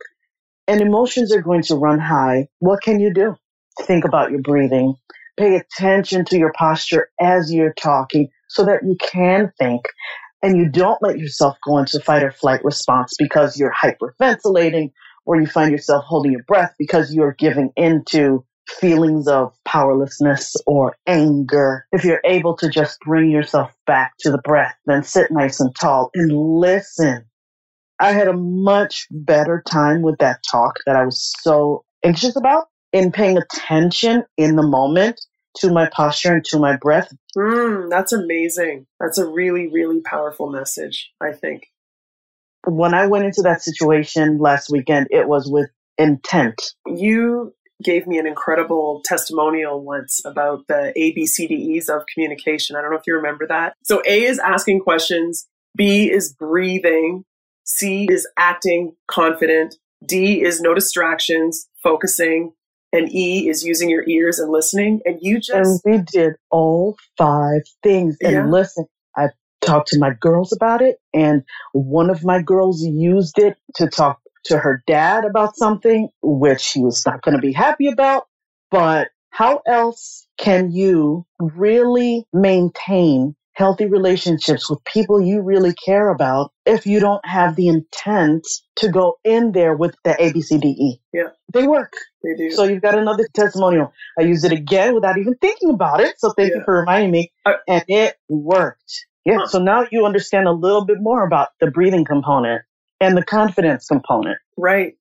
and 0.67 0.81
emotions 0.81 1.33
are 1.35 1.43
going 1.43 1.63
to 1.63 1.77
run 1.77 1.99
high. 1.99 2.49
What 2.59 2.83
can 2.83 3.01
you 3.01 3.13
do? 3.13 3.37
Think 3.83 4.05
about 4.05 4.31
your 4.31 4.41
breathing. 4.41 4.95
Pay 5.37 5.57
attention 5.57 6.25
to 6.27 6.39
your 6.39 6.53
posture 6.53 7.09
as 7.21 7.53
you're 7.53 7.75
talking 7.75 8.29
so 8.49 8.65
that 8.65 8.81
you 8.85 8.97
can 9.01 9.53
think 9.59 9.83
and 10.43 10.57
you 10.57 10.69
don't 10.69 11.03
let 11.03 11.19
yourself 11.19 11.57
go 11.67 11.79
into 11.79 11.99
fight 12.01 12.23
or 12.23 12.31
flight 12.31 12.65
response 12.65 13.15
because 13.19 13.59
you're 13.59 13.73
hyperventilating 13.73 14.91
or 15.27 15.41
you 15.41 15.47
find 15.47 15.71
yourself 15.73 16.05
holding 16.07 16.33
your 16.33 16.43
breath 16.45 16.73
because 16.79 17.13
you're 17.13 17.35
giving 17.37 17.71
into 17.77 18.45
feelings 18.79 19.27
of 19.27 19.53
powerlessness 19.65 20.55
or 20.65 20.95
anger. 21.07 21.85
If 21.91 22.03
you're 22.03 22.21
able 22.25 22.55
to 22.57 22.69
just 22.69 22.99
bring 23.01 23.29
yourself 23.29 23.71
back 23.85 24.13
to 24.19 24.31
the 24.31 24.39
breath, 24.39 24.75
then 24.85 25.03
sit 25.03 25.31
nice 25.31 25.59
and 25.59 25.75
tall 25.75 26.09
and 26.13 26.31
listen. 26.31 27.25
I 27.99 28.13
had 28.13 28.27
a 28.27 28.33
much 28.33 29.07
better 29.11 29.63
time 29.69 30.01
with 30.01 30.17
that 30.19 30.39
talk 30.49 30.77
that 30.85 30.95
I 30.95 31.05
was 31.05 31.33
so 31.41 31.85
anxious 32.03 32.35
about 32.35 32.67
in 32.91 33.11
paying 33.11 33.37
attention 33.37 34.23
in 34.37 34.55
the 34.55 34.65
moment 34.65 35.21
to 35.57 35.71
my 35.71 35.87
posture 35.87 36.33
and 36.35 36.45
to 36.45 36.59
my 36.59 36.77
breath. 36.77 37.13
Mm, 37.37 37.89
that's 37.89 38.13
amazing. 38.13 38.87
That's 38.99 39.17
a 39.17 39.27
really, 39.27 39.67
really 39.67 40.01
powerful 40.01 40.49
message, 40.49 41.11
I 41.21 41.33
think. 41.33 41.67
When 42.65 42.93
I 42.93 43.07
went 43.07 43.25
into 43.25 43.41
that 43.43 43.61
situation 43.61 44.39
last 44.39 44.69
weekend, 44.69 45.07
it 45.11 45.27
was 45.27 45.49
with 45.49 45.69
intent. 45.97 46.61
You 46.85 47.53
gave 47.83 48.07
me 48.07 48.17
an 48.17 48.27
incredible 48.27 49.01
testimonial 49.05 49.83
once 49.83 50.21
about 50.25 50.67
the 50.67 50.93
ABCDEs 50.97 51.89
of 51.89 52.05
communication. 52.13 52.75
I 52.75 52.81
don't 52.81 52.91
know 52.91 52.97
if 52.97 53.07
you 53.07 53.15
remember 53.15 53.47
that. 53.47 53.75
So 53.83 54.01
A 54.07 54.23
is 54.23 54.39
asking 54.39 54.81
questions, 54.81 55.47
B 55.75 56.11
is 56.11 56.33
breathing, 56.33 57.23
C 57.63 58.07
is 58.09 58.27
acting 58.37 58.95
confident, 59.07 59.75
D 60.05 60.41
is 60.41 60.61
no 60.61 60.73
distractions, 60.73 61.67
focusing, 61.83 62.53
and 62.93 63.13
E 63.13 63.47
is 63.47 63.63
using 63.63 63.89
your 63.89 64.07
ears 64.07 64.39
and 64.39 64.51
listening. 64.51 65.01
And 65.05 65.19
you 65.21 65.39
just. 65.39 65.85
And 65.85 65.97
we 65.97 66.03
did 66.11 66.33
all 66.49 66.97
five 67.17 67.61
things. 67.83 68.17
And 68.21 68.33
yeah. 68.33 68.45
listen, 68.45 68.85
I 69.15 69.29
talked 69.61 69.89
to 69.89 69.99
my 69.99 70.11
girls 70.19 70.51
about 70.51 70.81
it, 70.81 70.97
and 71.13 71.43
one 71.73 72.09
of 72.09 72.23
my 72.23 72.41
girls 72.41 72.83
used 72.83 73.37
it 73.37 73.57
to 73.75 73.87
talk 73.87 74.20
to 74.45 74.57
her 74.57 74.83
dad 74.87 75.25
about 75.25 75.55
something, 75.55 76.09
which 76.21 76.71
he 76.71 76.81
was 76.81 77.03
not 77.05 77.21
going 77.21 77.35
to 77.35 77.41
be 77.41 77.53
happy 77.53 77.87
about. 77.87 78.27
But 78.69 79.09
how 79.29 79.61
else 79.67 80.27
can 80.37 80.71
you 80.71 81.25
really 81.39 82.25
maintain 82.33 83.35
healthy 83.53 83.85
relationships 83.85 84.69
with 84.69 84.83
people 84.85 85.21
you 85.21 85.41
really 85.41 85.73
care 85.73 86.09
about 86.09 86.51
if 86.65 86.85
you 86.85 86.99
don't 86.99 87.23
have 87.25 87.55
the 87.55 87.67
intent 87.67 88.47
to 88.75 88.89
go 88.89 89.17
in 89.23 89.51
there 89.51 89.75
with 89.75 89.95
the 90.03 90.11
ABCDE. 90.11 90.99
Yeah. 91.13 91.29
They 91.53 91.67
work. 91.67 91.93
They 92.23 92.35
do. 92.35 92.51
So 92.51 92.63
you've 92.63 92.81
got 92.81 92.97
another 92.97 93.27
testimonial. 93.33 93.93
I 94.17 94.23
used 94.23 94.45
it 94.45 94.51
again 94.51 94.95
without 94.95 95.17
even 95.17 95.35
thinking 95.35 95.71
about 95.71 95.99
it. 95.99 96.15
So 96.19 96.31
thank 96.31 96.51
yeah. 96.51 96.57
you 96.57 96.63
for 96.65 96.79
reminding 96.79 97.11
me. 97.11 97.31
And 97.67 97.83
it 97.87 98.15
worked. 98.29 99.05
Yeah. 99.25 99.39
Huh. 99.39 99.47
So 99.47 99.59
now 99.59 99.85
you 99.91 100.05
understand 100.05 100.47
a 100.47 100.51
little 100.51 100.85
bit 100.85 100.97
more 100.99 101.25
about 101.25 101.49
the 101.59 101.69
breathing 101.69 102.05
component 102.05 102.63
and 103.01 103.17
the 103.17 103.25
confidence 103.25 103.87
component. 103.87 104.37
Right. 104.57 104.93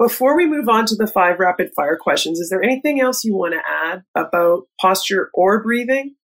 Before 0.00 0.36
we 0.36 0.46
move 0.46 0.68
on 0.68 0.86
to 0.86 0.96
the 0.96 1.06
five 1.06 1.38
rapid 1.38 1.70
fire 1.76 1.98
questions, 2.00 2.40
is 2.40 2.50
there 2.50 2.62
anything 2.62 3.00
else 3.00 3.24
you 3.24 3.36
want 3.36 3.54
to 3.54 3.60
add 3.68 4.02
about 4.16 4.62
posture 4.80 5.30
or 5.34 5.62
breathing? 5.62 6.14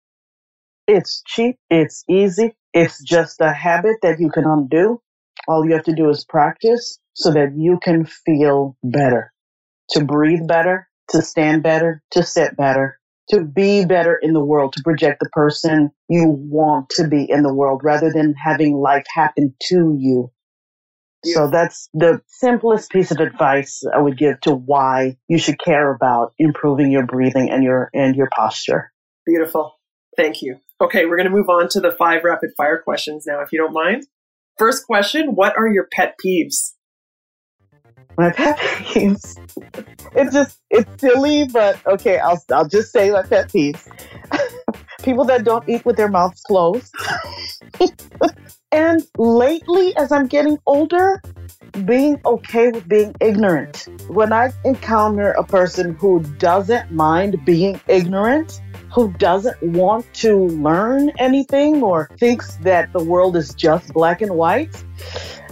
It's 0.87 1.23
cheap. 1.27 1.57
It's 1.71 2.05
easy. 2.09 2.55
It's 2.73 3.03
just 3.03 3.41
a 3.41 3.53
habit 3.53 3.97
that 4.03 4.21
you 4.21 4.31
can 4.31 4.45
undo. 4.45 5.01
All 5.49 5.67
you 5.67 5.75
have 5.75 5.85
to 5.85 5.95
do 5.95 6.09
is 6.09 6.25
practice 6.25 6.99
so 7.15 7.33
that 7.33 7.53
you 7.57 7.79
can 7.83 8.07
feel 8.07 8.77
better, 8.83 9.33
to 9.91 10.05
breathe 10.05 10.47
better, 10.47 10.89
to 11.11 11.21
stand 11.21 11.63
better, 11.63 12.03
to 12.13 12.23
sit 12.23 12.57
better, 12.57 12.99
to 13.31 13.43
be 13.43 13.85
better 13.85 14.19
in 14.21 14.33
the 14.33 14.45
world, 14.45 14.73
to 14.75 14.83
project 14.83 15.19
the 15.21 15.29
person 15.31 15.91
you 16.09 16.29
want 16.29 16.91
to 16.91 17.09
be 17.09 17.27
in 17.29 17.43
the 17.43 17.55
world 17.55 17.81
rather 17.83 18.13
than 18.13 18.35
having 18.35 18.75
life 18.75 19.05
happen 19.13 19.55
to 19.69 19.97
you. 19.99 20.31
So 21.25 21.49
that's 21.49 21.89
the 21.95 22.21
simplest 22.27 22.91
piece 22.91 23.11
of 23.11 23.19
advice 23.19 23.83
I 23.95 24.01
would 24.01 24.19
give 24.19 24.41
to 24.43 24.55
why 24.55 25.17
you 25.29 25.39
should 25.39 25.59
care 25.59 25.95
about 25.95 26.33
improving 26.39 26.91
your 26.91 27.07
breathing 27.07 27.51
and 27.51 27.63
your 27.63 27.91
and 27.95 28.15
your 28.15 28.29
posture. 28.35 28.93
Beautiful. 29.27 29.79
Thank 30.17 30.43
you. 30.43 30.59
Okay, 30.81 31.07
we're 31.07 31.17
going 31.17 31.29
to 31.29 31.35
move 31.35 31.49
on 31.49 31.69
to 31.71 31.81
the 31.81 31.93
five 31.93 32.25
rapid 32.25 32.51
fire 32.57 32.79
questions 32.79 33.25
now, 33.27 33.41
if 33.41 33.53
you 33.53 33.59
don't 33.59 33.73
mind. 33.73 34.07
First 34.59 34.87
question 34.87 35.35
What 35.35 35.57
are 35.57 35.69
your 35.69 35.89
pet 35.93 36.17
peeves? 36.25 36.73
My 38.17 38.31
pet 38.31 38.59
peeves. 38.59 39.39
It's 40.15 40.33
just, 40.33 40.61
it's 40.71 41.01
silly, 41.01 41.49
but 41.53 41.85
okay, 41.87 42.19
I'll, 42.19 42.43
I'll 42.53 42.69
just 42.69 42.93
say 42.93 43.11
my 43.11 43.23
pet 43.23 43.49
peeves. 43.49 43.89
People 45.05 45.25
that 45.27 45.45
don't 45.45 45.69
eat 45.69 45.85
with 45.85 45.97
their 45.97 46.09
mouths 46.09 46.43
closed. 46.47 46.95
and 48.73 49.07
lately, 49.19 49.95
as 49.97 50.11
I'm 50.11 50.27
getting 50.27 50.59
older, 50.67 51.21
being 51.85 52.21
okay 52.25 52.71
with 52.71 52.89
being 52.89 53.15
ignorant. 53.21 53.89
When 54.09 54.33
I 54.33 54.53
encounter 54.65 55.33
a 55.33 55.45
person 55.45 55.95
who 55.95 56.23
doesn't 56.39 56.91
mind 56.91 57.45
being 57.45 57.81
ignorant, 57.87 58.61
who 58.93 59.13
doesn't 59.15 59.61
want 59.63 60.07
to 60.15 60.47
learn 60.47 61.11
anything 61.19 61.83
or 61.83 62.09
thinks 62.19 62.57
that 62.63 62.93
the 62.93 63.03
world 63.03 63.37
is 63.37 63.53
just 63.55 63.93
black 63.93 64.23
and 64.23 64.37
white, 64.37 64.85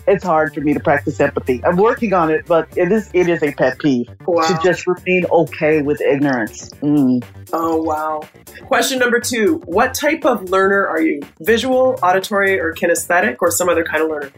it's 0.07 0.25
hard 0.25 0.55
for 0.55 0.61
me 0.61 0.75
to 0.75 0.81
practice 0.81 1.21
empathy. 1.21 1.65
I'm 1.65 1.77
working 1.77 2.13
on 2.13 2.31
it, 2.31 2.47
but 2.47 2.69
it 2.77 2.91
is 2.91 3.11
it 3.15 3.29
is 3.29 3.43
a 3.43 3.53
pet 3.53 3.79
peeve 3.79 4.09
wow. 4.27 4.43
to 4.43 4.59
just 4.63 4.87
remain 4.87 5.25
okay 5.31 5.83
with 5.83 6.01
ignorance. 6.01 6.71
Mm. 6.81 7.25
Oh 7.53 7.83
wow! 7.83 8.23
Question 8.67 8.99
number 8.99 9.21
two: 9.21 9.61
What 9.65 9.95
type 9.95 10.25
of 10.25 10.51
learner 10.51 10.87
are 10.87 11.01
you? 11.01 11.21
Visual, 11.41 11.99
auditory, 12.03 12.59
or 12.59 12.75
kinesthetic, 12.75 13.37
or 13.41 13.51
some 13.51 13.69
other 13.69 13.85
kind 13.85 14.03
of 14.03 14.11
learner? 14.11 14.33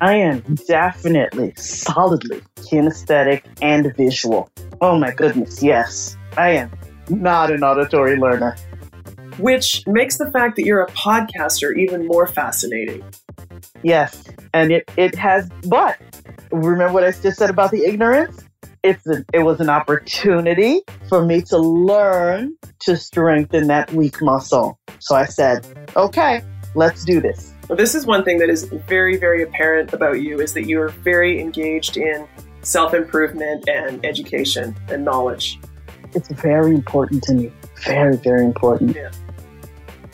I 0.00 0.14
am 0.16 0.40
definitely, 0.66 1.52
solidly 1.56 2.40
kinesthetic 2.56 3.44
and 3.60 3.94
visual. 3.96 4.50
Oh 4.80 4.98
my 4.98 5.12
goodness, 5.12 5.62
yes, 5.62 6.16
I 6.36 6.50
am 6.50 6.70
not 7.08 7.50
an 7.50 7.62
auditory 7.62 8.16
learner. 8.16 8.56
Which 9.38 9.86
makes 9.86 10.18
the 10.18 10.30
fact 10.30 10.56
that 10.56 10.64
you're 10.64 10.82
a 10.82 10.90
podcaster 10.90 11.76
even 11.76 12.06
more 12.06 12.26
fascinating. 12.26 13.02
Yes, 13.82 14.24
and 14.54 14.72
it, 14.72 14.90
it 14.96 15.14
has, 15.14 15.48
but 15.68 15.98
remember 16.50 16.92
what 16.92 17.04
I 17.04 17.10
just 17.12 17.38
said 17.38 17.50
about 17.50 17.70
the 17.70 17.84
ignorance? 17.84 18.44
It's 18.82 19.06
a, 19.06 19.24
it 19.32 19.40
was 19.40 19.60
an 19.60 19.68
opportunity 19.68 20.82
for 21.08 21.24
me 21.24 21.42
to 21.42 21.58
learn 21.58 22.56
to 22.80 22.96
strengthen 22.96 23.68
that 23.68 23.92
weak 23.92 24.20
muscle. 24.20 24.78
So 24.98 25.14
I 25.14 25.26
said, 25.26 25.66
okay, 25.96 26.42
let's 26.74 27.04
do 27.04 27.20
this. 27.20 27.52
Well, 27.68 27.76
this 27.76 27.94
is 27.94 28.06
one 28.06 28.24
thing 28.24 28.38
that 28.38 28.50
is 28.50 28.64
very, 28.64 29.16
very 29.16 29.42
apparent 29.42 29.92
about 29.92 30.20
you 30.20 30.40
is 30.40 30.52
that 30.54 30.64
you 30.64 30.80
are 30.80 30.88
very 30.88 31.40
engaged 31.40 31.96
in 31.96 32.26
self 32.62 32.92
improvement 32.92 33.68
and 33.68 34.04
education 34.04 34.76
and 34.88 35.04
knowledge. 35.04 35.60
It's 36.14 36.28
very 36.28 36.74
important 36.74 37.22
to 37.24 37.34
me. 37.34 37.52
Very, 37.84 38.16
very 38.16 38.44
important. 38.44 38.96
Yeah. 38.96 39.10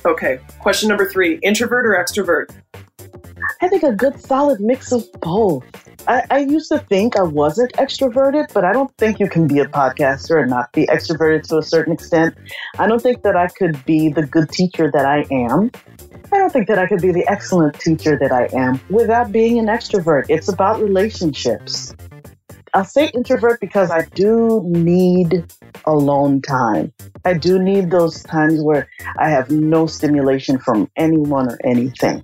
Okay. 0.04 0.40
Question 0.60 0.88
number 0.88 1.08
three 1.08 1.38
introvert 1.42 1.86
or 1.86 1.96
extrovert? 2.02 2.54
I 3.60 3.68
think 3.68 3.82
a 3.82 3.92
good 3.92 4.20
solid 4.20 4.60
mix 4.60 4.92
of 4.92 5.04
both. 5.20 5.64
I, 6.06 6.24
I, 6.30 6.38
used 6.38 6.70
to 6.70 6.78
think 6.78 7.16
I 7.16 7.22
wasn't 7.22 7.72
extroverted, 7.72 8.52
but 8.54 8.64
I 8.64 8.72
don't 8.72 8.94
think 8.96 9.18
you 9.18 9.28
can 9.28 9.48
be 9.48 9.58
a 9.58 9.66
podcaster 9.66 10.40
and 10.40 10.48
not 10.48 10.72
be 10.72 10.86
extroverted 10.86 11.42
to 11.48 11.58
a 11.58 11.62
certain 11.62 11.92
extent. 11.92 12.36
I 12.78 12.86
don't 12.86 13.02
think 13.02 13.22
that 13.22 13.36
I 13.36 13.48
could 13.48 13.84
be 13.84 14.10
the 14.10 14.24
good 14.24 14.48
teacher 14.50 14.90
that 14.92 15.04
I 15.04 15.26
am. 15.30 15.72
I 16.32 16.38
don't 16.38 16.52
think 16.52 16.68
that 16.68 16.78
I 16.78 16.86
could 16.86 17.02
be 17.02 17.10
the 17.10 17.26
excellent 17.28 17.78
teacher 17.80 18.16
that 18.18 18.30
I 18.30 18.48
am 18.56 18.80
without 18.90 19.32
being 19.32 19.58
an 19.58 19.66
extrovert. 19.66 20.26
It's 20.28 20.48
about 20.48 20.80
relationships. 20.80 21.94
I'll 22.74 22.84
say 22.84 23.10
introvert 23.14 23.60
because 23.60 23.90
I 23.90 24.02
do 24.14 24.62
need 24.64 25.52
alone 25.84 26.42
time. 26.42 26.92
I 27.24 27.34
do 27.34 27.58
need 27.58 27.90
those 27.90 28.22
times 28.22 28.62
where 28.62 28.88
I 29.18 29.30
have 29.30 29.50
no 29.50 29.86
stimulation 29.86 30.58
from 30.58 30.90
anyone 30.96 31.48
or 31.50 31.58
anything. 31.64 32.22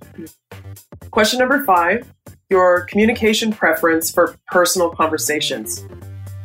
Question 1.11 1.39
number 1.39 1.63
five 1.63 2.11
Your 2.49 2.85
communication 2.85 3.51
preference 3.51 4.11
for 4.11 4.35
personal 4.47 4.89
conversations. 4.89 5.85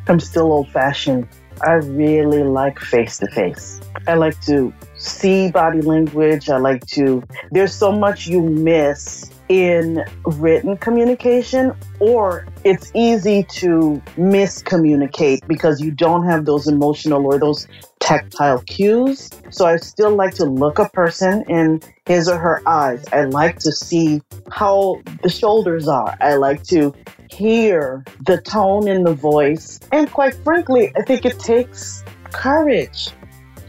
I'm 0.08 0.20
still 0.20 0.52
old 0.52 0.68
fashioned. 0.70 1.28
I 1.62 1.72
really 1.72 2.42
like 2.42 2.78
face 2.78 3.18
to 3.18 3.26
face. 3.28 3.80
I 4.08 4.14
like 4.14 4.40
to 4.42 4.72
see 4.96 5.50
body 5.50 5.82
language. 5.82 6.48
I 6.48 6.56
like 6.56 6.86
to, 6.86 7.22
there's 7.50 7.74
so 7.74 7.92
much 7.92 8.26
you 8.26 8.42
miss 8.42 9.29
in 9.50 10.04
written 10.24 10.76
communication, 10.76 11.74
or 11.98 12.46
it's 12.62 12.92
easy 12.94 13.42
to 13.42 14.00
miscommunicate 14.16 15.46
because 15.48 15.80
you 15.80 15.90
don't 15.90 16.24
have 16.24 16.44
those 16.44 16.68
emotional 16.68 17.26
or 17.26 17.36
those 17.36 17.66
tactile 17.98 18.60
cues. 18.62 19.28
So 19.50 19.66
I 19.66 19.76
still 19.76 20.14
like 20.14 20.34
to 20.34 20.44
look 20.44 20.78
a 20.78 20.88
person 20.90 21.44
in 21.48 21.82
his 22.06 22.28
or 22.28 22.38
her 22.38 22.62
eyes. 22.64 23.04
I 23.12 23.24
like 23.24 23.58
to 23.58 23.72
see 23.72 24.22
how 24.52 25.02
the 25.22 25.28
shoulders 25.28 25.88
are. 25.88 26.16
I 26.20 26.36
like 26.36 26.62
to 26.64 26.94
hear 27.28 28.04
the 28.24 28.40
tone 28.40 28.86
in 28.86 29.02
the 29.02 29.14
voice. 29.14 29.80
And 29.90 30.10
quite 30.12 30.34
frankly, 30.34 30.92
I 30.96 31.02
think 31.02 31.24
it 31.24 31.40
takes 31.40 32.04
courage 32.30 33.10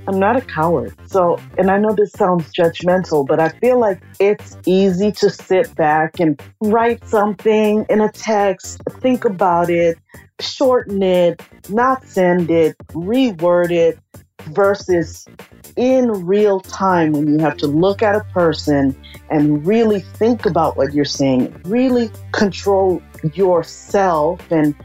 I'm 0.08 0.20
not 0.20 0.36
a 0.36 0.41
coward. 0.41 0.93
So, 1.08 1.39
and 1.58 1.70
I 1.70 1.78
know 1.78 1.93
this 1.93 2.12
sounds 2.12 2.52
judgmental, 2.54 3.26
but 3.26 3.39
I 3.39 3.49
feel 3.49 3.80
like 3.80 4.02
it's 4.20 4.58
easy 4.66 5.12
to 5.14 5.30
sit 5.30 5.74
back 5.76 6.20
and 6.20 6.41
write 6.62 7.08
something 7.08 7.86
in 7.89 8.02
a 8.02 8.12
text, 8.12 8.82
think 8.99 9.26
about 9.26 9.70
it, 9.70 9.97
shorten 10.39 11.04
it, 11.04 11.41
not 11.70 12.06
send 12.06 12.49
it, 12.49 12.76
reword 12.89 13.72
it, 13.72 13.99
versus 14.47 15.28
in 15.76 16.12
real 16.26 16.60
time 16.60 17.12
when 17.12 17.28
you 17.28 17.38
have 17.38 17.58
to 17.58 17.68
look 17.68 18.02
at 18.02 18.16
a 18.16 18.24
person 18.34 18.95
and 19.30 19.66
really 19.66 19.99
think 19.99 20.45
about 20.45 20.78
what 20.78 20.93
you're 20.93 21.06
saying, 21.06 21.62
really 21.66 22.10
control 22.32 23.02
yourself 23.34 24.41
and 24.52 24.76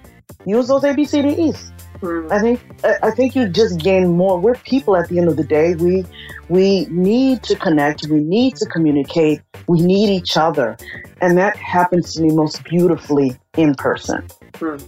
use 0.44 0.68
those 0.68 0.82
ABCDEs. 0.82 1.72
Mm. 2.00 2.30
I 2.30 2.40
think 2.40 2.60
I 3.02 3.10
think 3.10 3.34
you 3.34 3.48
just 3.48 3.80
gain 3.80 4.16
more. 4.16 4.38
We're 4.38 4.54
people 4.54 4.96
at 4.96 5.08
the 5.08 5.18
end 5.18 5.28
of 5.28 5.36
the 5.36 5.44
day. 5.44 5.74
We 5.74 6.04
we 6.48 6.86
need 6.86 7.42
to 7.44 7.56
connect. 7.56 8.06
We 8.08 8.20
need 8.20 8.56
to 8.56 8.66
communicate. 8.66 9.40
We 9.66 9.80
need 9.80 10.10
each 10.10 10.36
other, 10.36 10.76
and 11.20 11.36
that 11.38 11.56
happens 11.56 12.14
to 12.14 12.22
me 12.22 12.34
most 12.34 12.64
beautifully 12.64 13.36
in 13.56 13.74
person. 13.74 14.26
Mm. 14.54 14.82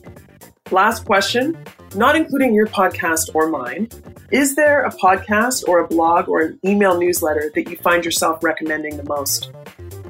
Last 0.71 1.07
question, 1.07 1.57
not 1.95 2.15
including 2.15 2.53
your 2.53 2.67
podcast 2.67 3.35
or 3.35 3.49
mine. 3.49 3.89
Is 4.31 4.55
there 4.55 4.85
a 4.85 4.91
podcast 4.91 5.67
or 5.67 5.81
a 5.81 5.89
blog 5.89 6.29
or 6.29 6.43
an 6.43 6.61
email 6.63 7.01
newsletter 7.01 7.51
that 7.55 7.71
you 7.71 7.77
find 7.79 8.05
yourself 8.05 8.45
recommending 8.45 8.99
the 8.99 9.05
most? 9.05 9.51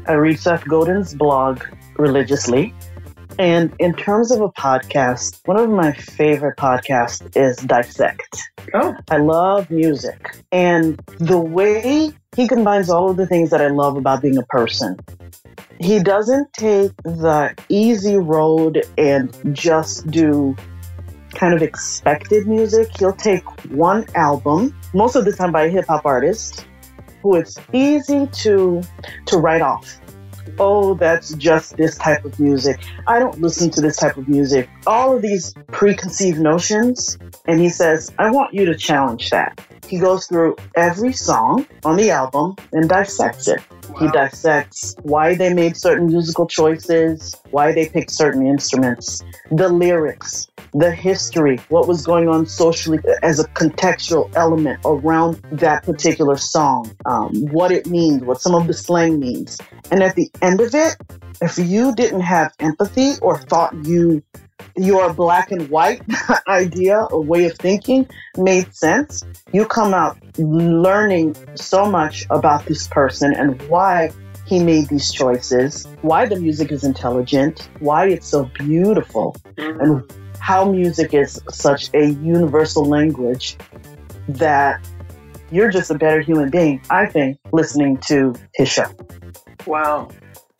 I 0.08 0.14
read 0.14 0.40
Seth 0.40 0.66
Godin's 0.66 1.14
blog 1.14 1.62
religiously. 1.96 2.74
And 3.38 3.72
in 3.78 3.94
terms 3.94 4.32
of 4.32 4.40
a 4.40 4.48
podcast, 4.48 5.40
one 5.44 5.58
of 5.58 5.70
my 5.70 5.92
favorite 5.92 6.56
podcasts 6.56 7.36
is 7.36 7.56
Dissect. 7.58 8.36
Oh. 8.74 8.96
I 9.08 9.18
love 9.18 9.70
music. 9.70 10.36
And 10.50 11.00
the 11.18 11.38
way 11.38 12.12
he 12.34 12.48
combines 12.48 12.90
all 12.90 13.10
of 13.10 13.16
the 13.16 13.26
things 13.26 13.50
that 13.50 13.60
I 13.60 13.68
love 13.68 13.96
about 13.96 14.22
being 14.22 14.38
a 14.38 14.42
person. 14.46 14.98
He 15.78 16.02
doesn't 16.02 16.52
take 16.54 16.96
the 17.04 17.54
easy 17.68 18.16
road 18.16 18.84
and 18.98 19.32
just 19.54 20.10
do 20.10 20.56
kind 21.34 21.54
of 21.54 21.62
expected 21.62 22.48
music. 22.48 22.88
He'll 22.98 23.12
take 23.12 23.44
one 23.70 24.04
album, 24.16 24.74
most 24.94 25.14
of 25.14 25.24
the 25.24 25.32
time 25.32 25.52
by 25.52 25.64
a 25.64 25.68
hip 25.68 25.86
hop 25.86 26.04
artist, 26.04 26.66
who 27.22 27.36
it's 27.36 27.56
easy 27.72 28.26
to 28.26 28.82
to 29.26 29.38
write 29.38 29.62
off 29.62 30.00
oh, 30.58 30.94
that's 30.94 31.34
just 31.34 31.76
this 31.76 31.96
type 31.96 32.24
of 32.24 32.38
music. 32.38 32.80
I 33.06 33.18
don't 33.18 33.40
listen 33.40 33.70
to 33.70 33.80
this 33.80 33.96
type 33.96 34.16
of 34.16 34.28
music. 34.28 34.68
All 34.86 35.16
of 35.16 35.22
these 35.22 35.54
preconceived 35.68 36.38
notions. 36.38 37.18
And 37.46 37.60
he 37.60 37.68
says, 37.68 38.12
I 38.18 38.30
want 38.30 38.54
you 38.54 38.66
to 38.66 38.76
challenge 38.76 39.30
that. 39.30 39.60
He 39.86 39.98
goes 39.98 40.26
through 40.26 40.56
every 40.76 41.12
song 41.12 41.66
on 41.84 41.96
the 41.96 42.10
album 42.10 42.56
and 42.72 42.88
dissects 42.88 43.48
it. 43.48 43.60
Wow. 43.88 43.98
He 44.00 44.08
dissects 44.08 44.96
why 45.02 45.34
they 45.34 45.52
made 45.52 45.76
certain 45.76 46.06
musical 46.06 46.46
choices, 46.46 47.34
why 47.50 47.72
they 47.72 47.88
picked 47.88 48.10
certain 48.10 48.46
instruments, 48.46 49.22
the 49.50 49.68
lyrics, 49.68 50.48
the 50.74 50.90
history, 50.90 51.58
what 51.68 51.88
was 51.88 52.04
going 52.04 52.28
on 52.28 52.46
socially 52.46 52.98
as 53.22 53.40
a 53.40 53.44
contextual 53.48 54.30
element 54.36 54.80
around 54.84 55.36
that 55.52 55.84
particular 55.84 56.36
song, 56.36 56.94
um, 57.06 57.30
what 57.50 57.72
it 57.72 57.86
means, 57.86 58.22
what 58.22 58.40
some 58.40 58.54
of 58.54 58.66
the 58.66 58.74
slang 58.74 59.18
means. 59.18 59.58
And 59.90 60.02
at 60.02 60.14
the 60.14 60.30
end 60.42 60.60
of 60.60 60.74
it, 60.74 60.96
if 61.40 61.58
you 61.58 61.94
didn't 61.94 62.20
have 62.20 62.52
empathy 62.60 63.12
or 63.22 63.38
thought 63.38 63.74
you 63.84 64.22
your 64.76 65.12
black 65.12 65.50
and 65.50 65.68
white 65.70 66.02
idea 66.48 67.00
or 67.10 67.22
way 67.22 67.44
of 67.46 67.56
thinking 67.58 68.08
made 68.36 68.72
sense, 68.74 69.24
you 69.52 69.64
come 69.66 69.94
out 69.94 70.18
learning 70.38 71.34
so 71.54 71.90
much 71.90 72.26
about 72.30 72.64
this 72.66 72.86
person 72.88 73.34
and 73.34 73.60
why 73.62 74.10
he 74.46 74.58
made 74.62 74.88
these 74.88 75.12
choices, 75.12 75.86
why 76.02 76.26
the 76.26 76.36
music 76.36 76.72
is 76.72 76.82
intelligent, 76.82 77.68
why 77.80 78.06
it's 78.06 78.26
so 78.26 78.44
beautiful, 78.54 79.36
and 79.58 80.10
how 80.38 80.64
music 80.64 81.12
is 81.12 81.40
such 81.50 81.90
a 81.94 82.10
universal 82.12 82.84
language 82.84 83.56
that 84.28 84.80
you're 85.50 85.70
just 85.70 85.90
a 85.90 85.94
better 85.94 86.20
human 86.20 86.50
being, 86.50 86.80
I 86.88 87.06
think, 87.06 87.38
listening 87.52 87.98
to 88.08 88.34
his 88.54 88.68
show. 88.68 88.86
Wow. 89.66 90.08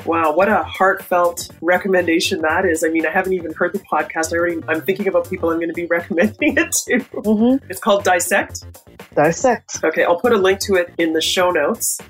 Wow, 0.07 0.33
what 0.35 0.49
a 0.49 0.63
heartfelt 0.63 1.51
recommendation 1.61 2.41
that 2.43 2.65
is. 2.65 2.85
I 2.85 2.89
mean, 2.89 3.05
I 3.05 3.11
haven't 3.11 3.33
even 3.33 3.53
heard 3.53 3.73
the 3.73 3.81
podcast. 3.81 4.33
I 4.33 4.39
already 4.39 4.61
I'm 4.69 4.81
thinking 4.81 5.09
about 5.09 5.29
people 5.29 5.51
I'm 5.51 5.59
going 5.59 5.69
to 5.69 5.75
be 5.75 5.87
recommending 5.91 6.57
it 6.57 6.73
to. 6.73 6.99
Mm-hmm. 6.99 7.71
It's 7.71 7.81
called 7.81 8.05
Dissect. 8.05 8.65
Dissect. 9.15 9.85
Okay, 9.85 10.05
I'll 10.05 10.21
put 10.21 10.33
a 10.33 10.37
link 10.37 10.61
to 10.61 10.77
it 10.77 10.95
in 10.99 11.13
the 11.13 11.21
show 11.21 11.51
notes. 11.51 12.01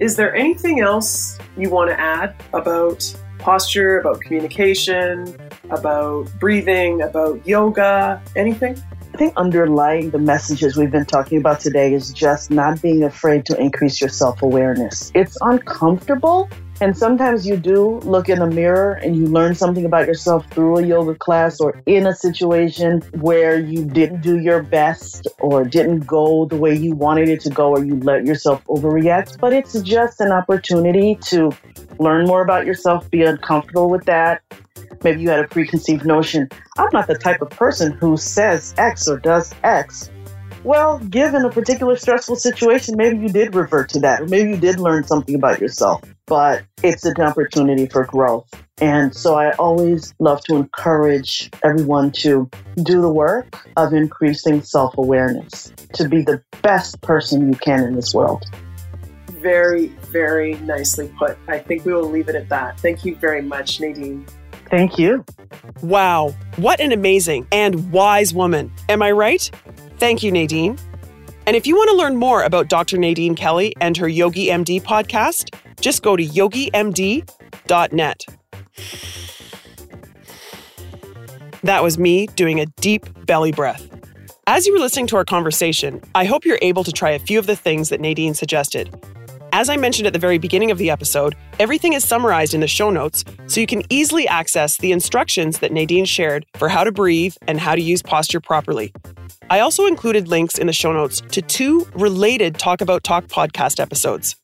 Is 0.00 0.16
there 0.16 0.34
anything 0.34 0.80
else 0.80 1.38
you 1.56 1.70
want 1.70 1.90
to 1.90 1.98
add 1.98 2.34
about 2.52 3.04
posture, 3.38 3.98
about 4.00 4.20
communication, 4.20 5.36
about 5.70 6.28
breathing, 6.38 7.02
about 7.02 7.46
yoga, 7.46 8.22
anything? 8.36 8.80
I 9.14 9.16
think 9.16 9.34
underlying 9.36 10.10
the 10.10 10.18
messages 10.18 10.76
we've 10.76 10.90
been 10.90 11.06
talking 11.06 11.38
about 11.38 11.60
today 11.60 11.92
is 11.92 12.12
just 12.12 12.50
not 12.50 12.80
being 12.80 13.02
afraid 13.02 13.46
to 13.46 13.60
increase 13.60 14.00
your 14.00 14.10
self 14.10 14.42
awareness. 14.42 15.10
It's 15.14 15.36
uncomfortable, 15.40 16.48
and 16.80 16.96
sometimes 16.96 17.46
you 17.46 17.56
do 17.56 17.98
look 18.00 18.28
in 18.28 18.40
a 18.40 18.46
mirror 18.46 18.92
and 18.94 19.16
you 19.16 19.26
learn 19.26 19.54
something 19.54 19.84
about 19.84 20.06
yourself 20.06 20.46
through 20.50 20.78
a 20.78 20.86
yoga 20.86 21.14
class 21.14 21.60
or 21.60 21.74
in 21.86 22.06
a 22.06 22.14
situation 22.14 23.00
where 23.20 23.58
you 23.58 23.84
didn't 23.84 24.20
do 24.20 24.38
your 24.38 24.62
best 24.62 25.26
or 25.40 25.64
didn't 25.64 26.06
go 26.06 26.44
the 26.46 26.56
way 26.56 26.74
you 26.74 26.94
wanted 26.94 27.28
it 27.28 27.40
to 27.40 27.50
go 27.50 27.70
or 27.70 27.84
you 27.84 27.96
let 28.00 28.24
yourself 28.24 28.64
overreact. 28.66 29.40
But 29.40 29.52
it's 29.52 29.80
just 29.82 30.20
an 30.20 30.30
opportunity 30.30 31.16
to 31.22 31.50
learn 31.98 32.26
more 32.26 32.42
about 32.42 32.64
yourself, 32.64 33.10
be 33.10 33.22
uncomfortable 33.22 33.90
with 33.90 34.04
that. 34.04 34.42
Maybe 35.02 35.22
you 35.22 35.30
had 35.30 35.40
a 35.40 35.48
preconceived 35.48 36.04
notion. 36.04 36.48
I'm 36.76 36.88
not 36.92 37.08
the 37.08 37.18
type 37.18 37.42
of 37.42 37.50
person 37.50 37.92
who 37.92 38.16
says 38.16 38.74
X 38.78 39.08
or 39.08 39.18
does 39.18 39.52
X. 39.64 40.10
Well, 40.64 40.98
given 40.98 41.44
a 41.44 41.50
particular 41.50 41.96
stressful 41.96 42.36
situation, 42.36 42.94
maybe 42.96 43.18
you 43.18 43.28
did 43.28 43.54
revert 43.54 43.90
to 43.90 44.00
that, 44.00 44.22
or 44.22 44.26
maybe 44.26 44.50
you 44.50 44.56
did 44.56 44.80
learn 44.80 45.04
something 45.04 45.34
about 45.34 45.60
yourself 45.60 46.02
but 46.28 46.62
it's 46.82 47.04
an 47.04 47.20
opportunity 47.20 47.86
for 47.86 48.04
growth. 48.04 48.48
And 48.80 49.14
so 49.14 49.34
I 49.34 49.52
always 49.52 50.14
love 50.20 50.40
to 50.44 50.54
encourage 50.54 51.50
everyone 51.64 52.12
to 52.12 52.48
do 52.76 53.00
the 53.00 53.10
work 53.10 53.66
of 53.76 53.92
increasing 53.92 54.62
self 54.62 54.96
awareness 54.98 55.72
to 55.94 56.08
be 56.08 56.22
the 56.22 56.42
best 56.62 57.00
person 57.00 57.52
you 57.52 57.58
can 57.58 57.82
in 57.82 57.96
this 57.96 58.14
world. 58.14 58.44
Very, 59.40 59.86
very 60.12 60.54
nicely 60.54 61.10
put. 61.18 61.36
I 61.48 61.58
think 61.58 61.84
we 61.84 61.92
will 61.92 62.08
leave 62.08 62.28
it 62.28 62.36
at 62.36 62.48
that. 62.50 62.78
Thank 62.78 63.04
you 63.04 63.16
very 63.16 63.42
much, 63.42 63.80
Nadine. 63.80 64.26
Thank 64.70 64.98
you. 64.98 65.24
Wow, 65.82 66.34
what 66.56 66.78
an 66.78 66.92
amazing 66.92 67.46
and 67.50 67.90
wise 67.90 68.34
woman. 68.34 68.70
Am 68.88 69.02
I 69.02 69.12
right? 69.12 69.50
Thank 69.98 70.22
you, 70.22 70.30
Nadine. 70.30 70.78
And 71.46 71.56
if 71.56 71.66
you 71.66 71.76
want 71.76 71.90
to 71.90 71.96
learn 71.96 72.16
more 72.16 72.42
about 72.42 72.68
Dr. 72.68 72.98
Nadine 72.98 73.34
Kelly 73.34 73.74
and 73.80 73.96
her 73.96 74.08
Yogi 74.08 74.48
MD 74.48 74.82
podcast, 74.82 75.54
just 75.80 76.02
go 76.02 76.14
to 76.14 76.24
yogimd.net. 76.24 77.24
That 81.62 81.82
was 81.82 81.98
me 81.98 82.26
doing 82.28 82.60
a 82.60 82.66
deep 82.66 83.06
belly 83.26 83.50
breath. 83.52 83.88
As 84.46 84.66
you 84.66 84.72
were 84.72 84.78
listening 84.78 85.06
to 85.08 85.16
our 85.16 85.24
conversation, 85.24 86.00
I 86.14 86.24
hope 86.24 86.44
you're 86.44 86.58
able 86.62 86.84
to 86.84 86.92
try 86.92 87.10
a 87.10 87.18
few 87.18 87.38
of 87.38 87.46
the 87.46 87.56
things 87.56 87.88
that 87.88 88.00
Nadine 88.00 88.34
suggested. 88.34 88.94
As 89.52 89.68
I 89.68 89.76
mentioned 89.76 90.06
at 90.06 90.12
the 90.12 90.18
very 90.18 90.38
beginning 90.38 90.70
of 90.70 90.78
the 90.78 90.90
episode, 90.90 91.34
everything 91.58 91.94
is 91.94 92.04
summarized 92.04 92.54
in 92.54 92.60
the 92.60 92.66
show 92.66 92.90
notes 92.90 93.24
so 93.46 93.60
you 93.60 93.66
can 93.66 93.82
easily 93.88 94.28
access 94.28 94.76
the 94.76 94.92
instructions 94.92 95.60
that 95.60 95.72
Nadine 95.72 96.04
shared 96.04 96.44
for 96.54 96.68
how 96.68 96.84
to 96.84 96.92
breathe 96.92 97.34
and 97.46 97.58
how 97.58 97.74
to 97.74 97.80
use 97.80 98.02
posture 98.02 98.40
properly. 98.40 98.92
I 99.50 99.60
also 99.60 99.86
included 99.86 100.28
links 100.28 100.58
in 100.58 100.66
the 100.66 100.72
show 100.72 100.92
notes 100.92 101.22
to 101.32 101.40
two 101.40 101.88
related 101.94 102.58
Talk 102.58 102.80
About 102.82 103.02
Talk 103.04 103.26
podcast 103.26 103.80
episodes. 103.80 104.36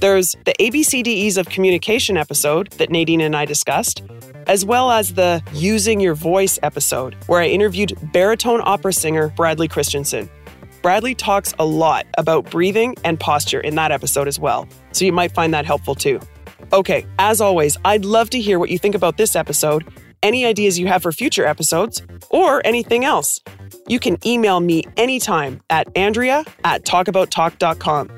There's 0.00 0.34
the 0.46 0.54
ABCDEs 0.58 1.36
of 1.36 1.50
Communication 1.50 2.16
episode 2.16 2.70
that 2.72 2.90
Nadine 2.90 3.20
and 3.20 3.36
I 3.36 3.44
discussed, 3.44 4.02
as 4.46 4.64
well 4.64 4.90
as 4.90 5.12
the 5.12 5.42
Using 5.52 6.00
Your 6.00 6.14
Voice 6.14 6.58
episode, 6.62 7.14
where 7.26 7.42
I 7.42 7.48
interviewed 7.48 7.92
baritone 8.12 8.62
opera 8.64 8.94
singer 8.94 9.28
Bradley 9.28 9.68
Christensen. 9.68 10.30
Bradley 10.82 11.14
talks 11.14 11.52
a 11.58 11.64
lot 11.64 12.06
about 12.16 12.50
breathing 12.50 12.96
and 13.04 13.20
posture 13.20 13.60
in 13.60 13.74
that 13.74 13.92
episode 13.92 14.26
as 14.28 14.38
well, 14.38 14.66
so 14.92 15.04
you 15.04 15.12
might 15.12 15.32
find 15.32 15.52
that 15.52 15.66
helpful 15.66 15.94
too. 15.94 16.20
Okay, 16.72 17.04
as 17.18 17.40
always, 17.40 17.76
I'd 17.84 18.04
love 18.04 18.30
to 18.30 18.40
hear 18.40 18.58
what 18.58 18.70
you 18.70 18.78
think 18.78 18.94
about 18.94 19.16
this 19.16 19.36
episode, 19.36 19.86
any 20.22 20.44
ideas 20.46 20.78
you 20.78 20.86
have 20.86 21.02
for 21.02 21.12
future 21.12 21.44
episodes, 21.44 22.02
or 22.30 22.64
anything 22.64 23.04
else. 23.04 23.40
You 23.88 23.98
can 23.98 24.16
email 24.24 24.60
me 24.60 24.84
anytime 24.96 25.60
at 25.68 25.88
Andrea 25.96 26.44
at 26.64 26.84
talkabouttalk.com. 26.84 28.10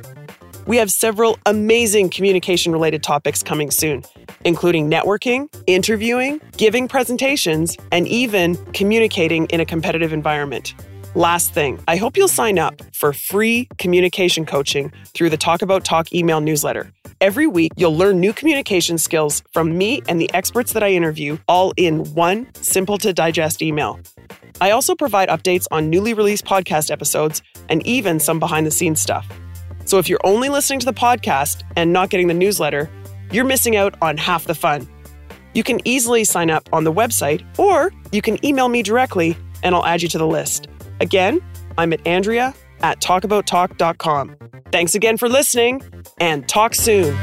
We 0.67 0.77
have 0.77 0.93
several 0.93 1.39
amazing 1.47 2.11
communication 2.11 2.71
related 2.71 3.03
topics 3.03 3.43
coming 3.43 3.73
soon, 3.73 4.05
including 4.45 4.89
networking, 4.89 5.53
interviewing, 5.67 6.41
giving 6.57 6.87
presentations, 6.87 7.77
and 7.91 8.07
even 8.07 8.55
communicating 8.73 9.47
in 9.47 9.61
a 9.61 9.65
competitive 9.65 10.13
environment. 10.13 10.75
Last 11.15 11.53
thing, 11.53 11.79
I 11.87 11.97
hope 11.97 12.17
you'll 12.17 12.27
sign 12.27 12.59
up 12.59 12.81
for 12.95 13.13
free 13.13 13.69
communication 13.77 14.47
coaching 14.47 14.91
through 15.09 15.29
the 15.29 15.37
Talk 15.37 15.61
About 15.61 15.85
Talk 15.85 16.11
email 16.15 16.41
newsletter. 16.41 16.91
Every 17.21 17.47
week, 17.47 17.73
you'll 17.77 17.95
learn 17.95 18.19
new 18.19 18.33
communication 18.33 18.97
skills 18.97 19.43
from 19.53 19.77
me 19.77 20.01
and 20.09 20.19
the 20.19 20.33
experts 20.33 20.73
that 20.73 20.83
I 20.83 20.93
interview, 20.93 21.37
all 21.49 21.75
in 21.77 22.07
one 22.15 22.47
simple 22.55 22.97
to 22.97 23.13
digest 23.13 23.61
email. 23.61 24.01
I 24.63 24.71
also 24.71 24.95
provide 24.95 25.29
updates 25.29 25.67
on 25.71 25.91
newly 25.91 26.15
released 26.15 26.47
podcast 26.47 26.91
episodes 26.91 27.43
and 27.69 27.87
even 27.87 28.19
some 28.19 28.41
behind 28.41 28.67
the 28.67 28.71
scenes 28.71 29.03
stuff. 29.03 29.29
So 29.85 29.99
if 29.99 30.09
you're 30.09 30.25
only 30.25 30.49
listening 30.49 30.81
to 30.81 30.87
the 30.87 30.95
podcast 30.95 31.63
and 31.77 31.93
not 31.93 32.09
getting 32.09 32.29
the 32.29 32.35
newsletter, 32.35 32.89
you're 33.31 33.45
missing 33.45 33.77
out 33.77 33.97
on 34.01 34.17
half 34.17 34.47
the 34.47 34.55
fun. 34.55 34.89
You 35.53 35.63
can 35.63 35.87
easily 35.87 36.25
sign 36.25 36.49
up 36.49 36.71
on 36.73 36.85
the 36.85 36.93
website, 36.93 37.45
or 37.59 37.93
you 38.13 38.23
can 38.23 38.43
email 38.43 38.71
me 38.71 38.83
directly 38.83 39.37
and 39.63 39.75
I'll 39.75 39.85
add 39.85 40.01
you 40.01 40.09
to 40.09 40.17
the 40.17 40.27
list. 40.27 40.69
Again, 41.03 41.43
I'm 41.77 41.93
at 41.93 42.07
Andrea 42.07 42.55
at 42.81 43.01
talkabouttalk.com. 43.01 44.37
Thanks 44.71 44.95
again 44.95 45.19
for 45.19 45.29
listening 45.29 45.83
and 46.19 46.49
talk 46.49 46.75
soon. 46.75 47.19